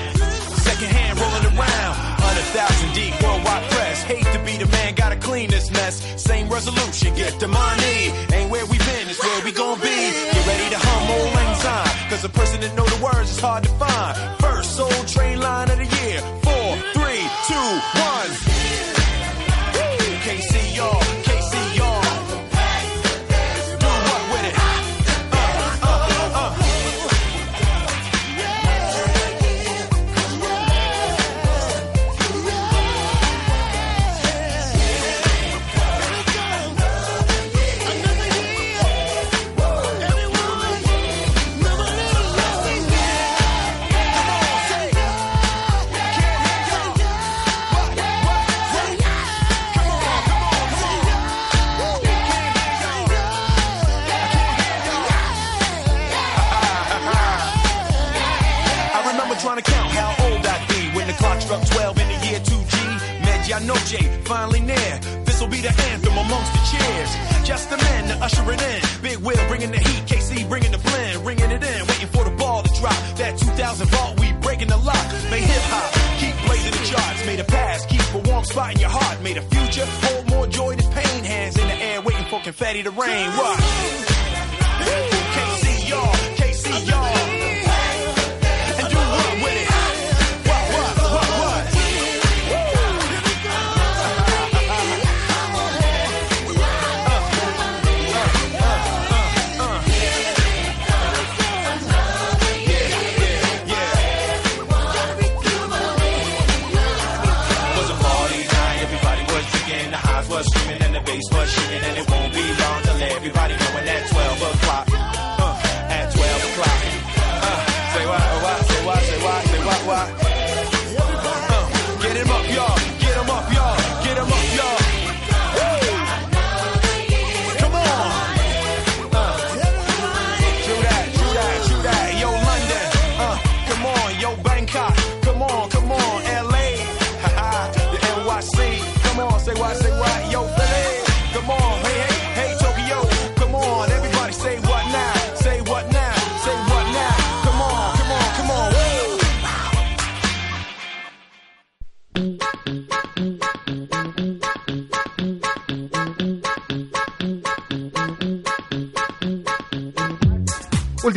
[0.69, 1.95] Second hand rolling around.
[2.23, 4.03] 100,000 deep worldwide press.
[4.05, 5.95] Hate to be the man, gotta clean this mess.
[6.23, 7.99] Same resolution, get the money.
[8.35, 9.99] Ain't where we been, it's where we gon' be.
[10.35, 12.11] Get ready to hum old syne.
[12.11, 14.44] Cause a person that know the words is hard to find.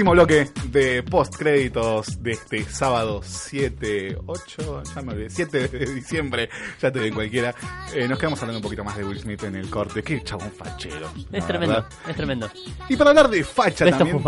[0.07, 5.85] Último bloque de post créditos de este sábado 7, 8, ya me olvidé, 7 de
[5.95, 6.49] diciembre,
[6.81, 7.53] ya te doy cualquiera.
[7.93, 10.01] Eh, nos quedamos hablando un poquito más de Will Smith en el corte.
[10.03, 11.11] Qué chabón fachero.
[11.29, 11.89] Es tremendo, verdad.
[12.07, 12.49] es tremendo.
[12.87, 14.23] Y para hablar de facha Besto también.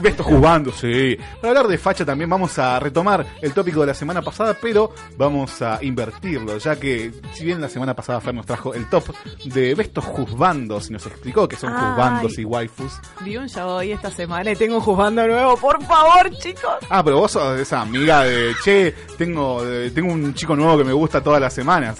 [0.00, 1.16] Besto juzgando, sí.
[1.40, 4.92] Para hablar de facha también vamos a retomar el tópico de la semana pasada, pero
[5.16, 9.04] vamos a invertirlo, ya que si bien la semana pasada Fer nos trajo el top
[9.44, 11.80] de Bestos juzbandos y nos explicó que son Ay.
[11.80, 12.92] juzbandos y waifus.
[13.22, 15.56] Vi un show hoy esta semana y tengo un juzgando nuevo.
[15.56, 16.76] Por favor, chicos.
[16.90, 20.84] Ah, pero vos sos esa amiga de, che, tengo, eh, tengo un chico nuevo que
[20.84, 21.98] me gusta todas las semanas.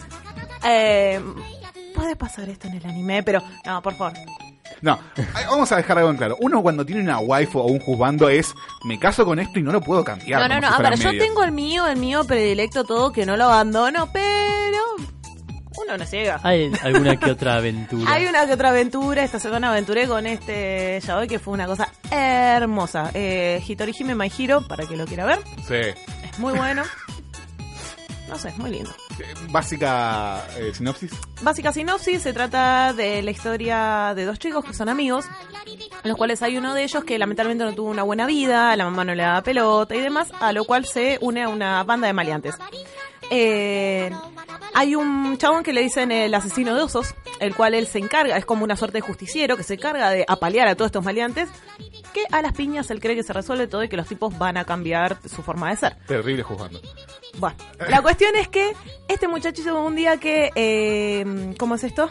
[0.64, 1.20] Eh,
[1.94, 4.12] puede pasar esto en el anime, pero no, por favor.
[4.82, 4.98] No,
[5.48, 6.36] vamos a dejar algo en claro.
[6.40, 8.54] Uno cuando tiene una waifu o un juzgando es,
[8.84, 10.40] me caso con esto y no lo puedo cambiar.
[10.42, 10.68] No, no, no.
[10.68, 13.44] si A fueran ver, yo tengo el mío, el mío predilecto, todo que no lo
[13.44, 14.78] abandono, pero
[15.76, 16.40] uno no ciega.
[16.42, 18.10] Hay alguna que otra aventura.
[18.10, 19.22] Hay una que otra aventura.
[19.22, 23.10] Esta semana aventuré con este yaoi que fue una cosa hermosa.
[23.14, 25.38] Eh, Hitorihime My Hero, para que lo quiera ver.
[25.66, 25.74] Sí.
[25.74, 26.82] Es muy bueno.
[28.28, 28.90] No sé, es muy lindo.
[29.18, 31.12] Eh, Básica eh, sinopsis.
[31.42, 35.26] Básica sinopsis, se trata de la historia de dos chicos que son amigos,
[35.66, 38.84] en los cuales hay uno de ellos que lamentablemente no tuvo una buena vida, la
[38.84, 42.08] mamá no le daba pelota y demás, a lo cual se une a una banda
[42.08, 42.56] de maleantes.
[43.30, 44.10] Eh,
[44.74, 48.36] hay un chabón que le dicen el asesino de osos, el cual él se encarga,
[48.36, 51.48] es como una suerte de justiciero que se encarga de apalear a todos estos maleantes,
[52.12, 54.56] que a las piñas él cree que se resuelve todo y que los tipos van
[54.56, 55.96] a cambiar su forma de ser.
[56.06, 56.80] Terrible juzgando.
[57.38, 57.56] Bueno,
[57.88, 58.72] la cuestión es que
[59.08, 62.10] este muchachito un día que, eh, ¿cómo es esto?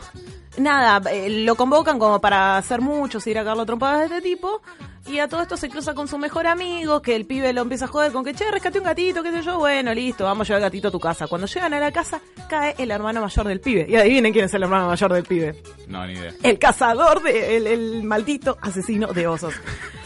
[0.57, 4.22] Nada, eh, lo convocan como para hacer muchos, ir a cagarlo a trompadas de este
[4.22, 4.61] tipo,
[5.07, 7.86] y a todo esto se cruza con su mejor amigo, que el pibe lo empieza
[7.86, 10.53] a joder con que, che, rescate un gatito, qué sé yo, bueno, listo, vamos a
[10.53, 11.27] llevar el gatito a tu casa.
[11.27, 12.19] Cuando llegan a la casa,
[12.49, 13.86] cae el hermano mayor del pibe.
[13.88, 15.61] Y adivinen quién es el hermano mayor del pibe.
[15.88, 16.32] No, ni idea.
[16.44, 19.53] El cazador, de, el, el maldito asesino de osos.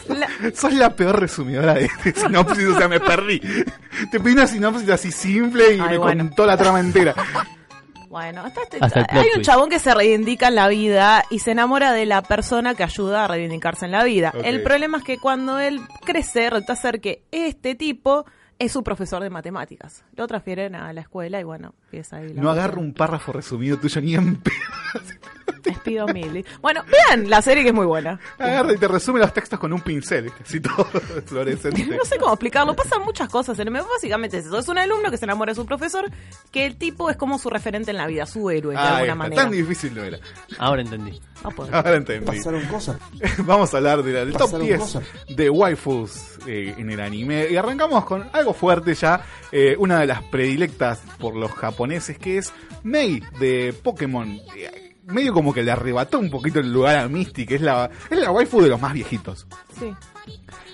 [0.08, 3.40] La- Sos la peor resumidora de, de sinopsis, o sea, me perdí.
[4.10, 6.24] Te pedí una sinopsis así simple y Ay, me bueno.
[6.26, 7.14] contó la trama entera.
[8.10, 9.46] Bueno, hasta este- Hasta plot hay un twist.
[9.48, 13.24] chabón que se reivindica en la vida y se enamora de la persona que ayuda
[13.24, 14.32] a reivindicarse en la vida.
[14.42, 18.26] El problema es que cuando él crece, resulta ser que este tipo
[18.60, 20.04] es su profesor de matemáticas.
[20.14, 23.78] Lo transfieren a la escuela y bueno, empieza ahí la No agarro un párrafo resumido
[23.78, 24.40] tuyo ni en.
[25.64, 26.44] Les pido mil.
[26.60, 28.20] Bueno, vean la serie que es muy buena.
[28.38, 30.84] Agarra y te resume los textos con un pincel, así todo
[31.26, 31.86] fluorescente.
[31.96, 33.82] No sé cómo explicarlo, pasan muchas cosas en el.
[33.82, 34.58] Básicamente es eso.
[34.58, 36.10] Es un alumno que se enamora de su profesor,
[36.52, 39.02] que el tipo es como su referente en la vida, su héroe, de Ahí alguna
[39.04, 39.42] está, manera.
[39.42, 40.18] Tan difícil no era.
[40.58, 41.18] Ahora entendí.
[41.44, 41.68] No puedo.
[41.74, 42.26] Ahora entendí.
[42.26, 42.96] Pasaron cosas.
[43.44, 45.02] Vamos a hablar de la- del top Pasaron 10 cosas.
[45.28, 47.46] de waifus eh, en el anime.
[47.50, 49.24] Y arrancamos con algo fuerte ya.
[49.52, 52.52] eh, una de las predilectas por los japoneses, que es
[52.82, 54.28] Mei de Pokémon.
[54.56, 57.90] Eh, Medio como que le arrebató un poquito el lugar a Misty, que es la,
[58.10, 59.44] es la waifu de los más viejitos.
[59.76, 59.92] Sí.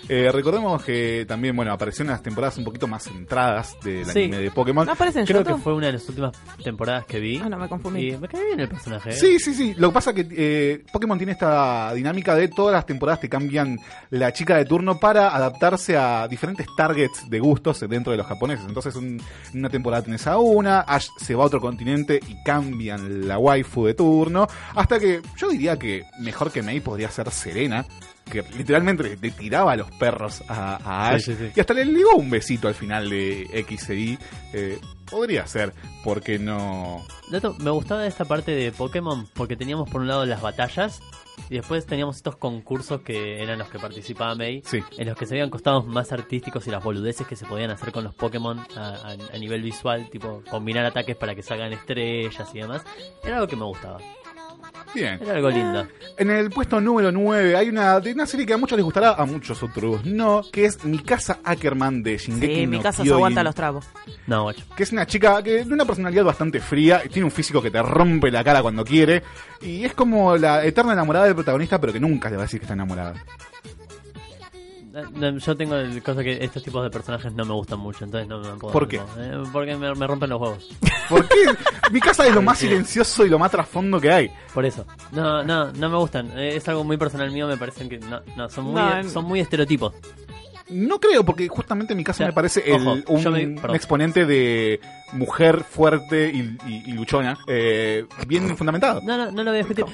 [0.09, 4.20] Eh, recordemos que también, bueno, apareció en las temporadas un poquito más centradas del Sí.
[4.20, 4.87] anime de Pokémon.
[4.87, 7.41] ¿No aparece en Creo que fue una de las últimas temporadas que vi.
[7.43, 8.11] Ah, no, me confundí.
[8.12, 9.11] Y me cae bien el personaje.
[9.11, 9.12] ¿eh?
[9.15, 9.74] Sí, sí, sí.
[9.77, 13.28] Lo que pasa es que eh, Pokémon tiene esta dinámica de todas las temporadas te
[13.28, 13.78] cambian
[14.11, 18.65] la chica de turno para adaptarse a diferentes targets de gustos dentro de los japoneses.
[18.69, 19.20] Entonces, un-
[19.53, 23.39] en una temporada tenés a una, Ash se va a otro continente y cambian la
[23.39, 24.47] waifu de turno.
[24.77, 27.85] Hasta que yo diría que mejor que Mei podría ser Serena.
[28.31, 31.23] Que literalmente le, tiraba a los perros a, a Ash.
[31.23, 31.53] Sí, sí, sí.
[31.55, 34.19] Y hasta le ligó un besito al final de X e Y.
[34.53, 34.78] Eh,
[35.09, 35.73] podría ser,
[36.03, 37.07] porque no.
[37.31, 41.01] Dato, me gustaba esta parte de Pokémon porque teníamos por un lado las batallas
[41.51, 44.81] y después teníamos estos concursos que eran los que participaba May, Sí.
[44.98, 47.93] en los que se veían costados más artísticos y las boludeces que se podían hacer
[47.93, 52.48] con los Pokémon a, a- a nivel visual, tipo combinar ataques para que salgan estrellas
[52.55, 52.82] y demás.
[53.23, 53.98] Era algo que me gustaba.
[54.95, 55.19] Bien.
[55.21, 55.87] Era algo lindo.
[56.17, 59.13] En el puesto número 9 hay una, de una serie que a muchos les gustará,
[59.13, 63.05] a muchos otros no, que es Mi casa Ackerman de Shingeki Sí, no mi casa
[63.05, 63.87] se aguanta los tragos.
[64.27, 64.65] No, guacho.
[64.77, 67.83] Que es una chica que de una personalidad bastante fría, tiene un físico que te
[67.83, 69.23] rompe la cara cuando quiere,
[69.61, 72.61] y es como la eterna enamorada del protagonista, pero que nunca le va a decir
[72.61, 73.15] que está enamorada.
[75.14, 78.28] No, Yo tengo el cosa que estos tipos de personajes no me gustan mucho, entonces
[78.28, 78.73] no me puedo.
[78.73, 78.97] ¿Por qué?
[79.18, 80.68] eh, porque me, me rompen los huevos.
[81.09, 81.36] ¿Por qué?
[81.93, 84.31] Mi casa es lo más silencioso y lo más trasfondo que hay.
[84.55, 84.86] Por eso.
[85.12, 86.31] No, no, no me gustan.
[86.39, 89.24] Eh, Es algo muy personal mío, me parecen que no, no son muy, No, son
[89.27, 89.93] muy estereotipos.
[90.68, 94.27] No creo, porque justamente mi casa Ya, me parece el- ojo, un, me- un exponente
[94.27, 94.81] de
[95.12, 99.01] mujer fuerte y, y- y luchona, eh, bien fundamentado.
[99.02, 99.85] No, no, no lo voy a discutir.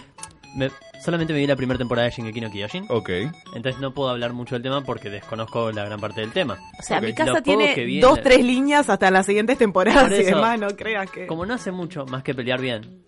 [0.57, 0.71] Me-
[1.03, 2.87] solamente me vi la primera temporada de Shingeki no Kyojin.
[2.89, 3.11] Ok.
[3.55, 6.59] Entonces no puedo hablar mucho del tema porque desconozco la gran parte del tema.
[6.79, 10.23] O sea, mi casa tiene dos, la- tres líneas hasta las siguientes temporadas Por y
[10.23, 11.27] eso, demás, no creas que...
[11.27, 13.03] Como no hace mucho más que pelear bien,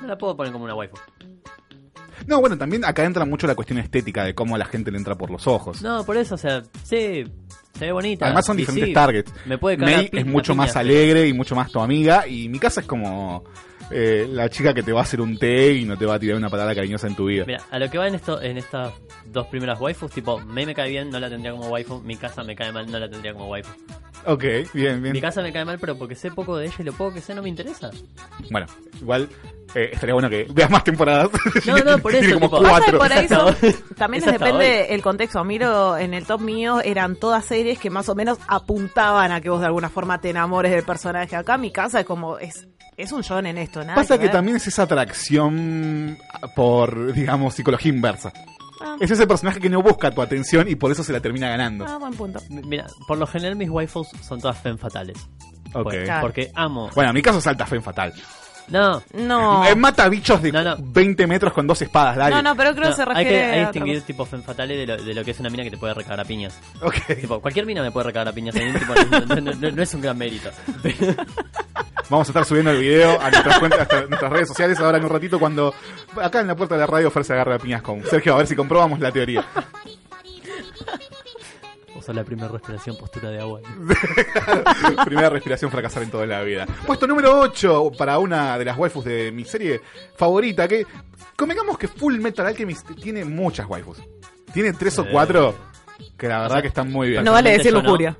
[0.00, 0.96] no la puedo poner como una waifu.
[2.26, 4.98] No, bueno, también acá entra mucho la cuestión estética de cómo a la gente le
[4.98, 5.82] entra por los ojos.
[5.82, 7.24] No, por eso, o sea, sí,
[7.78, 8.26] se ve bonita.
[8.26, 9.32] Además son diferentes sí, targets.
[9.46, 12.26] Me puede May es mucho más alegre y mucho más tu amiga.
[12.26, 13.44] Y mi casa es como
[13.90, 16.18] eh, la chica que te va a hacer un té y no te va a
[16.18, 17.44] tirar una palabra cariñosa en tu vida.
[17.46, 18.92] Mira, a lo que va en esto, en estas
[19.26, 22.42] dos primeras waifus, tipo, May me cae bien, no la tendría como waifu, mi casa
[22.44, 23.70] me cae mal, no la tendría como waifu.
[24.26, 24.42] Ok,
[24.74, 25.12] bien, bien.
[25.12, 27.20] Mi casa me cae mal, pero porque sé poco de ella y lo poco que
[27.20, 27.90] sé no me interesa.
[28.50, 28.66] Bueno,
[29.00, 29.28] igual
[29.74, 31.30] eh, estaría bueno que veas más temporadas.
[31.66, 32.98] No, no, por eso, Tiene como tipo, Pasa que cuatro.
[32.98, 34.86] por ahí son- también les depende hoy.
[34.94, 35.44] el contexto.
[35.44, 39.50] Miro en el top mío eran todas series que más o menos apuntaban a que
[39.50, 41.36] vos de alguna forma te enamores del personaje.
[41.36, 42.66] Acá mi casa es como es
[42.96, 43.94] es un John en esto, nada.
[43.94, 46.18] Pasa que también es esa atracción
[46.54, 48.32] por, digamos, psicología inversa.
[48.80, 48.96] Ah.
[49.00, 51.84] Es ese personaje que no busca tu atención y por eso se la termina ganando.
[51.86, 52.40] Ah, buen punto.
[52.48, 55.18] Mira, por lo general mis waifus son todas fen fatales.
[55.74, 55.84] Ok.
[55.84, 56.22] Pues, Claro.
[56.22, 56.90] Porque amo.
[56.94, 58.12] Bueno, en mi caso salta fe fatal.
[58.70, 59.02] No.
[59.14, 59.64] No.
[59.66, 62.34] Eh, Mata bichos de 20 metros con dos espadas, dale.
[62.36, 64.06] No, no, pero creo que se hay refiere que, hay que a otra distinguir cosa.
[64.06, 66.20] tipo fen fatales de lo, de lo que es una mina que te puede recagar
[66.20, 66.58] a piñas.
[66.82, 66.94] Ok.
[67.20, 68.54] Tipo, cualquier mina me puede recagar a piñas.
[68.56, 70.50] hay un tipo- no, no- no- no es un gran mérito.
[72.10, 75.04] Vamos a estar subiendo el video a nuestras cuentas, a nuestras redes sociales ahora en
[75.04, 75.74] un ratito cuando
[76.20, 78.38] acá en la puerta de la radio Fer se agarra a piñas con Sergio, a
[78.38, 79.44] ver si comprobamos la teoría.
[82.12, 83.60] La primera respiración, postura de agua.
[85.04, 86.66] Primera respiración fracasar en toda la vida.
[86.86, 89.80] Puesto número 8 para una de las waifus de mi serie
[90.16, 90.86] favorita, que
[91.36, 93.98] convengamos que Full Metal Alchemist tiene muchas waifus.
[94.52, 95.08] Tiene tres o Eh.
[95.12, 95.54] cuatro
[96.16, 97.24] que la verdad que están muy bien.
[97.24, 98.16] No vale decir no.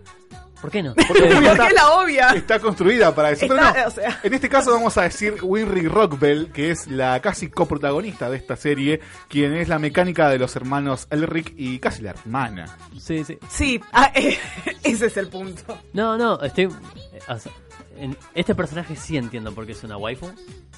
[0.61, 0.95] ¿Por qué no?
[0.95, 2.29] Porque Porque es la obvia.
[2.31, 3.47] Está construida para eso.
[3.49, 3.89] pero Está- no.
[3.89, 4.21] o sea.
[4.23, 8.57] En este caso vamos a decir Winry Rockbell, que es la casi coprotagonista de esta
[8.57, 12.77] serie, quien es la mecánica de los hermanos Elric y casi la hermana.
[12.99, 13.39] Sí, sí.
[13.51, 14.37] Sí, ah, eh,
[14.83, 15.79] ese es el punto.
[15.93, 16.67] No, no, estoy.
[16.67, 17.53] o sea,
[18.01, 20.27] en este personaje sí entiendo por qué es una waifu.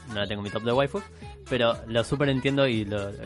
[0.09, 1.01] No la tengo en mi top de waifu.
[1.48, 3.18] Pero lo super entiendo y lo, lo,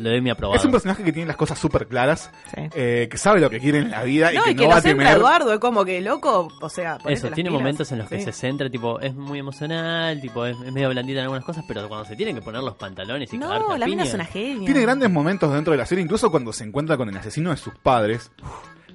[0.00, 0.58] lo doy mi aprobado.
[0.58, 2.62] Es un personaje que tiene las cosas súper claras, Sí.
[2.74, 4.76] eh, que sabe lo que quiere en la vida No, y y que no va
[4.78, 5.06] a temer.
[5.16, 7.52] Eduardo, es como que loco, o sea, Eso, tiene pilas.
[7.60, 8.24] momentos en los que Sí.
[8.24, 11.86] se centra, tipo, es muy emocional, tipo, es, es medio blandita en algunas cosas, pero
[11.88, 14.64] cuando se tienen que poner los pantalones y No, la mina es una genia.
[14.66, 17.56] Tiene grandes momentos dentro de la serie, incluso cuando se encuentra con el asesino de
[17.56, 18.32] sus padres,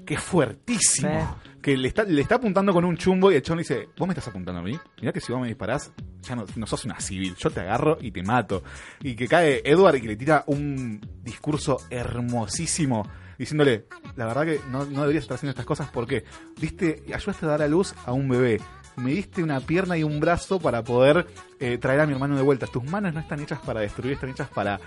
[0.06, 1.38] que es fuertísimo.
[1.66, 4.14] Que le está, le está apuntando con un chumbo y el chon dice, vos me
[4.14, 7.00] estás apuntando a mí, mirá que si vos me disparás, ya no, no sos una
[7.00, 8.62] civil, yo te agarro y te mato.
[9.02, 13.10] Y que cae Edward y que le tira un discurso hermosísimo
[13.40, 16.24] diciéndole, la verdad que no, no deberías estar haciendo estas cosas porque,
[16.62, 18.62] viste, ayudaste a dar a luz a un bebé.
[18.98, 21.28] Me diste una pierna y un brazo para poder
[21.60, 22.66] eh, traer a mi hermano de vuelta.
[22.68, 24.80] Tus manos no están hechas para destruir, están hechas para,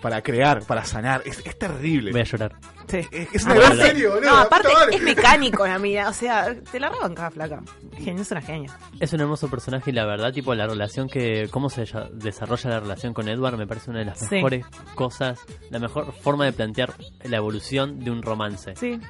[0.00, 1.22] para crear, para sanar.
[1.24, 2.12] Es, es terrible.
[2.12, 2.54] Voy a llorar.
[2.88, 2.98] Sí.
[3.10, 4.20] Es, es una Ah, gran boludo.
[4.20, 7.62] No, aparte es mecánico la mina, o sea, te la roban cada flaca.
[7.98, 8.78] Genio, es una genia.
[9.00, 11.48] Es un hermoso personaje y la verdad, tipo, la relación que.
[11.50, 14.36] cómo se desarrolla la relación con Edward me parece una de las Sí.
[14.36, 14.64] mejores
[14.94, 15.40] cosas,
[15.70, 16.94] la mejor forma de plantear
[17.24, 18.74] la evolución de un romance.
[18.76, 19.00] Sí.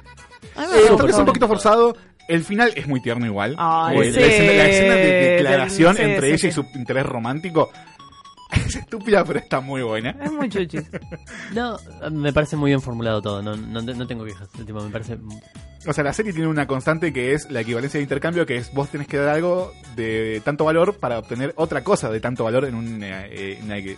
[0.55, 1.95] Eh, tal vez un poquito forzado.
[2.27, 3.55] El final es muy tierno igual.
[3.57, 4.19] Ay, sí.
[4.19, 6.47] la, escena, la escena de declaración sí, entre sí, ella sí.
[6.47, 7.71] y su interés romántico
[8.51, 10.11] es estúpida, pero está muy buena.
[10.21, 10.79] Es muy chuchi.
[11.53, 11.77] No,
[12.11, 14.49] me parece muy bien formulado todo, no, no, no tengo quejas.
[14.49, 15.17] Tipo, me parece.
[15.85, 18.73] O sea, la serie tiene una constante que es la equivalencia de intercambio, que es
[18.73, 22.65] vos tenés que dar algo de tanto valor para obtener otra cosa de tanto valor
[22.65, 23.97] en un eh, eh,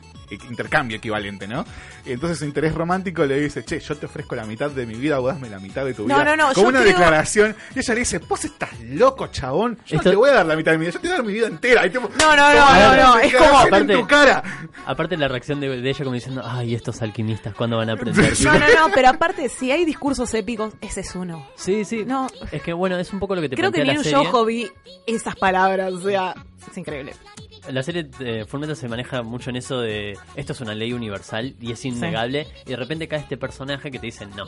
[0.49, 1.65] intercambio equivalente, ¿no?
[2.05, 4.95] Y entonces su interés romántico le dice, che, yo te ofrezco la mitad de mi
[4.95, 6.23] vida, vos dame la mitad de tu No, vida.
[6.25, 7.55] no, no, Como yo una creo- declaración.
[7.75, 9.77] Y ella le dice, vos estás loco, chabón.
[9.85, 11.13] Yo Esto- no te voy a dar la mitad de mi vida, yo te voy
[11.13, 11.87] a dar mi vida entera.
[11.87, 14.43] Y No, no, no, "Toma, no, no, es como- declaración en tu cara.
[14.85, 18.33] Aparte la reacción de, de ella como diciendo, ay, estos alquimistas, ¿cuándo van a aprender?
[18.43, 21.47] No, no, no, pero aparte, si hay discursos épicos, ese es uno.
[21.55, 22.05] Sí, sí.
[22.05, 24.11] No, Es que bueno, es un poco lo que te creo que ni serie.
[24.11, 24.69] Yojo vi
[25.05, 26.35] esas palabras, o sea,
[26.69, 27.13] es increíble.
[27.69, 31.55] La serie de Fullmetal se maneja mucho en eso de esto es una ley universal
[31.59, 34.45] y es innegable y de repente cae este personaje que te dice no.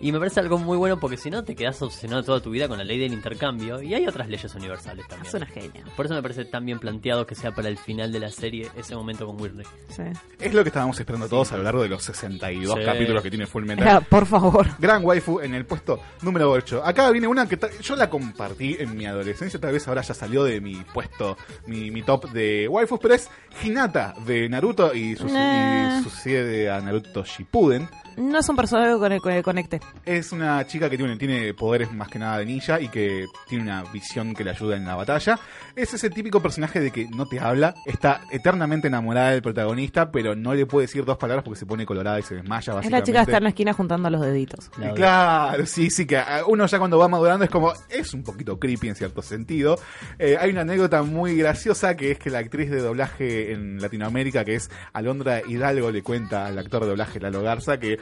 [0.00, 2.68] Y me parece algo muy bueno porque si no te quedas obsesionado toda tu vida
[2.68, 5.26] con la ley del intercambio y hay otras leyes universales también.
[5.26, 5.84] Es una genia.
[5.96, 8.68] Por eso me parece tan bien planteado que sea para el final de la serie
[8.76, 9.64] ese momento con Whirley.
[9.88, 10.02] Sí.
[10.38, 12.84] Es lo que estábamos esperando todos a lo largo de los 62 Sí.
[12.84, 13.84] capítulos que tiene Full Metal.
[13.86, 14.68] Ya, por favor.
[14.78, 16.82] Gran waifu en el puesto número 8.
[16.84, 20.44] Acá viene una que yo la compartí en mi adolescencia, tal vez ahora ya salió
[20.44, 23.30] de mi puesto, mi, mi top de waifus, pero es
[23.64, 26.00] Hinata de Naruto y, su- Nah.
[26.00, 27.88] y sucede a Naruto Shippuden.
[28.16, 29.80] No es un personaje con el que conecte.
[30.04, 33.64] Es una chica que tiene, tiene poderes más que nada de ninja y que tiene
[33.64, 35.38] una visión que le ayuda en la batalla.
[35.74, 40.34] Es ese típico personaje de que no te habla, está eternamente enamorada del protagonista, pero
[40.34, 42.60] no le puede decir dos palabras porque se pone colorada y se desmaya.
[42.60, 43.06] Es la Básicamente.
[43.06, 44.70] chica que está en la esquina juntando los deditos.
[44.78, 48.58] Y Claro, sí, sí, que uno ya cuando va madurando es como, es un poquito
[48.58, 49.78] creepy en cierto sentido.
[50.18, 54.44] Eh, hay una anécdota muy graciosa que es que la actriz de doblaje en Latinoamérica,
[54.44, 57.98] que es Alondra Hidalgo, le cuenta al actor de doblaje Lalo Garza que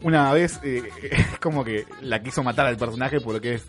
[0.00, 3.66] una vez eh, es como que la quiso matar al personaje porque es,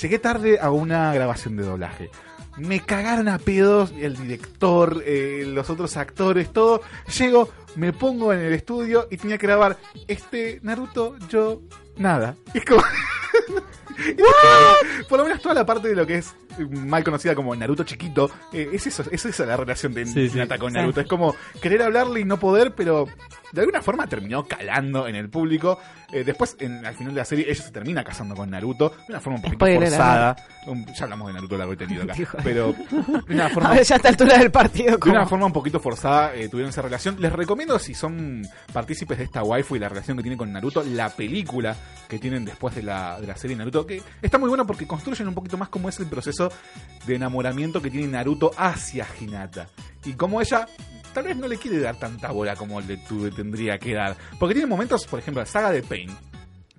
[0.00, 2.10] llegué tarde a una grabación de doblaje.
[2.56, 6.82] Me cagaron a pedos el director, eh, los otros actores, todo.
[7.18, 9.78] Llego, me pongo en el estudio y tenía que grabar
[10.08, 11.62] este Naruto, yo,
[11.96, 12.36] nada.
[12.52, 12.82] Es como...
[15.08, 16.34] Por lo menos toda la parte de lo que es
[16.70, 20.70] mal conocida como Naruto chiquito, eh, es eso, es esa la relación de Sí, con
[20.72, 20.76] Sí.
[20.78, 21.00] Naruto.
[21.00, 23.06] Es como querer hablarle y no poder, pero
[23.52, 25.78] de alguna forma terminó calando en el público.
[26.12, 28.96] Eh, después, en, al final de la serie, ella se termina casando con Naruto de
[29.10, 30.36] una forma un poquito Spoiler forzada.
[30.66, 32.14] Un- ya hablamos de Naruto largo y tendido acá.
[32.42, 34.96] Pero de una forma A ver, ya a esta altura del partido.
[34.98, 37.16] de una forma un poquito forzada eh, tuvieron esa relación.
[37.20, 40.82] Les recomiendo, si son partícipes de esta waifu y la relación que tienen con Naruto,
[40.82, 41.76] la película
[42.08, 45.28] que tienen después de la, de la serie Naruto, que está muy buena porque construyen
[45.28, 46.39] un poquito más cómo es el proceso
[47.06, 49.68] de enamoramiento que tiene Naruto hacia Hinata.
[50.04, 50.66] Y cómo ella
[51.12, 52.98] tal vez no le quiere dar tanta bola como le
[53.34, 54.16] tendría que dar.
[54.38, 56.10] Porque tiene momentos, por ejemplo, la saga de Pain.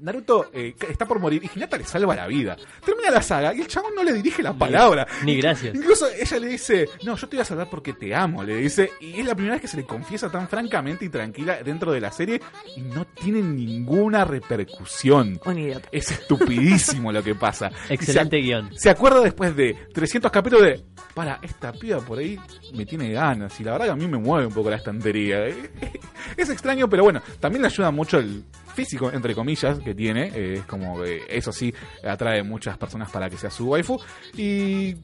[0.01, 2.57] Naruto eh, está por morir y Hinata le salva la vida.
[2.83, 5.07] Termina la saga y el chabón no le dirige la palabra.
[5.23, 5.75] Ni gracias.
[5.75, 8.91] Incluso ella le dice, no, yo te voy a salvar porque te amo, le dice,
[8.99, 12.01] y es la primera vez que se le confiesa tan francamente y tranquila dentro de
[12.01, 12.41] la serie
[12.75, 15.39] y no tiene ninguna repercusión.
[15.45, 15.89] Un idiota.
[15.91, 17.71] Es estupidísimo lo que pasa.
[17.89, 18.69] Excelente se, guion.
[18.75, 20.83] Se acuerda después de 300 capítulos de,
[21.13, 22.39] para, esta piba por ahí
[22.73, 25.45] me tiene ganas y la verdad que a mí me mueve un poco la estantería.
[26.37, 30.31] Es extraño, pero bueno, también le ayuda mucho el físico, entre comillas, que tiene.
[30.33, 31.73] eh, es como que eso sí
[32.03, 33.99] atrae muchas personas para que sea su waifu.
[34.37, 34.95] Y.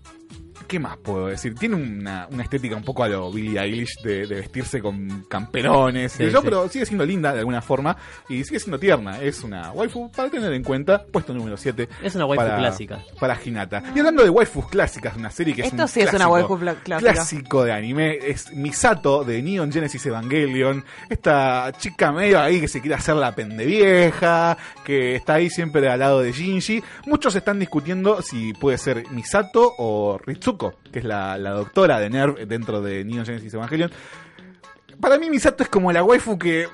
[0.67, 1.55] ¿Qué más puedo decir?
[1.55, 6.11] Tiene una, una estética un poco a lo Billie Eilish de, de vestirse con camperones,
[6.11, 6.43] Sí, sé yo, sí.
[6.43, 7.95] pero sigue siendo linda de alguna forma
[8.27, 9.21] y sigue siendo tierna.
[9.21, 11.05] Es una waifu para tener en cuenta.
[11.05, 11.87] Puesto número 7.
[12.03, 12.99] Es una waifu clásica.
[13.17, 13.81] Para Hinata.
[13.95, 16.33] Y hablando de waifus clásicas, una serie que es Esto un sí es una clásico-
[16.55, 17.13] waifu clásica.
[17.13, 18.17] Clásico de anime.
[18.21, 20.83] Es Misato de Neon Genesis Evangelion.
[21.09, 25.99] Esta chica medio ahí que se quiere hacer la pendevieja, que está ahí siempre al
[25.99, 26.83] lado de Shinji.
[27.05, 32.09] Muchos están discutiendo si puede ser Misato o Ritsuko, que es la, la doctora de
[32.09, 33.91] Nerv dentro de Neon Genesis Evangelion.
[34.99, 36.67] Para mí Misato es como la waifu que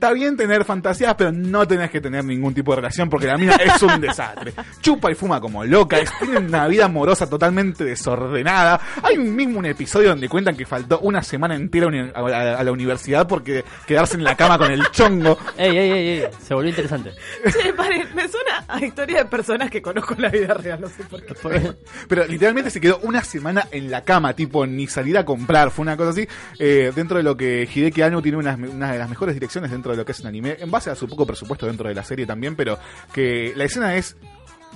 [0.00, 3.36] está bien tener fantasías, pero no tenés que tener ningún tipo de relación porque la
[3.36, 4.54] mina es un desastre.
[4.80, 8.80] Chupa y fuma como loca, es- tiene una vida amorosa totalmente desordenada.
[9.02, 12.64] Hay un mismo un episodio donde cuentan que faltó una semana entera a, a- a
[12.64, 15.36] la universidad porque quedarse en la cama con el chongo.
[15.58, 17.12] Ey, ey, ey, ey, se volvió interesante.
[17.44, 20.88] Che, paren, me suena a historia de personas que conozco en la vida real, no
[20.88, 21.34] sé por qué.
[22.08, 25.82] Pero literalmente se quedó una semana en la cama, tipo, ni salir a comprar, fue
[25.82, 26.26] una cosa así.
[26.58, 29.89] Eh, dentro de lo que Hideki Anno tiene una, una de las mejores direcciones dentro
[29.90, 32.04] de lo que es un anime, en base a su poco presupuesto dentro de la
[32.04, 32.78] serie también, pero
[33.12, 34.16] que la escena es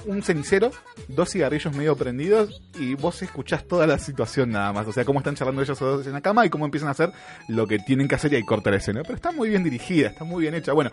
[0.06, 0.70] un cenicero,
[1.08, 4.86] dos cigarrillos medio prendidos y vos escuchás toda la situación nada más.
[4.86, 7.12] O sea, cómo están charlando ellos dos en la cama y cómo empiezan a hacer
[7.48, 9.02] lo que tienen que hacer y ahí corta la escena.
[9.02, 10.72] Pero está muy bien dirigida, está muy bien hecha.
[10.72, 10.90] Bueno,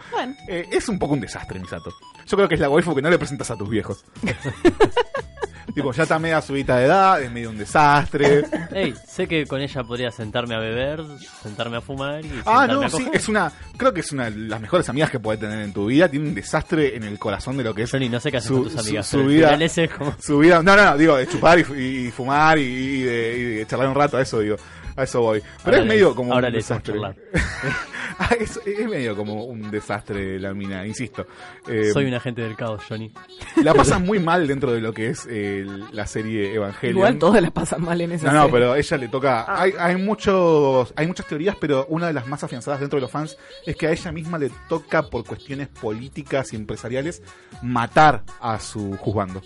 [0.48, 1.92] eh, es un poco un desastre, Misato.
[2.26, 4.04] Yo creo que es la waifu que no le presentas a tus viejos.
[5.74, 8.44] tipo, ya está media subida de edad, es medio un desastre.
[8.72, 11.04] Ey, sé que con ella podría sentarme a beber,
[11.42, 13.52] sentarme a fumar y Ah, no, a sí, es una.
[13.78, 16.10] Creo que es una de las mejores amigas que puedes tener en tu vida.
[16.10, 17.92] Tiene un desastre en el corazón de lo que es.
[17.92, 19.48] Johnny, no sé qué haces con tus amigas, Su, vida.
[19.48, 20.62] final ese es como- Su vida.
[20.64, 21.62] No, no, no, digo, de chupar y,
[22.08, 24.58] y fumar y, y de, y de charlar un rato, eso digo.
[24.96, 25.42] A eso voy.
[25.64, 27.16] Pero Ahora es medio como ahora un le decimos desastre.
[28.20, 31.26] Ah, es, es medio como un desastre la mina, insisto.
[31.68, 33.12] Eh, Soy un agente del caos, Johnny.
[33.64, 36.98] La pasan muy mal dentro de lo que es eh, la serie Evangelion.
[36.98, 38.54] Igual todas las pasan mal en esa No, no, serie.
[38.54, 39.46] pero a ella le toca.
[39.60, 43.12] Hay, hay muchos, hay muchas teorías, pero una de las más afianzadas dentro de los
[43.12, 47.24] fans es que a ella misma le toca por cuestiones políticas y empresariales
[47.64, 49.42] matar a su juzgando.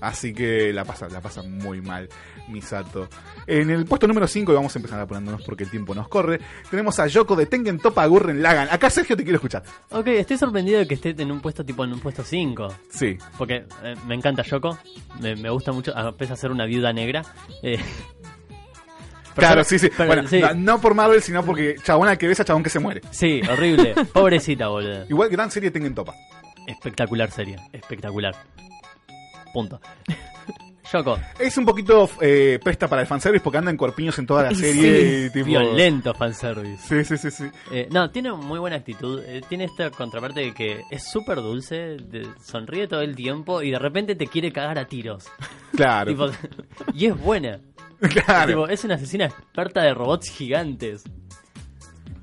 [0.00, 2.08] Así que la pasa, la pasa muy mal,
[2.50, 3.08] Misato.
[3.46, 6.40] En el puesto número 5, y vamos a empezar apurándonos porque el tiempo nos corre,
[6.70, 8.68] tenemos a Yoko de Tengen Topa Gurren Lagan.
[8.70, 9.62] Acá Sergio te quiero escuchar.
[9.90, 12.68] Ok, estoy sorprendido de que esté en un puesto tipo en un puesto 5.
[12.90, 13.16] Sí.
[13.38, 14.78] Porque eh, me encanta Yoko,
[15.20, 17.22] me, me gusta mucho, a pesar de ser una viuda negra.
[17.62, 17.78] eh,
[19.34, 19.88] Claro, sí, sí.
[19.96, 20.40] pero bueno, sí.
[20.40, 23.00] no- no por Marvel, sino porque chabón al que ves a chabón que se muere.
[23.10, 23.94] Sí, horrible.
[24.12, 25.06] Pobrecita, boludo.
[25.08, 26.14] Igual gran serie Tengen Topa.
[26.66, 28.34] Espectacular serie, espectacular.
[29.54, 29.80] Punto.
[30.92, 31.18] Yoko.
[31.38, 34.50] Es un poquito eh, presta para el fanservice porque anda en cuerpiños en toda la
[34.54, 35.24] serie.
[35.28, 36.78] sí, tipo- Violento fanservice.
[36.86, 37.44] Sí, sí, sí, sí.
[37.70, 39.22] Eh, no, tiene muy buena actitud.
[39.24, 43.70] eh, tiene esta contraparte de que es súper dulce, de- sonríe todo el tiempo y
[43.70, 45.26] de repente te quiere cagar a tiros.
[45.76, 46.10] Claro.
[46.10, 46.26] Tipo,
[46.92, 47.60] y es buena.
[48.00, 48.48] Claro.
[48.48, 51.04] Tipo, es una asesina experta de robots gigantes.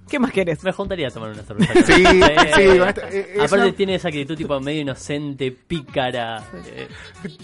[0.09, 0.63] ¿Qué más querés?
[0.63, 1.73] Me juntaría a tomar una cerveza.
[1.85, 5.51] Sí, Eh, sí, con esta- eh, es Aparte una- tiene esa actitud tipo medio inocente,
[5.51, 6.43] pícara.
[6.65, 6.87] eh,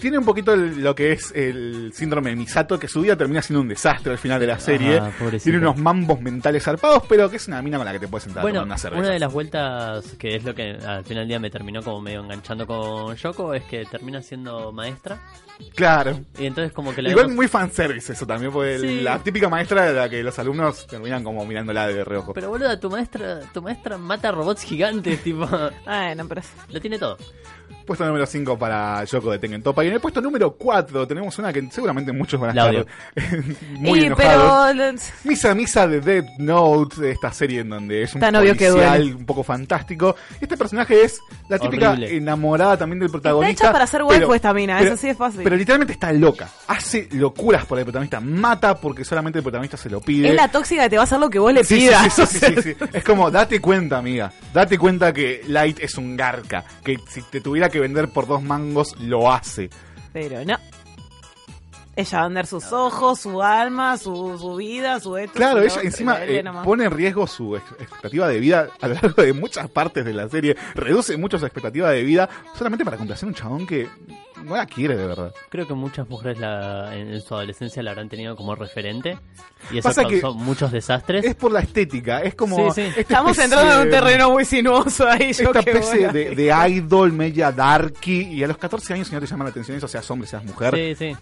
[0.00, 3.42] Tiene un poquito el- lo que es el síndrome de Misato, que su vida termina
[3.42, 4.98] siendo un desastre al final de la serie.
[4.98, 5.44] Ah, pobrecita.
[5.50, 8.24] Tiene unos mambos mentales zarpados, pero que es una mina con la que te puedes
[8.24, 9.00] sentar a Bueno, tomar una cerveza.
[9.02, 12.00] una de las vueltas que es lo que al final del día me terminó como
[12.00, 15.20] medio enganchando con Yoko es que termina siendo maestra.
[15.76, 16.18] Claro.
[16.38, 19.00] Y entonces como que la Igual vemos- muy fanservice eso también, porque Sí.
[19.02, 22.32] la típica maestra de la que los alumnos terminan como mirándola de reojo.
[22.34, 25.46] Pero boluda, tu maestra, tu maestra mata robots gigantes, tipo.
[25.84, 27.18] Bueno, pero Lo tiene todo.
[27.84, 29.84] Puesto número 5 para Yoko de Tengen Topa.
[29.84, 32.86] Y en el puesto número 4 tenemos una que seguramente muchos van a estar
[33.78, 34.72] muy Y, enojados.
[34.74, 34.94] pero-
[35.24, 39.14] Misa Misa de Dead Note, esta serie en donde es un Tan obvio que policial
[39.16, 40.16] un poco fantástico.
[40.40, 42.16] Este personaje es la típica Horrible.
[42.16, 43.64] enamorada también del protagonista.
[43.66, 45.42] hecha para ser waifu esta mina, pero- eso sí es fácil.
[45.44, 46.48] Pero literalmente está loca.
[46.68, 48.20] Hace locuras por el protagonista.
[48.20, 50.28] Mata porque solamente el protagonista se lo pide.
[50.30, 52.14] es la tóxica que te va a hacer lo que vos le Sí, sí, pidas.
[52.14, 52.76] sí, sí, sí, sí.
[52.94, 54.32] Es como, date cuenta, amiga.
[54.52, 56.64] Date cuenta que Light es un garca.
[56.82, 59.70] Que si te tuviera que vender por dos mangos, lo hace.
[60.12, 60.56] Pero no.
[61.96, 65.34] Ella va a vender sus ojos, su alma, su, su vida, su esto.
[65.34, 68.94] Claro, ella otro, encima eh, pone en riesgo su ex- expectativa de vida a lo
[68.94, 70.56] largo de muchas partes de la serie.
[70.74, 73.88] Reduce mucho su expectativa de vida solamente para complacer a un chabón que
[74.44, 75.32] no la quiere de verdad.
[75.48, 79.16] Creo que muchas mujeres la, en, en su adolescencia la habrán tenido como referente.
[79.70, 81.24] Y eso Pasa causó que muchos desastres.
[81.24, 82.56] Es por la estética, es como...
[82.72, 82.88] Sí, sí.
[82.88, 85.32] esta Estamos especie entrando en un terreno muy sinuoso ahí.
[85.32, 89.26] Yo Esta especie de idol media darky y a los 14 años si no te
[89.26, 90.74] llama la atención eso, seas hombre, seas mujer.
[90.74, 91.16] Sí, sí.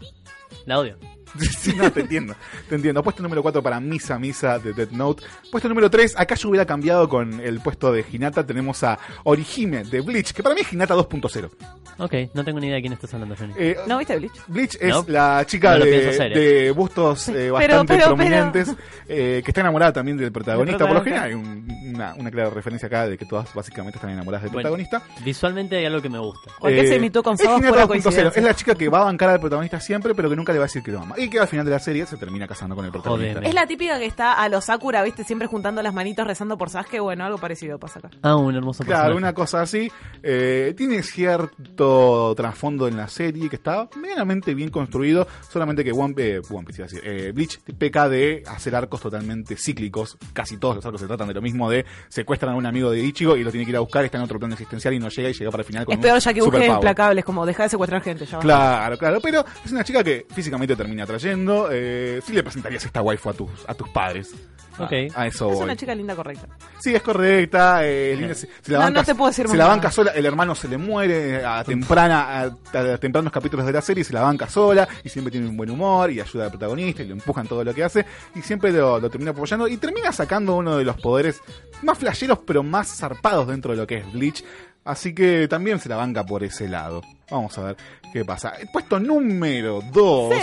[0.67, 0.97] La odio.
[1.63, 2.35] Sí, no, te entiendo,
[2.69, 3.03] te entiendo.
[3.03, 5.23] Puesto número 4 para Misa Misa de Dead Note.
[5.51, 8.45] Puesto número 3, acá yo hubiera cambiado con el puesto de Hinata.
[8.47, 11.51] Tenemos a Orihime de Bleach, que para mí es Hinata 2.0
[11.99, 13.53] Ok, no tengo ni idea de quién estás hablando, Johnny.
[13.57, 14.33] Eh, ¿No viste Bleach?
[14.49, 15.05] Bleach es No.
[15.09, 16.41] la chica No lo de, pienso hacer, ¿eh?
[16.41, 18.75] de bustos eh, Pero, bastante pero, prominentes,
[19.09, 20.87] eh, que está enamorada también del protagonista.
[20.87, 24.11] Por lo general hay un- una, una clara referencia acá de que todas básicamente están
[24.11, 25.03] enamoradas del Bueno, protagonista.
[25.25, 26.51] Visualmente hay algo que me gusta.
[26.59, 28.41] ¿Por qué se imitó con es Sabos Hinata pura 2.0, coincidencia?
[28.41, 30.65] Es la chica que va a bancar al protagonista siempre, pero que nunca le va
[30.65, 31.15] a decir que lo ama.
[31.23, 33.41] Y que al final de la serie se termina casando con el protagonista.
[33.41, 36.69] Es la típica que está a los Sakura, viste, siempre juntando las manitos rezando por
[36.71, 37.01] Sasuke.
[37.01, 38.11] Bueno, algo parecido pasa acá.
[38.23, 39.19] Ah, un hermoso Claro, personaje.
[39.19, 39.91] una cosa así.
[40.23, 45.27] Eh, tiene cierto trasfondo en la serie que está medianamente bien construido.
[45.49, 49.01] Solamente que One, eh, One Piece, iba a decir, eh, Bleach peca de hacer arcos
[49.01, 50.17] totalmente cíclicos.
[50.33, 53.01] Casi todos los arcos se tratan de lo mismo: de secuestran a un amigo de
[53.01, 54.05] Ichigo y lo tiene que ir a buscar.
[54.05, 56.01] Está en otro plano existencial y no llega y llega para el final con Es
[56.01, 56.75] peor ya que superpower.
[56.75, 58.27] implacables, como deja de secuestrar gente.
[58.27, 58.39] Ya.
[58.39, 61.69] Claro, claro, pero es una chica que físicamente termina atrayendo.
[61.71, 64.33] Eh, sí le presentarías esta waifu a tus, a tus padres.
[64.79, 64.93] A- Ok.
[65.15, 65.65] A, eso Es voy.
[65.65, 66.49] una chica linda, correcta.
[66.81, 67.85] Sí, es correcta.
[67.87, 69.91] eh, linda, se, se la No, banca, no te puedo decir Se la nada.
[69.91, 70.13] sola.
[70.13, 72.45] El hermano se le muere a temprana a,
[72.79, 74.03] a tempranos capítulos de la serie.
[74.03, 77.07] Se la banca sola y siempre tiene un buen humor y ayuda al protagonista y
[77.09, 78.07] lo empuja en todo lo que hace.
[78.35, 81.43] Y siempre lo, lo termina apoyando y termina sacando uno de los poderes
[81.83, 84.43] más flasheros pero más zarpados dentro de lo que es Bleach.
[84.85, 87.03] Así que también se la banca por ese lado.
[87.31, 87.77] Vamos a ver
[88.13, 88.51] qué pasa.
[88.61, 90.35] El puesto número 2.
[90.35, 90.41] Sí.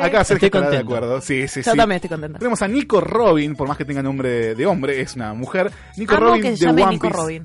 [0.00, 0.94] Acá Sergio Estoy estará de contento.
[0.96, 1.20] acuerdo.
[1.20, 1.76] Sí, sí, Yo sí.
[1.76, 2.38] también estoy contenta.
[2.38, 5.70] Tenemos a Nico Robin, por más que tenga nombre de, hombre, es una mujer.
[5.96, 7.20] Nico Amo Robin que de se llame One Nico Piece.
[7.20, 7.42] Robin.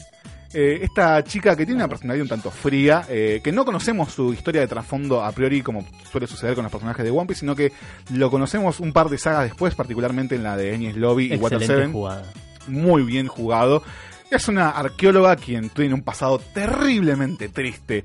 [0.54, 4.32] Eh, esta chica que tiene una personalidad un tanto fría, eh, que no conocemos su
[4.32, 7.56] historia de trasfondo a priori como suele suceder con los personajes de One Piece, sino
[7.58, 7.74] que
[8.14, 11.58] lo conocemos un par de sagas después, particularmente en la de Enies Lobby y Water
[11.58, 11.92] Excelente Seven.
[11.92, 12.24] jugada.
[12.68, 13.84] Muy bien jugado.
[14.32, 18.04] Es una arqueóloga quien tiene un pasado terriblemente triste,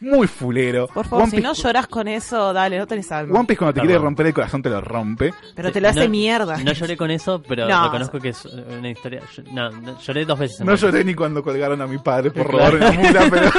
[0.00, 0.86] muy fulero.
[0.88, 3.38] Por favor, One si Piece- no lloras con eso, dale, no tenés alma.
[3.38, 3.86] One Piece cuando te Perdón.
[3.88, 5.32] quiere romper el corazón te lo rompe.
[5.54, 6.56] Pero te lo hace No- mierda.
[6.58, 7.84] No lloré con eso, pero No.
[7.84, 9.22] reconozco que es una historia.
[9.52, 10.60] No, no, lloré dos veces.
[10.60, 12.76] en No lloré ni cuando colgaron a mi padre por Claro.
[12.78, 13.50] robar una mula, pero...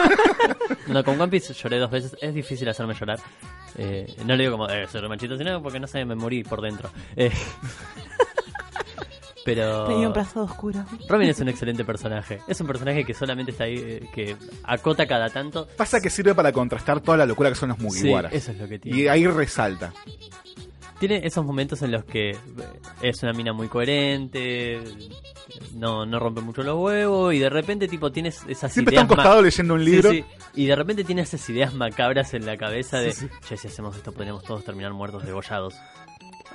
[0.88, 2.16] No, con One Piece lloré dos veces.
[2.22, 3.20] Es difícil hacerme llorar.
[3.78, 6.62] Eh, no le digo como, eh, soy remanchito, sino porque no sé, me morí por
[6.62, 6.90] dentro.
[7.16, 7.32] Eh,
[9.46, 9.86] pero.
[9.86, 10.84] Tenía un pasado oscuro.
[11.08, 12.40] Robin es un excelente personaje.
[12.48, 15.68] Es un personaje que solamente está ahí, eh, que acota cada tanto.
[15.78, 18.32] Pasa que sirve para contrastar toda la locura que son los Mugiwaras.
[18.32, 18.98] Sí, eso es lo que tiene.
[19.00, 19.94] Y ahí resalta.
[21.00, 22.38] Tiene esos momentos en los que eh,
[23.02, 24.80] es una mina muy coherente,
[25.76, 29.14] no, no rompe mucho los huevos y de repente tipo tienes esas Siempre ideas está
[29.14, 30.12] a un costado leyendo un Sí, libro.
[30.12, 30.24] sí.
[30.56, 33.36] y de repente tiene esas ideas macabras en la cabeza de, Sí, sí.
[33.50, 35.76] che, si hacemos esto podríamos todos terminar muertos degollados.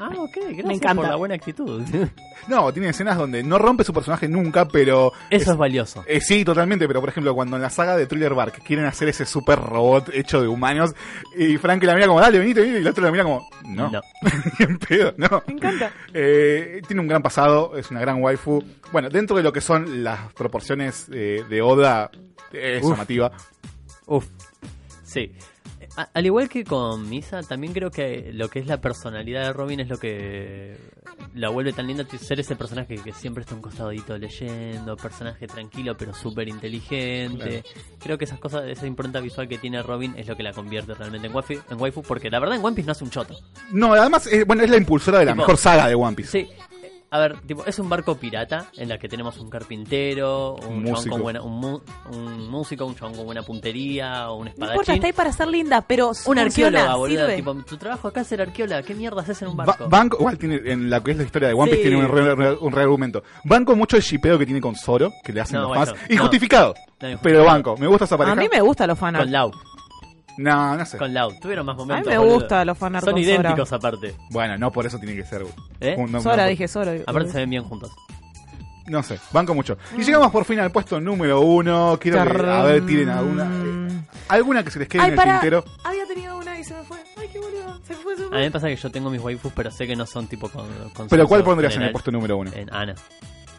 [0.01, 1.03] Ah, ok, gracias Me encanta.
[1.03, 1.83] por la buena actitud.
[2.47, 5.13] No, tiene escenas donde no rompe su personaje nunca, pero...
[5.29, 6.03] Eso es valioso.
[6.07, 9.09] Eh, sí, totalmente, pero por ejemplo, cuando en la saga de Thriller Bark quieren hacer
[9.09, 10.95] ese super robot hecho de humanos,
[11.37, 13.91] y Frank la mira como, dale, venite, venite, y el otro la mira como, no.
[13.91, 14.01] No.
[14.59, 15.43] Ni en pedo, no.
[15.47, 15.93] Me encanta.
[16.15, 18.65] Eh, tiene un gran pasado, es una gran waifu.
[18.93, 22.11] Bueno, dentro de lo que son las proporciones eh, de Oda,
[22.51, 22.93] es Uf.
[22.93, 23.31] llamativa.
[24.07, 24.25] Uf.
[25.05, 25.33] Sí.
[25.99, 29.53] A- al igual que con Misa, también creo que lo que es la personalidad de
[29.53, 30.77] Robin es lo que
[31.35, 35.97] la vuelve tan linda ser ese personaje que siempre está un costadito leyendo, personaje tranquilo
[35.97, 37.65] pero súper inteligente.
[37.99, 40.95] Creo que esas cosas, esa impronta visual que tiene Robin es lo que la convierte
[40.95, 43.37] realmente en waifu, en waifu porque la verdad en One Piece no hace un choto.
[43.73, 46.31] No, además, eh, bueno, es la impulsora de la Tipo- mejor saga de One Piece.
[46.45, 46.51] Sí.
[47.11, 50.83] A ver, tipo, es un barco pirata en la que tenemos un carpintero, un, Un
[50.85, 51.15] músico.
[51.15, 51.81] con buena, un, mu-
[52.13, 54.73] un músico, un chabón con buena puntería, un No espadachín.
[54.75, 57.21] importa, está ahí para ser linda, pero Un arqueóloga, boludo.
[57.21, 57.37] sirve.
[57.37, 58.83] Tipo, tu trabajo acá es ser arqueóloga.
[58.83, 59.89] ¿Qué mierda haces en un Ba- barco?
[59.89, 61.89] Banco, igual tiene, en la que es la historia de One Piece Sí.
[61.89, 63.23] tiene un re, re- un re argumento.
[63.45, 65.99] Banco mucho el shipeo que tiene con Zoro, que le hacen No, los bueno, fans.
[66.11, 66.15] no.
[66.15, 66.75] Injustificado.
[67.01, 68.33] No, Pero banco, me gusta esa pareja.
[68.33, 69.25] A mí me gusta los fanarts.
[69.25, 69.51] Con Lau.
[70.39, 70.97] No, no sé.
[70.99, 71.39] Con Lau.
[71.41, 72.11] Tuvieron más momentos.
[72.11, 72.35] me boludo.
[72.37, 73.35] gusta los fanarts Son con Sora.
[73.41, 74.15] idénticos aparte.
[74.31, 75.45] Bueno, no por eso tiene que ser.
[75.81, 75.95] ¿Eh?
[75.99, 76.93] un- no- Sora, no- dije Sora.
[77.07, 77.91] Aparte se ven bien juntos.
[78.87, 79.77] No sé, banco mucho.
[79.99, 81.99] Y llegamos por fin al puesto número uno.
[82.01, 83.45] Quiero que, a ver, tiren alguna.
[83.45, 85.33] eh, alguna que se les quede Ay, en el para.
[85.41, 85.65] tintero.
[85.85, 86.97] Había tenido una y se me fue.
[87.19, 87.79] Ay, qué boludo.
[87.87, 88.39] Se me fue, se me A fue.
[88.39, 90.67] mí me pasa que yo tengo mis waifus, pero sé que no son tipo con.
[90.95, 91.93] con Pero ¿cuál pondrías en el general.
[91.93, 92.51] puesto número uno?
[92.55, 92.95] En Ana.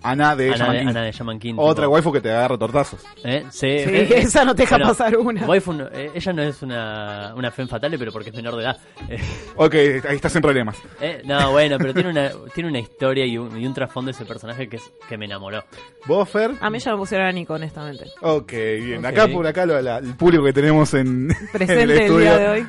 [0.01, 0.88] Ana de Ana Shaman de, King.
[0.89, 1.53] Ana de Shaman King.
[1.57, 3.03] Otra tipo- waifu que te agarra tortazos.
[3.23, 3.43] ¿Eh?
[3.49, 5.45] Sí, Sí, eh, esa no te deja pasar una.
[5.45, 8.63] Waifu, no- eh, ella no es una, una femme fatale, pero porque es menor de
[8.63, 8.77] edad.
[9.09, 9.17] Eh,
[9.55, 10.77] Ok, ahí estás en problemas.
[11.01, 14.26] eh, no, bueno, pero tiene una, tiene una historia y un, y un trasfondo ese
[14.26, 15.63] personaje que, es, que me enamoró.
[16.05, 16.51] ¿Vos, Fer?
[16.61, 18.05] A mí ya me pusieron a Nico, honestamente.
[18.21, 19.05] Ok, bien.
[19.05, 22.19] Acá por acá lo- la- el público que tenemos en, en Presente el el, estudio.
[22.19, 22.67] día de hoy.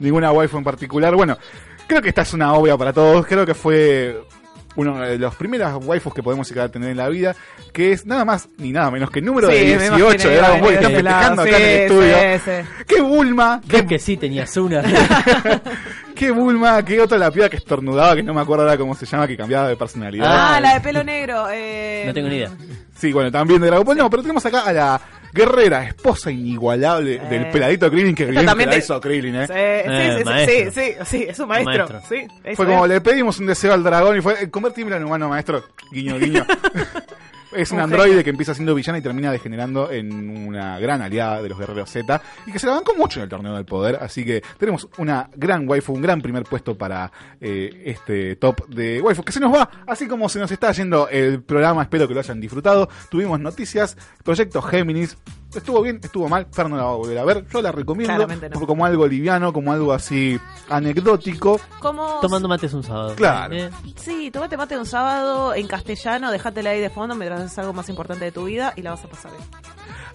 [0.00, 1.14] Ninguna waifu en particular.
[1.16, 1.36] Bueno,
[1.86, 3.26] creo que esta es una obvia para todos.
[3.26, 4.20] Creo que fue
[4.78, 7.34] uno de los primeras waifus que podemos llegar a tener en la vida,
[7.72, 10.30] que es nada más ni nada menos que el número Sí, de me 18 imaginé,
[10.30, 12.16] de Dragon Ball que iba a está venir de ese festejando acá en el estudio.
[12.16, 12.84] sí, sí.
[12.86, 13.60] ¡Qué Bulma!
[13.66, 14.82] Creo que sí tenías una.
[16.14, 16.84] ¡Qué Bulma!
[16.84, 19.36] ¡Qué otra la piba que estornudaba, que no me acuerdo ahora cómo se llama, que
[19.36, 20.26] cambiaba de personalidad!
[20.28, 21.46] Ah, la de pelo negro.
[21.52, 22.04] Eh...
[22.06, 22.50] no tengo ni idea.
[22.96, 23.96] Sí, bueno, también de Dragon Ball.
[23.96, 25.00] No, pero tenemos acá a la
[25.38, 29.46] guerrera, esposa inigualable del peladito Krillin, que que también te- hizo Krillin, ¿eh?
[29.46, 31.88] Sí, Eh, sí, sí, sí, es un maestro.
[31.88, 32.00] Maestro.
[32.08, 35.04] Sí, eso Fue como le pedimos un deseo al dragón y fue, "Eh, convertímelo en
[35.04, 35.64] humano, maestro.
[35.92, 36.44] Guiño, guiño.
[37.52, 38.24] es un Un androide genio.
[38.24, 42.20] que empieza siendo villana y termina degenerando en una gran aliada de los guerreros Z
[42.46, 43.98] y que se la bancó mucho en el torneo del poder.
[44.00, 47.10] Así que tenemos una gran waifu, un gran primer puesto para
[47.40, 51.08] eh, este top de waifu que se nos va, así como se nos está yendo
[51.08, 51.82] el programa.
[51.82, 52.88] Espero que lo hayan disfrutado.
[53.10, 55.16] Tuvimos noticias, proyecto Géminis.
[55.54, 57.46] Estuvo bien, estuvo mal, Fer no la va a volver a ver.
[57.48, 58.66] Yo la recomiendo no.
[58.66, 60.38] como algo liviano, como algo así
[60.68, 61.58] anecdótico.
[61.80, 62.20] Como...
[62.20, 63.14] Tomando mates un sábado.
[63.14, 63.54] Claro.
[63.54, 67.72] Eh, Sí, tomate mate un sábado en castellano, dejátela ahí de fondo mientras haces algo
[67.72, 69.44] más importante de tu vida y la vas a pasar bien.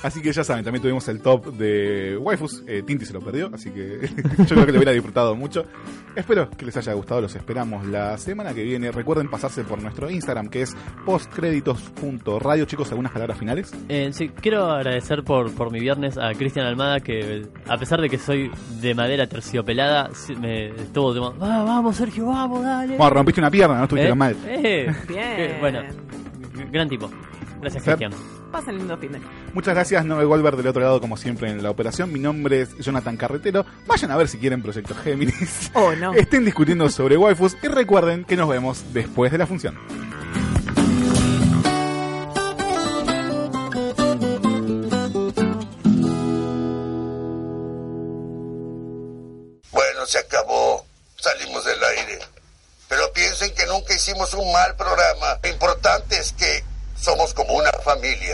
[0.04, 2.62] Así que ya saben, también tuvimos el top de waifus.
[2.68, 4.02] Eh, Tinti se lo perdió, así que
[4.38, 5.66] yo creo que lo hubiera disfrutado mucho.
[6.14, 8.92] Espero que les haya gustado, los esperamos la semana que viene.
[8.92, 12.66] Recuerden pasarse por nuestro Instagram, que es postcréditos.radio.
[12.66, 13.74] Chicos, ¿algunas palabras finales?
[13.88, 18.10] Eh, sí, quiero agradecer por, por mi viernes a Cristian Almada, que a pesar de
[18.10, 18.52] que soy
[18.82, 20.10] de madera terciopelada,
[20.40, 22.98] me estuvo como, "Ah, vamos Sergio, vamos, dale.
[22.98, 24.36] Bueno, rompiste una pierna, no estuviste Eh, tan mal.
[24.46, 25.20] eh, Bien.
[25.38, 25.80] eh, bueno,
[26.72, 27.10] gran tipo.
[27.62, 27.84] Gracias.
[27.84, 28.12] Cristian.
[28.52, 29.20] Pasen lindo fin de.
[29.54, 32.12] Muchas gracias, Noel Wolver del otro lado, como siempre en la operación.
[32.14, 33.66] Mi nombre es Jonathan Carretero.
[33.88, 35.72] Vayan a ver si quieren Proyecto Géminis.
[35.74, 36.14] Oh, no.
[36.14, 39.76] Estén discutiendo sobre waifus y recuerden que nos vemos después de la función.
[50.06, 50.86] Se acabó.
[51.20, 52.20] Salimos del aire.
[52.88, 55.40] Pero piensen que nunca hicimos un mal programa.
[55.42, 56.64] Lo importante es que
[57.00, 58.32] somos como una familia.